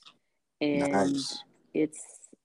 and 0.61 0.91
nice. 0.91 1.43
it's 1.73 2.01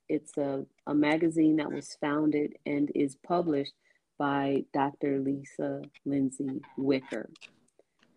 it's 0.08 0.36
a, 0.38 0.64
a 0.86 0.94
magazine 0.94 1.56
that 1.56 1.70
was 1.70 1.96
founded 2.00 2.54
and 2.64 2.90
is 2.94 3.16
published 3.26 3.74
by 4.18 4.64
Dr. 4.72 5.20
Lisa 5.20 5.82
Lindsay 6.06 6.62
Wicker. 6.78 7.28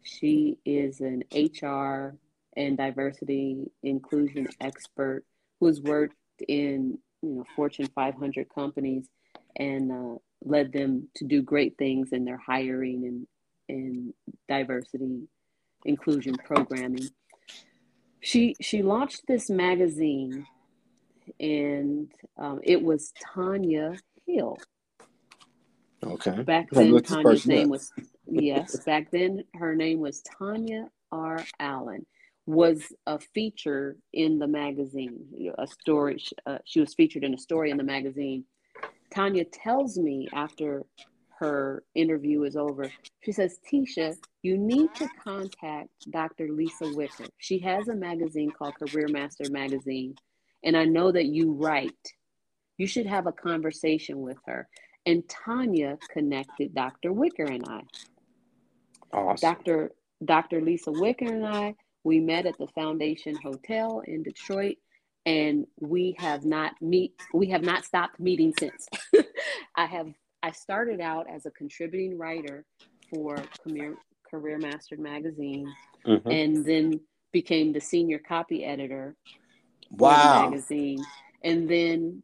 She 0.03 0.57
is 0.65 1.01
an 1.01 1.23
HR 1.33 2.15
and 2.57 2.77
diversity 2.77 3.71
inclusion 3.83 4.47
expert 4.59 5.23
who 5.59 5.67
has 5.67 5.81
worked 5.81 6.15
in 6.47 6.97
you 7.21 7.29
know 7.29 7.45
Fortune 7.55 7.87
500 7.93 8.47
companies 8.53 9.07
and 9.55 9.91
uh, 9.91 10.17
led 10.43 10.73
them 10.73 11.07
to 11.15 11.25
do 11.25 11.41
great 11.41 11.77
things 11.77 12.09
in 12.11 12.25
their 12.25 12.37
hiring 12.37 13.05
and, 13.05 13.27
and 13.71 14.13
diversity 14.47 15.27
inclusion 15.85 16.35
programming. 16.35 17.07
She 18.19 18.55
she 18.61 18.83
launched 18.83 19.23
this 19.27 19.49
magazine 19.49 20.45
and 21.39 22.11
um, 22.37 22.59
it 22.63 22.81
was 22.81 23.13
Tanya 23.33 23.95
Hill. 24.27 24.57
Okay. 26.03 26.41
Back 26.43 26.69
then, 26.71 27.01
Tanya's 27.01 27.45
name 27.45 27.69
was 27.69 27.91
yes. 28.27 28.77
Back 28.85 29.11
then, 29.11 29.43
her 29.55 29.75
name 29.75 29.99
was 29.99 30.21
Tanya 30.37 30.89
R. 31.11 31.43
Allen. 31.59 32.05
Was 32.47 32.91
a 33.05 33.19
feature 33.19 33.97
in 34.13 34.39
the 34.39 34.47
magazine, 34.47 35.25
a 35.59 35.67
story. 35.67 36.21
Uh, 36.45 36.57
she 36.65 36.79
was 36.79 36.93
featured 36.95 37.23
in 37.23 37.35
a 37.35 37.37
story 37.37 37.69
in 37.69 37.77
the 37.77 37.83
magazine. 37.83 38.45
Tanya 39.13 39.45
tells 39.45 39.97
me 39.97 40.27
after 40.33 40.83
her 41.41 41.83
interview 41.93 42.43
is 42.43 42.55
over, 42.55 42.89
she 43.21 43.33
says, 43.33 43.59
Tisha, 43.69 44.15
you 44.43 44.57
need 44.57 44.95
to 44.95 45.09
contact 45.21 45.89
Dr. 46.09 46.47
Lisa 46.49 46.89
Wicker. 46.95 47.25
She 47.37 47.59
has 47.59 47.89
a 47.89 47.95
magazine 47.95 48.51
called 48.51 48.75
Career 48.75 49.07
Mastered 49.09 49.51
Magazine 49.51 50.15
and 50.63 50.77
I 50.77 50.85
know 50.85 51.11
that 51.11 51.25
you 51.25 51.53
write. 51.53 52.13
You 52.77 52.87
should 52.87 53.05
have 53.07 53.27
a 53.27 53.31
conversation 53.31 54.21
with 54.21 54.37
her. 54.45 54.67
And 55.05 55.23
Tanya 55.27 55.97
connected 56.11 56.75
Dr. 56.75 57.11
Wicker 57.11 57.45
and 57.45 57.65
I. 57.67 57.81
Awesome. 59.13 59.49
Dr. 59.49 59.91
Dr. 60.23 60.61
Lisa 60.61 60.91
Wicker 60.91 61.25
and 61.25 61.45
I, 61.45 61.75
we 62.03 62.19
met 62.19 62.45
at 62.45 62.57
the 62.57 62.67
Foundation 62.67 63.35
Hotel 63.35 64.03
in 64.05 64.23
Detroit 64.23 64.77
and 65.25 65.65
we 65.79 66.15
have 66.17 66.45
not 66.45 66.73
meet 66.81 67.13
we 67.33 67.49
have 67.49 67.61
not 67.63 67.85
stopped 67.85 68.19
meeting 68.19 68.53
since. 68.57 68.87
I 69.75 69.85
have 69.85 70.07
I 70.43 70.51
started 70.51 70.99
out 70.99 71.27
as 71.29 71.45
a 71.45 71.51
contributing 71.51 72.17
writer 72.17 72.65
for 73.09 73.37
Career, 73.63 73.95
Career 74.29 74.57
Mastered 74.57 74.99
magazine 74.99 75.71
mm-hmm. 76.05 76.29
and 76.29 76.65
then 76.65 76.99
became 77.31 77.73
the 77.73 77.81
senior 77.81 78.19
copy 78.19 78.63
editor 78.63 79.15
wow. 79.91 80.49
magazine, 80.49 81.03
and 81.43 81.69
then 81.69 82.23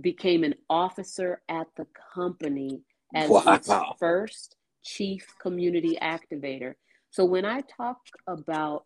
became 0.00 0.44
an 0.44 0.54
officer 0.68 1.42
at 1.48 1.66
the 1.76 1.86
company 2.14 2.82
as 3.14 3.30
wow. 3.30 3.42
its 3.46 3.70
first 3.98 4.56
chief 4.84 5.26
community 5.40 5.96
activator. 6.02 6.74
So 7.10 7.24
when 7.24 7.44
I 7.44 7.62
talk 7.62 7.98
about 8.26 8.84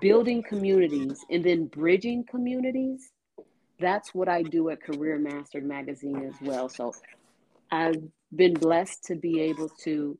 building 0.00 0.42
communities 0.42 1.18
and 1.30 1.44
then 1.44 1.66
bridging 1.66 2.24
communities, 2.24 3.10
that's 3.80 4.14
what 4.14 4.28
I 4.28 4.42
do 4.42 4.70
at 4.70 4.82
Career 4.82 5.18
Mastered 5.18 5.64
Magazine 5.64 6.24
as 6.24 6.34
well. 6.40 6.68
So 6.68 6.92
I've 7.70 8.02
been 8.34 8.54
blessed 8.54 9.04
to 9.04 9.16
be 9.16 9.40
able 9.40 9.68
to 9.84 10.18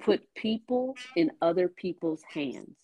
put 0.00 0.22
people 0.34 0.96
in 1.16 1.30
other 1.40 1.68
people's 1.68 2.22
hands 2.32 2.76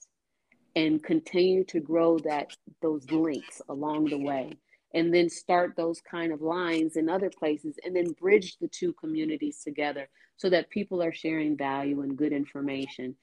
and 0.76 1.02
continue 1.02 1.64
to 1.64 1.80
grow 1.80 2.18
that 2.20 2.48
those 2.82 3.10
links 3.10 3.60
along 3.68 4.06
the 4.06 4.18
way 4.18 4.52
and 4.94 5.12
then 5.12 5.28
start 5.28 5.74
those 5.76 6.00
kind 6.00 6.32
of 6.32 6.40
lines 6.40 6.96
in 6.96 7.08
other 7.08 7.30
places 7.30 7.76
and 7.84 7.94
then 7.94 8.12
bridge 8.20 8.56
the 8.60 8.68
two 8.68 8.92
communities 8.94 9.62
together 9.62 10.08
so 10.36 10.48
that 10.48 10.70
people 10.70 11.02
are 11.02 11.12
sharing 11.12 11.56
value 11.56 12.00
and 12.02 12.16
good 12.16 12.32
information 12.32 13.14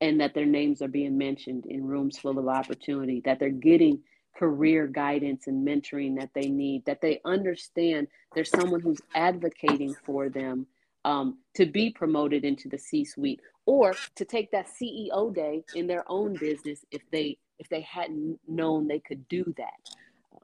and 0.00 0.20
that 0.20 0.34
their 0.34 0.46
names 0.46 0.82
are 0.82 0.88
being 0.88 1.16
mentioned 1.16 1.66
in 1.66 1.86
rooms 1.86 2.18
full 2.18 2.38
of 2.38 2.48
opportunity 2.48 3.22
that 3.24 3.38
they're 3.38 3.50
getting 3.50 4.00
career 4.36 4.86
guidance 4.86 5.46
and 5.46 5.66
mentoring 5.66 6.18
that 6.18 6.30
they 6.34 6.48
need 6.48 6.84
that 6.86 7.00
they 7.00 7.20
understand 7.24 8.06
there's 8.34 8.50
someone 8.50 8.80
who's 8.80 9.00
advocating 9.14 9.94
for 10.04 10.28
them 10.28 10.66
um, 11.04 11.38
to 11.54 11.66
be 11.66 11.90
promoted 11.90 12.44
into 12.44 12.68
the 12.68 12.78
c 12.78 13.04
suite 13.04 13.40
or 13.66 13.94
to 14.16 14.24
take 14.24 14.50
that 14.50 14.66
CEO 14.66 15.34
day 15.34 15.64
in 15.74 15.86
their 15.86 16.04
own 16.08 16.34
business 16.34 16.84
if 16.90 17.02
they 17.10 17.38
if 17.58 17.68
they 17.68 17.82
hadn't 17.82 18.38
known 18.48 18.88
they 18.88 18.98
could 18.98 19.26
do 19.28 19.54
that. 19.56 19.88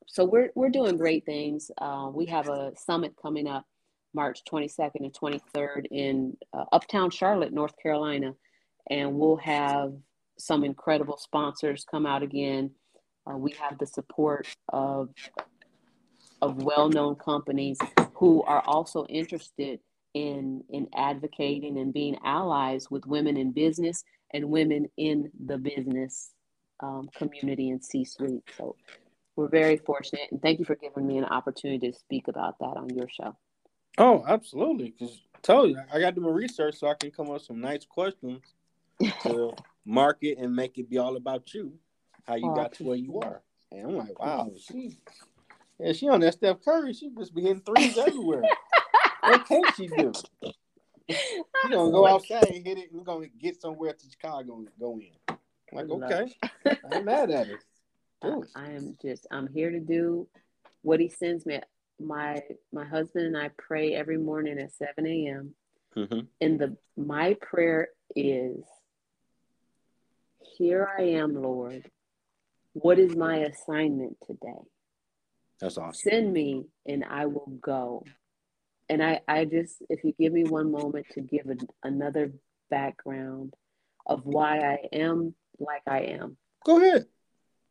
So 0.06 0.24
we're 0.24 0.50
we're 0.54 0.70
doing 0.70 0.96
great 0.96 1.24
things. 1.26 1.70
Uh, 1.78 2.10
we 2.12 2.26
have 2.26 2.48
a 2.48 2.72
summit 2.76 3.14
coming 3.20 3.46
up 3.46 3.66
March 4.14 4.42
22nd 4.50 5.00
and 5.00 5.12
23rd 5.12 5.86
in 5.90 6.36
uh, 6.52 6.64
Uptown 6.72 7.10
Charlotte, 7.10 7.52
North 7.52 7.74
Carolina, 7.82 8.34
and 8.88 9.14
we'll 9.14 9.36
have 9.36 9.92
some 10.38 10.64
incredible 10.64 11.18
sponsors 11.18 11.84
come 11.90 12.06
out 12.06 12.22
again. 12.22 12.70
Uh, 13.28 13.36
we 13.36 13.52
have 13.52 13.78
the 13.78 13.86
support 13.86 14.46
of 14.70 15.10
of 16.40 16.62
well-known 16.62 17.16
companies 17.16 17.78
who 18.14 18.42
are 18.44 18.62
also 18.66 19.04
interested 19.06 19.80
in 20.14 20.62
in 20.70 20.88
advocating 20.94 21.78
and 21.78 21.92
being 21.92 22.16
allies 22.24 22.90
with 22.90 23.06
women 23.06 23.36
in 23.36 23.52
business 23.52 24.04
and 24.32 24.48
women 24.48 24.86
in 24.96 25.30
the 25.46 25.58
business 25.58 26.30
um, 26.80 27.08
community 27.16 27.70
and 27.70 27.84
C-suite. 27.84 28.42
So 28.56 28.76
we're 29.36 29.48
very 29.48 29.76
fortunate, 29.78 30.28
and 30.30 30.40
thank 30.40 30.58
you 30.58 30.64
for 30.64 30.76
giving 30.76 31.06
me 31.06 31.18
an 31.18 31.24
opportunity 31.24 31.90
to 31.90 31.98
speak 31.98 32.28
about 32.28 32.58
that 32.60 32.76
on 32.76 32.90
your 32.90 33.08
show. 33.08 33.36
Oh, 33.96 34.24
absolutely. 34.28 34.94
Because 34.96 35.20
told 35.42 35.70
you, 35.70 35.78
I 35.92 36.00
got 36.00 36.10
to 36.10 36.16
do 36.16 36.20
my 36.20 36.30
research 36.30 36.76
so 36.76 36.88
I 36.88 36.94
can 36.94 37.10
come 37.10 37.26
up 37.26 37.34
with 37.34 37.42
some 37.42 37.60
nice 37.60 37.84
questions 37.84 38.42
to 39.22 39.52
market 39.84 40.38
and 40.38 40.54
make 40.54 40.78
it 40.78 40.88
be 40.88 40.98
all 40.98 41.16
about 41.16 41.52
you, 41.54 41.72
how 42.28 42.34
you 42.34 42.50
oh, 42.50 42.54
got 42.54 42.74
to 42.74 42.84
where 42.84 42.96
you 42.96 43.18
are. 43.20 43.42
And 43.72 43.86
I'm 43.86 43.96
like, 43.96 44.18
wow, 44.18 44.50
she, 44.60 44.98
yeah, 45.80 45.92
she 45.92 46.08
on 46.08 46.20
that 46.20 46.34
Steph 46.34 46.62
Curry. 46.62 46.92
She 46.92 47.10
just 47.16 47.34
be 47.34 47.42
hitting 47.42 47.62
threes 47.62 47.96
everywhere. 47.96 48.42
what 49.22 49.46
can 49.46 49.62
she 49.74 49.88
do? 49.88 50.12
She 51.08 51.70
gonna 51.70 51.90
go 51.90 52.06
outside 52.06 52.44
and 52.48 52.66
hit 52.66 52.78
it. 52.78 52.90
We're 52.92 53.02
gonna 53.02 53.28
get 53.28 53.60
somewhere 53.60 53.94
to 53.94 54.10
Chicago 54.10 54.58
and 54.58 54.68
go 54.78 55.00
in. 55.00 55.10
I'm 55.28 55.38
like, 55.72 55.90
okay, 55.90 56.34
I'm 56.92 57.04
mad 57.04 57.30
at 57.30 57.48
it. 57.48 57.64
I, 58.22 58.34
I 58.54 58.66
am 58.72 58.96
just, 59.00 59.26
I'm 59.30 59.48
here 59.48 59.70
to 59.70 59.80
do 59.80 60.28
what 60.82 61.00
he 61.00 61.08
sends 61.08 61.46
me. 61.46 61.60
My 61.98 62.42
my 62.72 62.84
husband 62.84 63.26
and 63.26 63.36
I 63.36 63.50
pray 63.56 63.94
every 63.94 64.18
morning 64.18 64.58
at 64.58 64.72
7 64.72 65.06
a.m. 65.06 65.54
Mm-hmm. 65.96 66.20
And 66.40 66.58
the 66.58 66.76
my 66.96 67.36
prayer 67.40 67.88
is, 68.14 68.62
here 70.58 70.88
I 70.96 71.02
am, 71.02 71.40
Lord. 71.40 71.90
What 72.72 72.98
is 72.98 73.16
my 73.16 73.38
assignment 73.38 74.16
today? 74.26 74.62
That's 75.60 75.78
awesome. 75.78 75.94
Send 75.94 76.32
me 76.32 76.66
and 76.86 77.04
I 77.04 77.26
will 77.26 77.58
go. 77.60 78.04
And 78.88 79.02
I, 79.02 79.20
I 79.28 79.44
just, 79.44 79.76
if 79.90 80.04
you 80.04 80.14
give 80.18 80.32
me 80.32 80.44
one 80.44 80.70
moment 80.70 81.06
to 81.12 81.20
give 81.20 81.46
a, 81.46 81.56
another 81.86 82.32
background 82.70 83.54
of 84.06 84.24
why 84.24 84.58
I 84.58 84.78
am 84.92 85.34
like 85.58 85.82
I 85.86 86.00
am. 86.00 86.36
Go 86.64 86.80
ahead. 86.80 87.06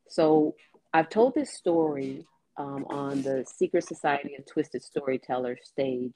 So 0.10 0.56
I've 0.94 1.10
told 1.10 1.34
this 1.36 1.54
story 1.54 2.26
um, 2.58 2.86
on 2.90 3.22
the 3.22 3.46
Secret 3.48 3.86
Society 3.86 4.36
of 4.38 4.46
Twisted 4.46 4.84
Storytellers 4.84 5.60
stage, 5.64 6.16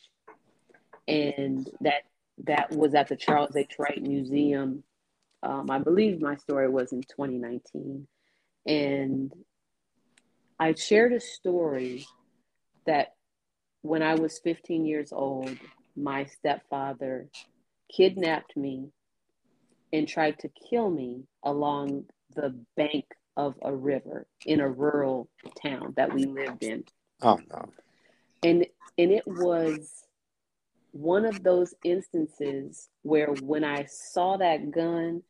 and 1.08 1.70
that 1.82 2.04
that 2.46 2.72
was 2.72 2.96
at 2.96 3.08
the 3.08 3.16
Charles 3.16 3.56
H. 3.56 3.76
Wright 3.78 4.02
Museum. 4.02 4.84
Um, 5.44 5.70
I 5.70 5.80
believe 5.80 6.22
my 6.22 6.36
story 6.36 6.70
was 6.70 6.92
in 6.92 7.02
2019, 7.02 8.08
and 8.66 9.32
I 10.60 10.74
shared 10.74 11.14
a 11.14 11.20
story 11.20 12.06
that 12.86 13.16
when 13.82 14.04
I 14.04 14.16
was 14.16 14.40
15 14.44 14.86
years 14.86 15.12
old, 15.12 15.58
my 15.96 16.26
stepfather 16.26 17.28
kidnapped 17.96 18.56
me 18.56 18.90
and 19.92 20.08
tried 20.08 20.40
to 20.40 20.50
kill 20.70 20.90
me 20.90 21.24
along 21.44 22.06
the 22.36 22.56
bank 22.78 23.06
of 23.36 23.56
a 23.62 23.74
river 23.74 24.28
in 24.46 24.60
a 24.60 24.70
rural 24.70 25.30
town 25.62 25.94
that 25.98 26.14
we 26.14 26.26
lived 26.26 26.64
in. 26.64 26.84
Oh 27.22 27.40
no. 27.50 27.70
And 28.44 28.66
and 28.98 29.12
it 29.12 29.24
was 29.26 30.06
one 30.92 31.26
of 31.26 31.44
those 31.44 31.74
instances 31.84 32.90
where 33.02 33.28
when 33.28 33.64
I 33.64 33.86
saw 33.86 34.38
that 34.38 34.72
gun 34.72 35.24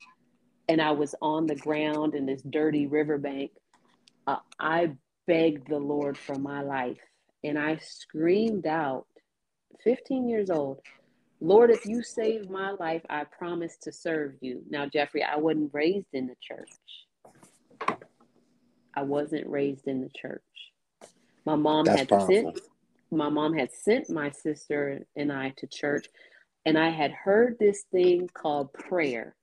and 0.72 0.82
I 0.82 0.91
was 0.91 1.13
on 1.22 1.47
the 1.47 1.55
ground 1.55 2.15
in 2.15 2.26
this 2.26 2.41
dirty 2.43 2.88
riverbank, 2.88 3.51
uh, 4.26 4.38
I 4.57 4.93
begged 5.28 5.67
the 5.67 5.78
Lord 5.78 6.17
for 6.17 6.36
my 6.36 6.61
life 6.61 7.01
and 7.43 7.59
I 7.59 7.78
screamed 7.84 8.65
out, 8.65 9.05
15 9.84 10.30
years 10.30 10.49
old, 10.49 10.80
Lord, 11.41 11.72
if 11.72 11.86
you 11.86 12.01
save 12.01 12.49
my 12.49 12.72
life, 12.72 13.01
I 13.09 13.26
promise 13.26 13.76
to 13.82 13.91
serve 13.91 14.36
you. 14.39 14.61
Now, 14.69 14.86
Jeffrey, 14.86 15.24
I 15.24 15.36
wasn't 15.36 15.72
raised 15.74 16.07
in 16.13 16.28
the 16.28 16.38
church. 16.41 17.99
I 18.95 19.01
wasn't 19.03 19.47
raised 19.47 19.88
in 19.88 19.99
the 19.99 20.09
church. 20.15 20.41
My 21.45 21.55
mom 21.55 21.84
That's 21.84 21.99
had 21.99 22.09
powerful. 22.09 22.28
sent 22.28 22.59
my 23.11 23.28
mom 23.28 23.57
had 23.57 23.74
sent 23.74 24.09
my 24.09 24.32
sister 24.32 25.01
and 25.17 25.34
I 25.34 25.53
to 25.57 25.67
church, 25.67 26.07
and 26.65 26.78
I 26.78 26.91
had 26.91 27.11
heard 27.11 27.57
this 27.59 27.84
thing 27.91 28.30
called 28.34 28.72
prayer. 28.72 29.36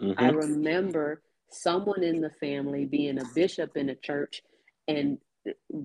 Mm-hmm. 0.00 0.22
I 0.22 0.28
remember 0.28 1.22
someone 1.50 2.02
in 2.02 2.20
the 2.20 2.30
family 2.30 2.84
being 2.84 3.18
a 3.18 3.24
bishop 3.34 3.76
in 3.76 3.88
a 3.88 3.94
church 3.94 4.42
and 4.88 5.18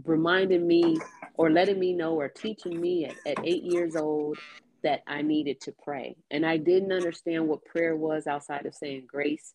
reminding 0.05 0.65
me 0.65 0.97
or 1.35 1.49
letting 1.49 1.79
me 1.79 1.93
know 1.93 2.15
or 2.15 2.29
teaching 2.29 2.79
me 2.79 3.05
at, 3.05 3.15
at 3.25 3.45
eight 3.45 3.63
years 3.63 3.95
old 3.95 4.37
that 4.83 5.01
I 5.07 5.21
needed 5.21 5.61
to 5.61 5.73
pray. 5.83 6.15
And 6.31 6.45
I 6.45 6.57
didn't 6.57 6.93
understand 6.93 7.47
what 7.47 7.65
prayer 7.65 7.95
was 7.95 8.27
outside 8.27 8.65
of 8.65 8.75
saying 8.75 9.07
grace 9.07 9.53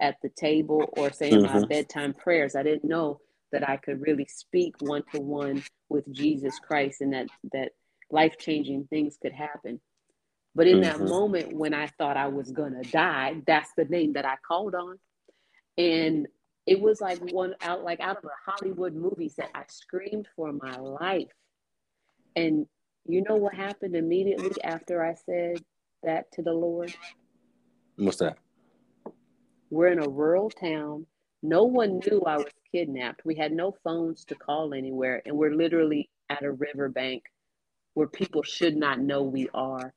at 0.00 0.16
the 0.22 0.28
table 0.28 0.84
or 0.96 1.12
saying 1.12 1.42
mm-hmm. 1.42 1.60
my 1.60 1.66
bedtime 1.66 2.14
prayers. 2.14 2.56
I 2.56 2.62
didn't 2.62 2.88
know 2.88 3.20
that 3.52 3.68
I 3.68 3.76
could 3.76 4.02
really 4.02 4.26
speak 4.26 4.74
one 4.80 5.04
to 5.14 5.20
one 5.20 5.62
with 5.88 6.12
Jesus 6.12 6.58
Christ 6.58 7.00
and 7.00 7.12
that 7.12 7.28
that 7.52 7.72
life 8.10 8.36
changing 8.38 8.86
things 8.88 9.16
could 9.20 9.32
happen. 9.32 9.80
But 10.54 10.66
in 10.66 10.80
mm-hmm. 10.80 10.98
that 10.98 11.08
moment 11.08 11.52
when 11.52 11.74
I 11.74 11.88
thought 11.98 12.16
I 12.16 12.28
was 12.28 12.52
gonna 12.52 12.82
die, 12.84 13.42
that's 13.46 13.70
the 13.76 13.84
name 13.86 14.12
that 14.12 14.24
I 14.24 14.36
called 14.46 14.74
on. 14.74 14.98
And 15.76 16.28
it 16.66 16.80
was 16.80 17.00
like 17.00 17.18
one 17.32 17.54
out 17.60 17.82
like 17.82 18.00
out 18.00 18.16
of 18.16 18.24
a 18.24 18.50
Hollywood 18.50 18.94
movie 18.94 19.28
set. 19.28 19.50
I 19.54 19.64
screamed 19.68 20.28
for 20.36 20.52
my 20.52 20.76
life. 20.76 21.32
And 22.36 22.66
you 23.06 23.22
know 23.22 23.36
what 23.36 23.54
happened 23.54 23.96
immediately 23.96 24.50
after 24.62 25.04
I 25.04 25.14
said 25.14 25.62
that 26.02 26.30
to 26.32 26.42
the 26.42 26.52
Lord? 26.52 26.94
What's 27.96 28.18
that? 28.18 28.38
We're 29.70 29.88
in 29.88 29.98
a 29.98 30.08
rural 30.08 30.50
town. 30.50 31.06
No 31.42 31.64
one 31.64 32.00
knew 32.00 32.22
I 32.26 32.38
was 32.38 32.52
kidnapped. 32.72 33.24
We 33.24 33.34
had 33.34 33.52
no 33.52 33.76
phones 33.84 34.24
to 34.26 34.34
call 34.34 34.72
anywhere, 34.72 35.20
and 35.26 35.36
we're 35.36 35.54
literally 35.54 36.08
at 36.30 36.44
a 36.44 36.52
riverbank 36.52 37.24
where 37.92 38.06
people 38.06 38.42
should 38.42 38.76
not 38.76 39.00
know 39.00 39.22
we 39.22 39.48
are. 39.52 39.92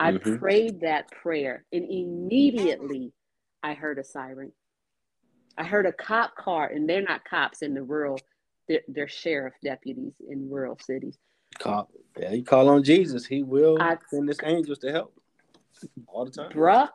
I 0.00 0.12
mm-hmm. 0.12 0.36
prayed 0.36 0.80
that 0.80 1.10
prayer, 1.10 1.64
and 1.72 1.84
immediately 1.84 3.12
I 3.62 3.74
heard 3.74 3.98
a 3.98 4.04
siren. 4.04 4.50
I 5.58 5.64
heard 5.64 5.84
a 5.84 5.92
cop 5.92 6.34
car, 6.36 6.66
and 6.66 6.88
they're 6.88 7.02
not 7.02 7.24
cops 7.24 7.60
in 7.60 7.74
the 7.74 7.82
rural, 7.82 8.18
they're, 8.66 8.80
they're 8.88 9.08
sheriff 9.08 9.52
deputies 9.62 10.14
in 10.26 10.48
rural 10.50 10.78
cities. 10.80 11.18
Call, 11.58 11.90
yeah, 12.18 12.32
you 12.32 12.42
call 12.42 12.70
on 12.70 12.82
Jesus, 12.82 13.26
He 13.26 13.42
will 13.42 13.76
I, 13.78 13.98
send 14.08 14.26
His 14.28 14.38
angels 14.42 14.78
to 14.78 14.90
help 14.90 15.12
all 16.06 16.24
the 16.24 16.30
time. 16.30 16.50
Bruh, 16.52 16.88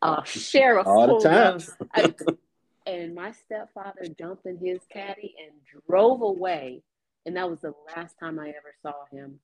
uh, 0.00 0.22
sheriff 0.24 0.86
all 0.86 1.18
the 1.18 1.28
time. 1.28 1.60
I, 1.94 2.14
and 2.90 3.14
my 3.14 3.32
stepfather 3.32 4.06
jumped 4.18 4.46
in 4.46 4.56
his 4.58 4.80
caddy 4.90 5.34
and 5.44 5.52
drove 5.86 6.22
away. 6.22 6.82
And 7.26 7.36
that 7.36 7.50
was 7.50 7.60
the 7.60 7.74
last 7.94 8.18
time 8.18 8.38
I 8.38 8.48
ever 8.48 8.74
saw 8.82 8.94
him. 9.12 9.40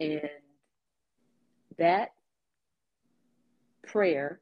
And 0.00 0.28
that 1.78 2.10
prayer, 3.86 4.40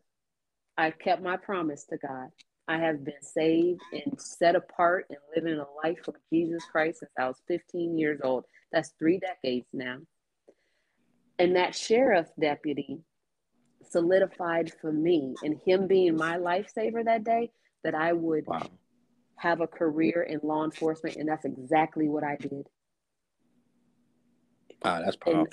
I 0.77 0.91
kept 0.91 1.23
my 1.23 1.37
promise 1.37 1.85
to 1.91 1.97
God. 1.97 2.29
I 2.69 2.79
have 2.79 3.05
been 3.05 3.23
saved 3.23 3.83
and 3.93 4.21
set 4.21 4.57
apart 4.57 5.07
and 5.11 5.19
living 5.37 5.59
a 5.59 5.67
life 5.87 5.99
for 6.05 6.15
Jesus 6.33 6.65
Christ 6.71 7.01
since 7.01 7.11
I 7.19 7.27
was 7.27 7.43
15 7.49 7.99
years 7.99 8.21
old. 8.23 8.45
That's 8.73 8.93
three 8.99 9.19
decades 9.19 9.67
now. 9.73 9.99
And 11.39 11.57
that 11.57 11.75
sheriff 11.75 12.29
deputy 12.41 13.01
solidified 13.91 14.73
for 14.81 14.93
me 14.93 15.35
and 15.43 15.61
him 15.67 15.87
being 15.87 16.17
my 16.17 16.37
lifesaver 16.37 17.05
that 17.05 17.25
day 17.25 17.51
that 17.85 17.95
I 17.95 18.13
would 18.13 18.47
wow. 18.47 18.63
have 19.37 19.61
a 19.61 19.67
career 19.67 20.23
in 20.23 20.41
law 20.43 20.65
enforcement. 20.65 21.17
And 21.17 21.29
that's 21.29 21.45
exactly 21.45 22.09
what 22.09 22.23
I 22.23 22.37
did. 22.37 22.69
Wow, 24.85 25.03
that's 25.05 25.17
powerful. 25.17 25.41
And, 25.41 25.49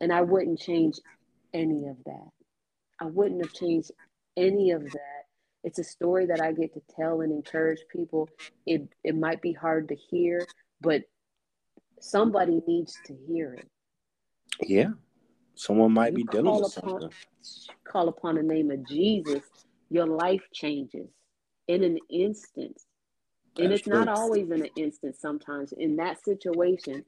and 0.00 0.12
I 0.12 0.20
wouldn't 0.20 0.60
change 0.60 0.98
any 1.52 1.86
of 1.86 1.96
that. 2.04 2.28
I 3.00 3.06
wouldn't 3.06 3.42
have 3.44 3.52
changed 3.52 3.90
any 4.36 4.70
of 4.70 4.82
that. 4.84 5.24
It's 5.62 5.78
a 5.78 5.84
story 5.84 6.26
that 6.26 6.40
I 6.40 6.52
get 6.52 6.72
to 6.74 6.82
tell 6.96 7.20
and 7.20 7.32
encourage 7.32 7.80
people. 7.90 8.28
It 8.66 8.88
it 9.04 9.16
might 9.16 9.42
be 9.42 9.52
hard 9.52 9.88
to 9.88 9.94
hear, 9.94 10.46
but 10.80 11.02
somebody 12.00 12.60
needs 12.66 12.96
to 13.06 13.14
hear 13.28 13.54
it. 13.54 13.68
Yeah. 14.62 14.90
Someone 15.54 15.92
might 15.92 16.12
you 16.12 16.24
be 16.24 16.24
dealing 16.24 16.62
with 16.62 16.76
upon, 16.76 17.00
something. 17.00 17.10
Call 17.84 18.08
upon 18.08 18.36
the 18.36 18.42
name 18.42 18.70
of 18.70 18.86
Jesus, 18.88 19.42
your 19.90 20.06
life 20.06 20.42
changes 20.54 21.10
in 21.68 21.84
an 21.84 21.98
instant. 22.08 22.80
And 23.58 23.72
it's 23.72 23.82
true. 23.82 23.92
not 23.92 24.08
always 24.08 24.50
in 24.50 24.62
an 24.62 24.70
instant 24.76 25.16
sometimes. 25.16 25.72
In 25.72 25.96
that 25.96 26.22
situation, 26.24 27.04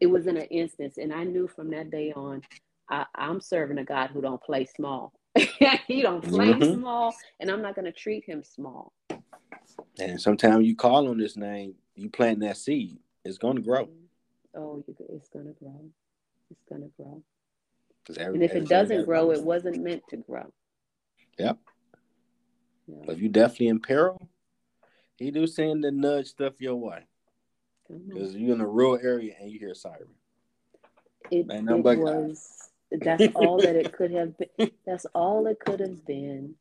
it 0.00 0.06
was 0.06 0.26
in 0.26 0.36
an 0.36 0.44
instance. 0.44 0.98
And 0.98 1.12
I 1.12 1.24
knew 1.24 1.48
from 1.48 1.70
that 1.70 1.90
day 1.90 2.12
on, 2.12 2.42
I, 2.90 3.06
am 3.16 3.40
serving 3.40 3.78
a 3.78 3.84
God 3.84 4.10
who 4.10 4.20
don't 4.20 4.42
play 4.42 4.66
small. 4.66 5.12
he 5.86 6.02
don't 6.02 6.22
play 6.22 6.52
mm-hmm. 6.52 6.80
small, 6.80 7.14
and 7.40 7.50
I'm 7.50 7.62
not 7.62 7.74
going 7.74 7.84
to 7.84 7.92
treat 7.92 8.24
him 8.24 8.42
small. 8.42 8.92
And 9.98 10.20
sometimes 10.20 10.66
you 10.66 10.76
call 10.76 11.08
on 11.08 11.18
this 11.18 11.36
name, 11.36 11.74
you 11.94 12.10
plant 12.10 12.40
that 12.40 12.56
seed. 12.56 12.98
It's 13.24 13.38
going 13.38 13.56
to 13.56 13.62
grow. 13.62 13.88
Oh, 14.54 14.84
it's 14.88 15.28
going 15.28 15.46
to 15.46 15.52
grow. 15.52 15.84
It's 16.50 16.62
going 16.68 16.82
to 16.82 16.90
grow. 16.96 17.22
Every, 18.18 18.34
and 18.34 18.42
if 18.42 18.52
it 18.52 18.68
doesn't 18.68 19.04
grow, 19.04 19.32
it 19.32 19.42
wasn't 19.42 19.82
meant 19.82 20.02
to 20.10 20.16
grow. 20.16 20.52
Yep. 21.38 21.58
Yeah. 22.86 22.94
But 23.04 23.16
if 23.16 23.22
you 23.22 23.28
definitely 23.28 23.68
in 23.68 23.80
peril, 23.80 24.28
he 25.16 25.30
do 25.30 25.46
send 25.46 25.82
the 25.82 25.90
nudge 25.90 26.26
stuff 26.26 26.60
your 26.60 26.76
way. 26.76 27.06
Because 27.88 28.34
you're 28.34 28.54
in 28.54 28.60
a 28.60 28.66
rural 28.66 28.98
area 29.02 29.34
and 29.40 29.50
you 29.50 29.58
hear 29.58 29.74
siren. 29.74 30.08
It, 31.30 31.46
it 31.50 31.62
was 31.62 32.70
that's 32.90 33.24
all 33.34 33.58
that 33.58 33.76
it 33.76 33.92
could 33.92 34.12
have 34.12 34.34
been. 34.38 34.70
That's 34.86 35.06
all 35.14 35.46
it 35.46 35.58
could 35.58 35.80
have 35.80 36.06
been. 36.06 36.54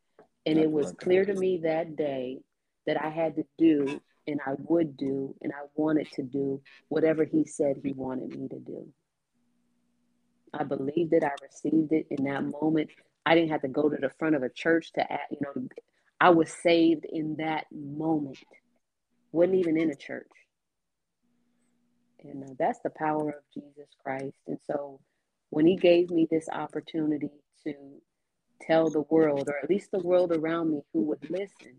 And 0.46 0.58
it 0.60 0.72
was 0.72 0.92
clear 0.94 1.26
to 1.26 1.34
me 1.34 1.62
that 1.64 1.96
day 1.96 2.40
that 2.86 3.02
I 3.04 3.10
had 3.10 3.36
to 3.36 3.44
do 3.58 4.00
and 4.28 4.40
I 4.46 4.54
would 4.58 4.98
do 4.98 5.36
and 5.42 5.52
I 5.54 5.66
wanted 5.76 6.12
to 6.14 6.24
do 6.24 6.62
whatever 6.90 7.24
he 7.24 7.46
said 7.46 7.80
he 7.84 7.94
wanted 7.94 8.30
me 8.30 8.48
to 8.48 8.60
do. 8.60 8.88
I 10.54 10.64
believed 10.64 11.14
it, 11.14 11.24
I 11.24 11.32
received 11.42 11.92
it 11.92 12.08
in 12.12 12.26
that 12.26 12.44
moment. 12.44 12.90
I 13.26 13.36
didn't 13.36 13.50
have 13.50 13.62
to 13.62 13.68
go 13.68 13.90
to 13.90 13.98
the 13.98 14.12
front 14.18 14.36
of 14.36 14.44
a 14.44 14.50
church 14.50 14.94
to 14.94 15.12
act, 15.12 15.32
you 15.32 15.38
know, 15.42 15.68
I 16.22 16.30
was 16.30 16.52
saved 16.52 17.06
in 17.12 17.36
that 17.38 17.66
moment. 17.72 18.38
Wasn't 19.32 19.58
even 19.58 19.78
in 19.78 19.92
a 19.92 19.96
church. 19.96 20.30
And 22.24 22.44
uh, 22.44 22.54
that's 22.58 22.80
the 22.80 22.90
power 22.90 23.30
of 23.30 23.44
Jesus 23.54 23.90
Christ. 24.02 24.38
And 24.48 24.58
so 24.66 25.00
when 25.56 25.66
he 25.66 25.78
gave 25.78 26.12
me 26.12 26.28
this 26.30 26.50
opportunity 26.50 27.30
to 27.64 27.74
tell 28.62 28.90
the 28.90 29.06
world, 29.10 29.48
or 29.48 29.58
at 29.64 29.70
least 29.70 29.90
the 29.90 30.00
world 30.00 30.34
around 30.34 30.70
me 30.70 30.82
who 30.92 31.04
would 31.04 31.30
listen, 31.30 31.78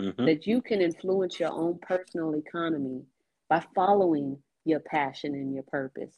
mm-hmm. 0.00 0.24
that 0.24 0.46
you 0.46 0.62
can 0.62 0.80
influence 0.80 1.38
your 1.38 1.52
own 1.52 1.78
personal 1.82 2.34
economy 2.34 3.02
by 3.50 3.62
following 3.74 4.38
your 4.64 4.80
passion 4.80 5.34
and 5.34 5.52
your 5.52 5.64
purpose. 5.64 6.14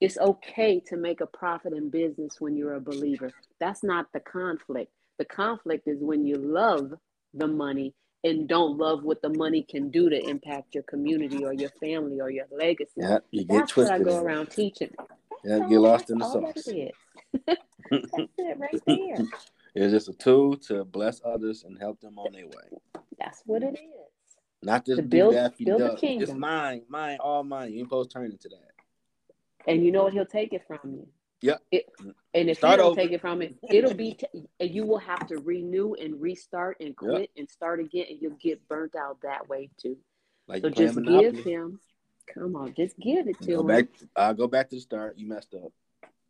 It's 0.00 0.18
okay 0.18 0.80
to 0.86 0.96
make 0.96 1.20
a 1.20 1.26
profit 1.26 1.72
in 1.72 1.90
business 1.90 2.36
when 2.38 2.56
you're 2.56 2.74
a 2.74 2.80
believer. 2.80 3.32
That's 3.58 3.82
not 3.82 4.06
the 4.14 4.20
conflict. 4.20 4.92
The 5.18 5.24
conflict 5.24 5.88
is 5.88 5.98
when 6.00 6.24
you 6.24 6.36
love 6.36 6.92
the 7.34 7.48
money 7.48 7.92
and 8.22 8.48
don't 8.48 8.78
love 8.78 9.02
what 9.02 9.20
the 9.20 9.30
money 9.30 9.66
can 9.68 9.90
do 9.90 10.08
to 10.08 10.28
impact 10.28 10.76
your 10.76 10.84
community 10.84 11.44
or 11.44 11.52
your 11.52 11.70
family 11.80 12.20
or 12.20 12.30
your 12.30 12.46
legacy. 12.56 12.92
Yeah, 12.98 13.18
you 13.32 13.44
get 13.46 13.58
That's 13.58 13.72
twisted. 13.72 13.98
what 13.98 14.00
I 14.00 14.04
go 14.04 14.24
around 14.24 14.50
teaching. 14.52 14.90
Yeah, 15.44 15.58
get 15.68 15.78
lost 15.80 16.10
in 16.10 16.18
the 16.18 16.24
sauce. 16.24 16.52
That's 17.46 18.12
it 18.38 18.58
right 18.58 18.82
there. 18.86 19.26
It's 19.74 19.92
just 19.92 20.08
a 20.08 20.12
tool 20.12 20.56
to 20.56 20.84
bless 20.84 21.20
others 21.24 21.64
and 21.64 21.78
help 21.78 22.00
them 22.00 22.18
on 22.18 22.32
their 22.32 22.46
way. 22.46 23.02
That's 23.18 23.42
what 23.46 23.62
it 23.62 23.74
is. 23.74 24.36
Not 24.62 24.84
just 24.84 24.96
to 24.98 25.02
build, 25.02 25.34
build 25.58 25.80
a 25.80 25.96
kingdom. 25.96 26.28
It's 26.28 26.38
mine, 26.38 26.82
mine, 26.88 27.18
all 27.20 27.42
mine. 27.42 27.72
You 27.72 27.78
ain't 27.78 27.86
supposed 27.86 28.10
to 28.10 28.18
turn 28.18 28.30
into 28.30 28.48
that. 28.48 28.72
And 29.66 29.84
you 29.84 29.92
know 29.92 30.04
what? 30.04 30.12
He'll 30.12 30.26
take 30.26 30.52
it 30.52 30.66
from 30.66 30.78
you. 30.84 31.08
Yeah. 31.40 31.56
It, 31.70 31.86
and 32.34 32.50
if 32.50 32.58
Start 32.58 32.72
you 32.72 32.76
don't 32.78 32.86
over. 32.92 33.00
take 33.00 33.12
it 33.12 33.20
from 33.20 33.40
it, 33.40 33.56
it'll 33.70 33.94
be, 33.94 34.14
t- 34.14 34.26
and 34.58 34.70
you 34.74 34.84
will 34.84 34.98
have 34.98 35.26
to 35.28 35.38
renew 35.38 35.94
and 35.94 36.20
restart 36.20 36.76
and 36.80 36.94
quit 36.94 37.20
yep. 37.20 37.28
and 37.38 37.50
start 37.50 37.80
again, 37.80 38.06
and 38.10 38.18
you'll 38.20 38.36
get 38.40 38.66
burnt 38.68 38.94
out 38.94 39.18
that 39.22 39.48
way 39.48 39.70
too. 39.78 39.96
Like 40.46 40.62
so 40.62 40.68
just 40.68 41.02
give 41.02 41.44
him, 41.44 41.80
come 42.34 42.56
on, 42.56 42.74
just 42.74 42.98
give 42.98 43.28
it 43.28 43.40
to 43.40 43.52
go 43.52 43.60
him. 43.60 43.66
Back, 43.66 43.86
I'll 44.16 44.34
go 44.34 44.46
back 44.46 44.68
to 44.70 44.76
the 44.76 44.80
start. 44.80 45.18
You 45.18 45.28
messed 45.28 45.54
up. 45.54 45.72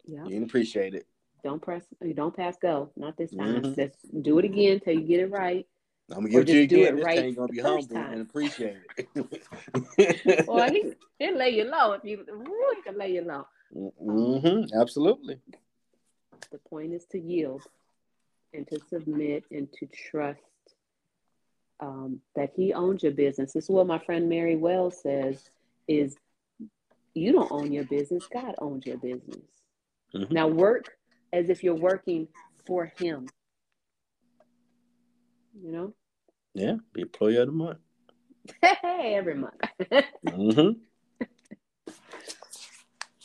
Yeah. 0.05 0.25
You 0.25 0.31
didn't 0.31 0.45
appreciate 0.45 0.95
it. 0.95 1.07
Don't 1.43 1.63
press, 1.63 1.85
you 2.03 2.15
don't 2.15 2.37
pass 2.37 2.57
go. 2.61 2.91
Not 2.97 3.17
this 3.17 3.31
time. 3.31 3.63
Mm-hmm. 3.63 3.81
Just 3.81 4.23
do 4.23 4.39
it 4.39 4.45
again 4.45 4.81
till 4.81 4.95
you 4.95 5.07
get 5.07 5.21
it 5.21 5.31
right. 5.31 5.67
I'm 6.11 6.27
gonna 6.27 6.29
give 6.31 6.43
it 6.43 6.47
to 6.47 6.53
you 6.55 6.63
again. 6.63 6.97
This 6.97 7.05
right 7.05 7.37
gonna 7.37 7.49
be 7.49 7.61
humble 7.61 7.87
time. 7.87 8.13
and 8.13 8.23
appreciate 8.23 8.79
it. 8.97 10.47
well, 10.49 10.71
he, 10.71 10.93
he'll 11.19 11.37
lay 11.37 11.51
you 11.51 11.65
low 11.65 11.93
if 11.93 12.05
you 12.05 12.25
really 12.29 12.83
can 12.83 12.99
lay 12.99 13.13
you 13.13 13.23
low. 13.23 13.47
Mm-hmm. 13.75 14.77
Absolutely. 14.79 15.39
The 16.51 16.59
point 16.59 16.93
is 16.93 17.05
to 17.13 17.21
yield 17.21 17.63
and 18.53 18.67
to 18.69 18.81
submit 18.89 19.45
and 19.53 19.73
to 19.75 19.87
trust 19.87 20.41
um, 21.79 22.21
that 22.35 22.51
he 22.55 22.73
owns 22.73 23.03
your 23.03 23.13
business. 23.13 23.53
This 23.53 23.65
is 23.65 23.71
what 23.71 23.87
my 23.87 23.99
friend 23.99 24.29
Mary 24.29 24.57
Wells 24.57 25.01
says 25.01 25.51
is 25.91 26.17
you 27.15 27.33
don't 27.33 27.51
own 27.51 27.73
your 27.73 27.85
business, 27.85 28.27
God 28.33 28.55
owns 28.59 28.87
your 28.87 28.97
business. 28.97 29.45
Mm-hmm. 30.15 30.33
Now 30.33 30.47
work 30.47 30.91
as 31.33 31.51
if 31.51 31.65
you're 31.65 31.75
working 31.75 32.29
for 32.67 32.93
him. 32.99 33.27
You 35.61 35.73
know? 35.73 35.95
Yeah, 36.55 36.77
be 36.93 37.03
employee 37.03 37.37
of 37.37 37.47
the 37.47 37.53
month. 37.53 37.79
Hey, 38.63 39.15
every 39.17 39.35
month. 39.35 39.61
mm-hmm. 40.27 40.71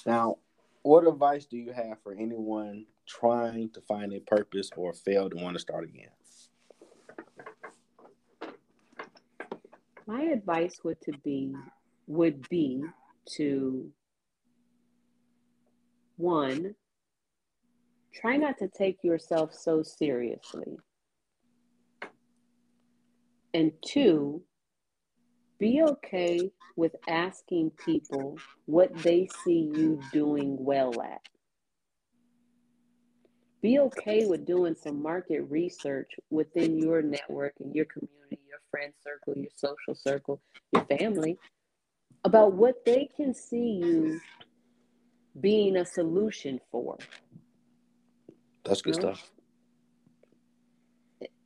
Now, 0.05 0.37
what 0.83 1.07
advice 1.07 1.45
do 1.45 1.57
you 1.57 1.71
have 1.71 1.97
for 2.03 2.13
anyone 2.13 2.85
trying 3.07 3.69
to 3.71 3.81
find 3.81 4.13
a 4.13 4.19
purpose 4.19 4.69
or 4.75 4.93
fail 4.93 5.29
to 5.29 5.35
want 5.35 5.55
to 5.55 5.59
start 5.59 5.83
again? 5.83 6.09
My 10.05 10.21
advice 10.21 10.79
would 10.83 11.01
to 11.01 11.13
be 11.23 11.55
would 12.07 12.47
be 12.49 12.83
to 13.37 13.91
one 16.17 16.75
try 18.13 18.37
not 18.37 18.57
to 18.57 18.67
take 18.67 19.03
yourself 19.03 19.53
so 19.53 19.83
seriously. 19.83 20.77
And 23.53 23.71
two, 23.85 24.41
be 25.59 25.81
okay 25.83 26.51
with 26.75 26.95
asking 27.07 27.71
people 27.85 28.37
what 28.65 28.93
they 28.95 29.29
see 29.43 29.71
you 29.73 29.99
doing 30.11 30.57
well 30.59 31.01
at. 31.01 31.21
Be 33.61 33.79
okay 33.79 34.25
with 34.27 34.45
doing 34.45 34.75
some 34.75 35.01
market 35.01 35.41
research 35.49 36.11
within 36.29 36.77
your 36.77 37.01
network 37.01 37.53
and 37.59 37.73
your 37.73 37.85
community, 37.85 38.39
your 38.47 38.59
friend 38.69 38.93
circle, 39.01 39.41
your 39.41 39.51
social 39.55 39.95
circle, 39.95 40.41
your 40.73 40.85
family 40.85 41.37
about 42.25 42.53
what 42.53 42.83
they 42.85 43.07
can 43.15 43.33
see 43.33 43.79
you 43.83 44.19
being 45.39 45.77
a 45.77 45.85
solution 45.85 46.59
for. 46.71 46.97
That's 48.65 48.81
good 48.81 48.95
you 48.95 49.01
know? 49.01 49.13
stuff. 49.13 49.31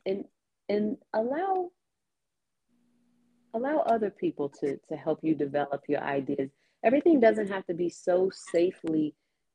And 0.06 0.24
and 0.70 0.96
allow 1.12 1.70
allow 3.52 3.80
other 3.80 4.10
people 4.10 4.48
to 4.48 4.78
to 4.88 4.96
help 4.96 5.18
you 5.22 5.34
develop 5.34 5.82
your 5.88 6.00
ideas 6.00 6.50
everything 6.84 7.18
doesn't 7.18 7.48
have 7.48 7.66
to 7.66 7.74
be 7.74 7.90
so 7.90 8.30
safely 8.52 9.12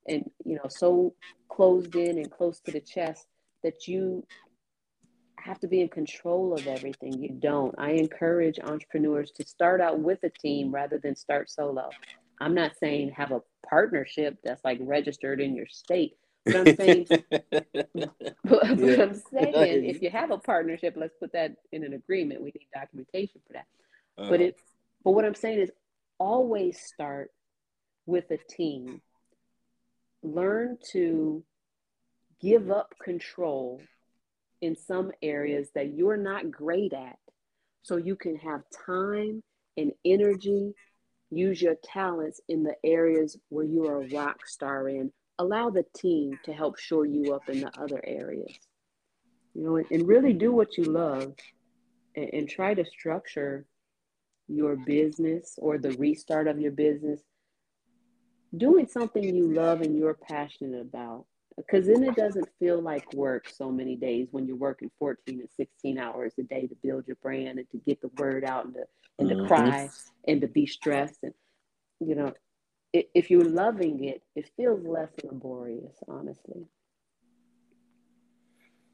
and 0.08 0.30
you 0.44 0.56
know 0.56 0.68
so 0.68 1.14
closed 1.50 1.96
in 1.96 2.18
and 2.18 2.30
close 2.30 2.60
to 2.60 2.72
the 2.72 2.80
chest 2.82 3.26
that 3.64 3.88
you 3.88 4.26
have 5.38 5.60
to 5.60 5.68
be 5.68 5.82
in 5.82 5.90
control 5.90 6.54
of 6.54 6.68
everything. 6.68 7.22
You 7.22 7.30
don't. 7.30 7.76
I 7.78 7.92
encourage 7.92 8.60
entrepreneurs 8.60 9.32
to 9.32 9.46
start 9.46 9.82
out 9.82 10.00
with 10.00 10.24
a 10.24 10.30
team 10.30 10.74
rather 10.74 10.98
than 10.98 11.16
start 11.16 11.50
solo. 11.50 11.90
I'm 12.42 12.54
not 12.54 12.78
saying 12.78 13.12
have 13.12 13.32
a 13.32 13.42
partnership 13.68 14.38
that's 14.44 14.64
like 14.64 14.80
registered 14.82 15.42
in 15.42 15.56
your 15.56 15.66
state 15.68 16.18
but 16.46 16.56
i'm 16.58 16.76
saying 16.76 17.08
but, 17.32 17.68
but 18.44 18.78
yeah. 18.78 19.02
i'm 19.02 19.16
saying 19.16 19.86
if 19.86 20.00
you 20.04 20.12
have 20.12 20.30
a 20.30 20.38
partnership 20.38 20.94
let's 20.96 21.16
put 21.20 21.34
that 21.34 21.56
in 21.72 21.84
an 21.84 21.94
agreement. 21.94 22.42
We 22.42 22.48
need 22.48 22.68
documentation 22.74 23.42
for 23.46 23.54
that. 23.54 23.66
Uh, 24.18 24.30
but 24.30 24.42
it 24.42 24.60
but 25.04 25.12
what 25.12 25.26
I'm 25.26 25.36
saying 25.36 25.60
is 25.60 25.72
always 26.18 26.80
start 26.82 27.32
with 28.06 28.32
a 28.32 28.38
team. 28.38 29.02
Learn 30.24 30.78
to 30.92 31.44
give 32.42 32.72
up 32.72 32.96
control 33.02 33.82
in 34.62 34.76
some 34.76 35.12
areas 35.22 35.70
that 35.76 35.94
you're 35.94 36.18
not 36.18 36.52
great 36.52 36.94
at. 36.94 37.18
So 37.84 37.98
you 37.98 38.16
can 38.16 38.38
have 38.38 38.62
time 38.86 39.44
and 39.78 39.92
energy 40.04 40.74
use 41.32 41.62
your 41.62 41.76
talents 41.84 42.40
in 42.48 42.64
the 42.64 42.76
areas 42.84 43.38
where 43.50 43.66
you 43.66 43.86
are 43.86 44.04
a 44.04 44.08
rock 44.10 44.48
star 44.48 44.90
in. 44.90 45.12
Allow 45.38 45.70
the 45.70 45.86
team 45.96 46.40
to 46.46 46.54
help 46.54 46.80
shore 46.80 47.06
you 47.06 47.34
up 47.34 47.50
in 47.50 47.62
the 47.62 47.72
other 47.80 48.02
areas. 48.04 48.58
You 49.54 49.64
know 49.64 49.76
and, 49.78 49.86
and 49.92 50.08
really 50.08 50.34
do 50.34 50.52
what 50.52 50.78
you 50.78 50.86
love 50.86 51.34
and, 52.16 52.30
and 52.34 52.50
try 52.50 52.74
to 52.74 52.86
structure 52.86 53.66
your 54.48 54.76
business 54.76 55.56
or 55.58 55.78
the 55.78 55.92
restart 55.92 56.48
of 56.48 56.60
your 56.60 56.72
business, 56.72 57.22
doing 58.56 58.88
something 58.88 59.24
you 59.24 59.54
love 59.54 59.82
and 59.82 59.98
you're 59.98 60.14
passionate 60.14 60.80
about. 60.80 61.26
Because 61.58 61.88
then 61.88 62.04
it 62.04 62.16
doesn't 62.16 62.50
feel 62.60 62.82
like 62.82 63.14
work 63.14 63.50
so 63.50 63.72
many 63.72 63.96
days 63.96 64.28
when 64.32 64.46
you're 64.46 64.58
working 64.58 64.92
14 65.00 65.40
and 65.40 65.50
16 65.56 65.98
hours 65.98 66.34
a 66.38 66.44
day 66.44 66.68
to 66.68 66.76
build 66.84 67.08
your 67.08 67.16
brand 67.22 67.60
and 67.60 67.70
to 67.72 67.78
get 67.78 68.02
the 68.02 68.10
word 68.18 68.44
out 68.44 68.66
and 68.66 68.74
to, 68.74 68.84
and 69.20 69.30
to 69.30 69.36
mm-hmm. 69.36 69.48
cry 69.48 69.90
and 70.28 70.42
to 70.42 70.48
be 70.48 70.66
stressed. 70.66 71.20
And, 71.24 71.34
you 72.02 72.16
know, 72.16 72.34
if 72.92 73.30
you're 73.30 73.46
loving 73.46 74.04
it, 74.04 74.22
it 74.36 74.50
feels 74.58 74.86
less 74.86 75.10
laborious, 75.24 75.96
honestly. 76.08 76.68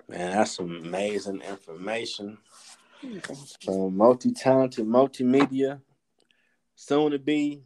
Man, 0.07 0.31
that's 0.31 0.57
some 0.57 0.75
amazing 0.75 1.41
information. 1.41 2.37
Um, 3.67 3.97
multi-talented, 3.97 4.85
multimedia, 4.85 5.81
soon 6.75 7.11
to 7.11 7.19
be 7.19 7.63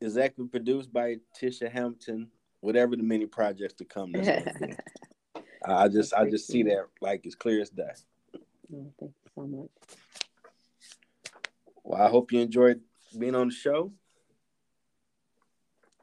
executive 0.00 0.50
produced 0.50 0.92
by 0.92 1.16
Tisha 1.40 1.70
Hamilton. 1.70 2.30
Whatever 2.60 2.96
the 2.96 3.02
many 3.02 3.26
projects 3.26 3.74
to 3.74 3.84
come. 3.84 4.12
I 5.64 5.88
just, 5.88 6.14
I 6.14 6.28
just 6.28 6.46
see 6.46 6.62
that 6.64 6.86
like 7.00 7.26
as 7.26 7.34
clear 7.34 7.60
as 7.60 7.70
day. 7.70 7.84
Oh, 8.74 8.92
thank 8.98 9.12
you 9.24 9.30
so 9.34 9.46
much. 9.46 9.68
Well, 11.84 12.02
I 12.02 12.08
hope 12.08 12.32
you 12.32 12.40
enjoyed 12.40 12.80
being 13.18 13.34
on 13.34 13.48
the 13.48 13.54
show. 13.54 13.92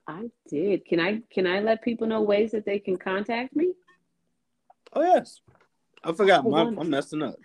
I 0.07 0.29
did. 0.49 0.85
Can 0.85 0.99
I 0.99 1.21
can 1.31 1.47
I 1.47 1.61
let 1.61 1.81
people 1.81 2.07
know 2.07 2.21
ways 2.21 2.51
that 2.51 2.65
they 2.65 2.79
can 2.79 2.97
contact 2.97 3.55
me? 3.55 3.73
Oh 4.93 5.01
yes. 5.01 5.41
I 6.03 6.11
forgot. 6.13 6.47
My, 6.47 6.61
I'm 6.61 6.89
messing 6.89 7.23
up. 7.23 7.35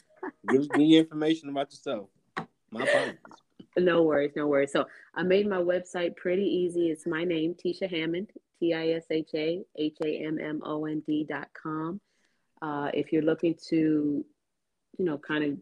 give, 0.48 0.68
give 0.68 0.78
me 0.78 0.98
information 0.98 1.48
about 1.48 1.70
yourself. 1.70 2.08
My 2.70 2.84
apologies. 2.84 3.16
No 3.78 4.02
worries, 4.02 4.32
no 4.36 4.46
worries. 4.46 4.72
So 4.72 4.86
I 5.14 5.22
made 5.22 5.48
my 5.48 5.56
website 5.58 6.16
pretty 6.16 6.44
easy. 6.44 6.90
It's 6.90 7.06
my 7.06 7.24
name, 7.24 7.54
Tisha 7.54 7.88
Hammond, 7.88 8.28
T 8.60 8.72
I 8.74 8.90
S 8.90 9.06
H 9.10 9.30
A 9.34 9.62
H 9.76 9.96
A 10.04 10.24
M 10.24 10.38
M 10.38 10.60
O 10.64 10.84
N 10.84 11.02
D 11.06 11.26
dot 11.28 11.48
com. 11.60 12.00
Uh, 12.62 12.90
if 12.92 13.10
you're 13.12 13.22
looking 13.22 13.56
to, 13.70 14.24
you 14.98 15.04
know, 15.04 15.18
kind 15.18 15.44
of 15.44 15.58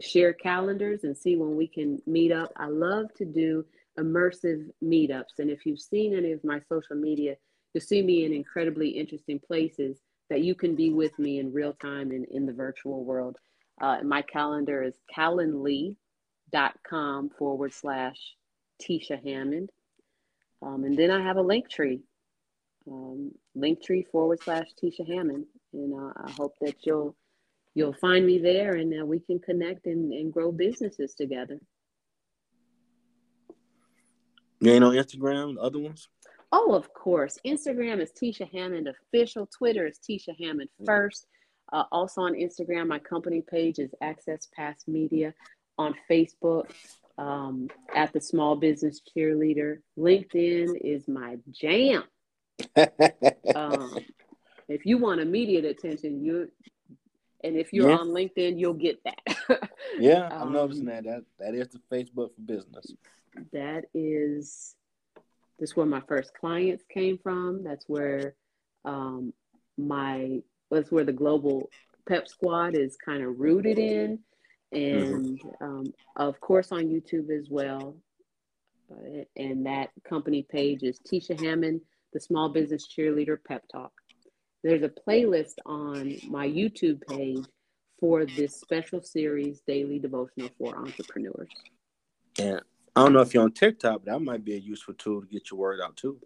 share 0.00 0.32
calendars 0.32 1.04
and 1.04 1.16
see 1.16 1.36
when 1.36 1.56
we 1.56 1.66
can 1.66 2.00
meet 2.06 2.30
up, 2.32 2.52
I 2.56 2.66
love 2.66 3.12
to 3.14 3.24
do 3.24 3.64
immersive 3.98 4.68
meetups. 4.84 5.38
And 5.38 5.50
if 5.50 5.64
you've 5.66 5.80
seen 5.80 6.14
any 6.14 6.32
of 6.32 6.44
my 6.44 6.60
social 6.68 6.96
media, 6.96 7.36
you'll 7.72 7.82
see 7.82 8.02
me 8.02 8.24
in 8.24 8.32
incredibly 8.32 8.90
interesting 8.90 9.40
places 9.40 9.98
that 10.28 10.42
you 10.42 10.54
can 10.54 10.76
be 10.76 10.90
with 10.90 11.18
me 11.18 11.38
in 11.38 11.52
real 11.52 11.72
time 11.74 12.10
and 12.12 12.26
in 12.26 12.46
the 12.46 12.52
virtual 12.52 13.04
world. 13.04 13.36
Uh, 13.80 13.98
my 14.04 14.22
calendar 14.22 14.82
is 14.82 14.94
calendly.com 15.16 15.96
forward 17.38 17.72
slash 17.72 18.36
Tisha 18.80 19.22
Hammond. 19.24 19.70
Um, 20.62 20.84
and 20.84 20.96
then 20.96 21.10
I 21.10 21.22
have 21.22 21.36
a 21.36 21.42
Linktree, 21.42 22.00
um, 22.90 23.32
Linktree 23.56 24.08
forward 24.08 24.40
slash 24.42 24.68
Tisha 24.82 25.06
Hammond. 25.06 25.46
And 25.72 25.94
uh, 25.94 26.12
I 26.24 26.30
hope 26.32 26.54
that 26.60 26.76
you'll 26.84 27.16
you'll 27.74 27.94
find 27.94 28.26
me 28.26 28.38
there 28.38 28.74
and 28.74 28.92
uh, 29.00 29.06
we 29.06 29.20
can 29.20 29.38
connect 29.38 29.86
and, 29.86 30.12
and 30.12 30.32
grow 30.32 30.50
businesses 30.50 31.14
together. 31.14 31.60
You 34.60 34.72
ain't 34.72 34.84
on 34.84 34.92
Instagram, 34.92 35.54
the 35.54 35.60
other 35.60 35.78
ones? 35.78 36.08
Oh, 36.52 36.74
of 36.74 36.92
course. 36.92 37.38
Instagram 37.46 38.00
is 38.00 38.10
Tisha 38.10 38.50
Hammond 38.52 38.88
Official. 38.88 39.48
Twitter 39.56 39.86
is 39.86 39.98
Tisha 39.98 40.34
Hammond 40.38 40.68
First. 40.84 41.26
Uh, 41.72 41.84
also 41.92 42.22
on 42.22 42.34
Instagram, 42.34 42.88
my 42.88 42.98
company 42.98 43.42
page 43.48 43.78
is 43.78 43.94
Access 44.02 44.48
Pass 44.54 44.82
Media. 44.88 45.32
On 45.78 45.94
Facebook, 46.10 46.72
um, 47.20 47.68
at 47.94 48.12
the 48.12 48.20
Small 48.20 48.56
Business 48.56 49.00
Cheerleader. 49.14 49.78
LinkedIn 49.98 50.76
is 50.80 51.06
my 51.06 51.36
jam. 51.50 52.04
um, 53.54 53.98
if 54.68 54.86
you 54.86 54.98
want 54.98 55.20
immediate 55.20 55.64
attention, 55.64 56.24
you 56.24 56.50
and 57.42 57.56
if 57.56 57.72
you're 57.72 57.90
yeah. 57.90 57.96
on 57.96 58.08
LinkedIn, 58.08 58.58
you'll 58.58 58.74
get 58.74 59.02
that. 59.04 59.70
yeah, 59.98 60.28
I'm 60.32 60.48
um, 60.48 60.52
noticing 60.52 60.86
that. 60.86 61.04
That 61.04 61.24
that 61.38 61.54
is 61.54 61.68
the 61.68 61.80
Facebook 61.92 62.34
for 62.34 62.40
business. 62.44 62.92
That 63.52 63.84
is 63.94 64.74
that's 65.58 65.76
where 65.76 65.86
my 65.86 66.00
first 66.00 66.32
clients 66.38 66.84
came 66.88 67.18
from. 67.18 67.62
That's 67.64 67.84
where 67.86 68.34
um, 68.84 69.32
my 69.76 70.40
that's 70.70 70.90
where 70.90 71.04
the 71.04 71.12
global 71.12 71.68
pep 72.08 72.28
squad 72.28 72.74
is 72.74 72.96
kind 72.96 73.22
of 73.22 73.38
rooted 73.38 73.78
in, 73.78 74.20
and 74.72 75.38
mm-hmm. 75.38 75.64
um, 75.64 75.92
of 76.16 76.40
course 76.40 76.72
on 76.72 76.84
YouTube 76.84 77.30
as 77.30 77.48
well. 77.50 77.96
Uh, 78.90 79.24
and 79.36 79.66
that 79.66 79.90
company 80.08 80.44
page 80.50 80.82
is 80.82 80.98
Tisha 81.00 81.40
Hammond, 81.40 81.80
the 82.12 82.20
Small 82.20 82.48
Business 82.48 82.88
Cheerleader 82.88 83.38
Pep 83.46 83.62
Talk. 83.70 83.92
There's 84.62 84.82
a 84.82 84.88
playlist 84.88 85.54
on 85.64 86.16
my 86.28 86.46
YouTube 86.46 87.00
page 87.08 87.44
for 87.98 88.26
this 88.26 88.58
special 88.58 89.02
series, 89.02 89.60
Daily 89.66 89.98
Devotional 89.98 90.50
for 90.58 90.76
Entrepreneurs. 90.76 91.48
Yeah, 92.38 92.60
I 92.96 93.02
don't 93.02 93.12
know 93.12 93.20
if 93.20 93.32
you're 93.32 93.44
on 93.44 93.52
TikTok, 93.52 94.02
but 94.04 94.12
that 94.12 94.20
might 94.20 94.44
be 94.44 94.54
a 94.54 94.58
useful 94.58 94.94
tool 94.94 95.20
to 95.20 95.26
get 95.26 95.50
your 95.50 95.60
word 95.60 95.80
out 95.80 95.96
too 95.96 96.18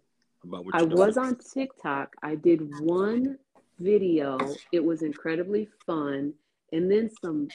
about 0.43 0.65
what 0.65 0.75
I 0.75 0.83
was 0.83 1.17
on 1.17 1.37
TikTok. 1.37 2.15
I 2.23 2.35
did 2.35 2.61
one 2.79 3.37
video. 3.79 4.37
It 4.71 4.83
was 4.83 5.01
incredibly 5.01 5.69
fun, 5.85 6.33
and 6.71 6.89
then 6.89 7.09
some 7.21 7.49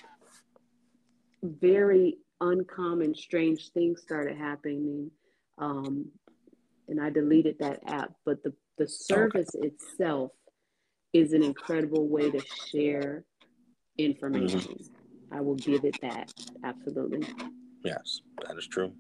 very 1.43 2.19
uncommon, 2.41 3.15
strange 3.15 3.71
things 3.73 4.03
started 4.03 4.37
happening. 4.37 5.11
Um, 5.59 6.07
and 6.89 7.01
I 7.01 7.11
deleted 7.11 7.57
that 7.61 7.81
app. 7.87 8.13
But 8.25 8.43
the 8.43 8.53
the 8.79 8.89
service 8.89 9.51
okay. 9.55 9.69
itself 9.69 10.33
is 11.13 11.33
an 11.33 11.43
incredible 11.43 12.09
way 12.09 12.31
to 12.31 12.41
share 12.71 13.25
information. 13.99 14.61
Mm-hmm. 14.61 15.37
I 15.37 15.41
will 15.41 15.57
give 15.57 15.85
it 15.85 15.99
that 16.03 16.33
absolutely. 16.65 17.27
Yes, 17.85 18.21
that 18.47 18.57
is 18.57 18.67
true. 18.67 18.93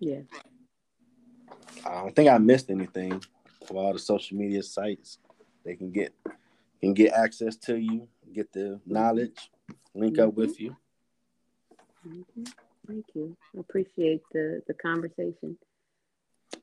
Yeah. 0.00 0.20
I 1.84 2.02
don't 2.02 2.14
think 2.14 2.28
I 2.28 2.38
missed 2.38 2.70
anything 2.70 3.22
of 3.68 3.76
all 3.76 3.92
the 3.92 3.98
social 3.98 4.36
media 4.36 4.62
sites. 4.62 5.18
They 5.64 5.74
can 5.74 5.90
get 5.90 6.12
can 6.80 6.94
get 6.94 7.12
access 7.12 7.56
to 7.56 7.76
you, 7.76 8.08
get 8.32 8.52
the 8.52 8.80
knowledge, 8.86 9.50
link 9.94 10.16
mm-hmm. 10.16 10.28
up 10.28 10.34
with 10.34 10.60
you. 10.60 10.76
Mm-hmm. 12.06 12.44
Thank 12.86 13.06
you. 13.14 13.36
I 13.56 13.60
appreciate 13.60 14.22
the 14.32 14.62
the 14.66 14.74
conversation. 14.74 15.58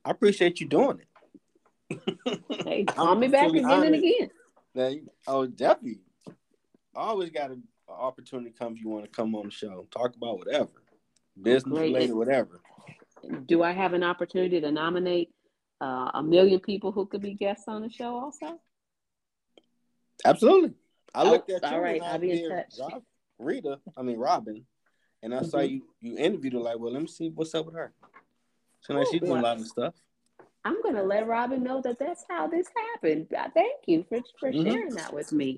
I 0.06 0.12
appreciate 0.12 0.60
you 0.60 0.68
doing 0.68 1.00
it. 1.00 1.08
hey, 2.66 2.84
call 2.88 3.16
me 3.16 3.28
back 3.28 3.50
again 3.50 3.66
honored. 3.66 3.94
and 3.94 3.96
again. 3.96 4.30
Now, 4.76 4.94
oh, 5.28 5.46
definitely. 5.46 6.00
always 6.96 7.30
got 7.30 7.52
an 7.52 7.64
opportunity 7.88 8.52
to 8.52 8.58
come 8.58 8.74
if 8.74 8.82
you 8.82 8.90
want 8.90 9.06
to 9.06 9.12
come 9.12 9.36
on 9.36 9.46
the 9.46 9.52
show, 9.52 9.86
talk 9.92 10.16
about 10.16 10.40
whatever, 10.40 10.72
business 11.40 11.78
Great. 11.78 11.94
related, 11.94 12.16
whatever. 12.16 12.62
Do 13.46 13.64
I 13.64 13.72
have 13.72 13.94
an 13.94 14.04
opportunity 14.04 14.60
to 14.62 14.72
nominate 14.72 15.30
uh, 15.80 16.12
a 16.14 16.24
million 16.24 16.60
people 16.60 16.92
who 16.92 17.06
could 17.06 17.22
be 17.22 17.34
guests 17.34 17.66
on 17.68 17.82
the 17.82 17.90
show 17.90 18.16
also? 18.16 18.60
Absolutely. 20.26 20.74
I 21.14 21.24
looked 21.24 21.50
at 21.50 21.62
you. 21.62 21.70
All 21.70 21.82
right, 21.82 22.02
I'll 22.02 22.18
be 22.18 22.44
in 22.44 22.50
touch. 22.50 22.76
Rita, 23.40 23.80
I 23.98 24.02
mean 24.02 24.18
Robin, 24.18 24.66
and 25.24 25.34
I 25.34 25.38
mm-hmm. 25.38 25.48
saw 25.48 25.62
you 25.62 25.82
you 26.02 26.18
interviewed 26.18 26.54
her. 26.54 26.60
Like, 26.60 26.78
well, 26.78 26.92
let 26.92 27.02
me 27.02 27.08
see 27.08 27.30
what's 27.30 27.56
up 27.56 27.66
with 27.66 27.76
her. 27.76 27.94
So 28.82 28.94
now 28.94 29.06
she's 29.10 29.22
doing 29.22 29.40
a 29.40 29.42
lot 29.42 29.58
of 29.58 29.66
stuff. 29.66 29.96
I'm 30.66 30.82
gonna 30.84 31.04
let 31.04 31.26
Robin 31.26 31.64
know 31.64 31.82
that 31.82 31.98
that's 31.98 32.26
how 32.30 32.48
this 32.48 32.68
happened. 32.94 33.28
Thank 33.54 33.80
you 33.88 34.06
for 34.08 34.20
for 34.40 34.52
mm-hmm. 34.52 34.70
sharing 34.70 34.96
that 34.96 35.14
with 35.14 35.32
me. 35.32 35.58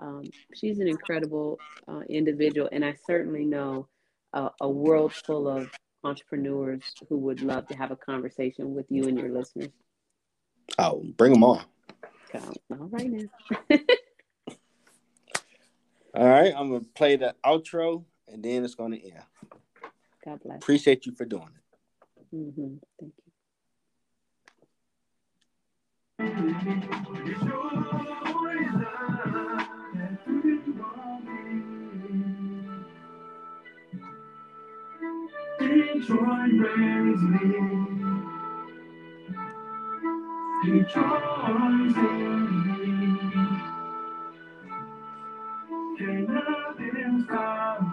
Um, 0.00 0.24
she's 0.54 0.80
an 0.80 0.88
incredible 0.88 1.58
uh, 1.86 2.00
individual, 2.08 2.68
and 2.72 2.84
I 2.84 2.96
certainly 3.06 3.44
know 3.44 3.86
uh, 4.32 4.48
a 4.60 4.68
world 4.68 5.12
full 5.12 5.46
of 5.46 5.70
entrepreneurs 6.02 6.82
who 7.08 7.18
would 7.18 7.42
love 7.42 7.66
to 7.68 7.74
have 7.74 7.90
a 7.90 7.96
conversation 7.96 8.74
with 8.74 8.86
you 8.90 9.04
and 9.04 9.18
your 9.18 9.30
listeners. 9.30 9.68
Oh, 10.78 11.04
bring 11.16 11.32
them 11.32 11.44
on. 11.44 11.62
all 12.34 12.88
right 12.88 13.10
now. 13.10 13.24
all 16.14 16.28
right, 16.28 16.52
I'm 16.56 16.70
gonna 16.70 16.80
play 16.94 17.16
the 17.16 17.34
outro, 17.44 18.04
and 18.34 18.42
then 18.42 18.64
it's 18.64 18.74
going 18.74 18.90
to 18.90 19.02
end. 19.02 19.22
God 20.24 20.40
bless. 20.42 20.56
Appreciate 20.56 21.06
you 21.06 21.14
for 21.14 21.24
doing 21.24 21.48
it. 21.54 22.36
Mm-hmm. 22.36 22.74
Thank 22.98 23.12
you. 23.14 23.24
Can 45.96 46.26
nothing 46.26 47.24
stop 47.24 47.83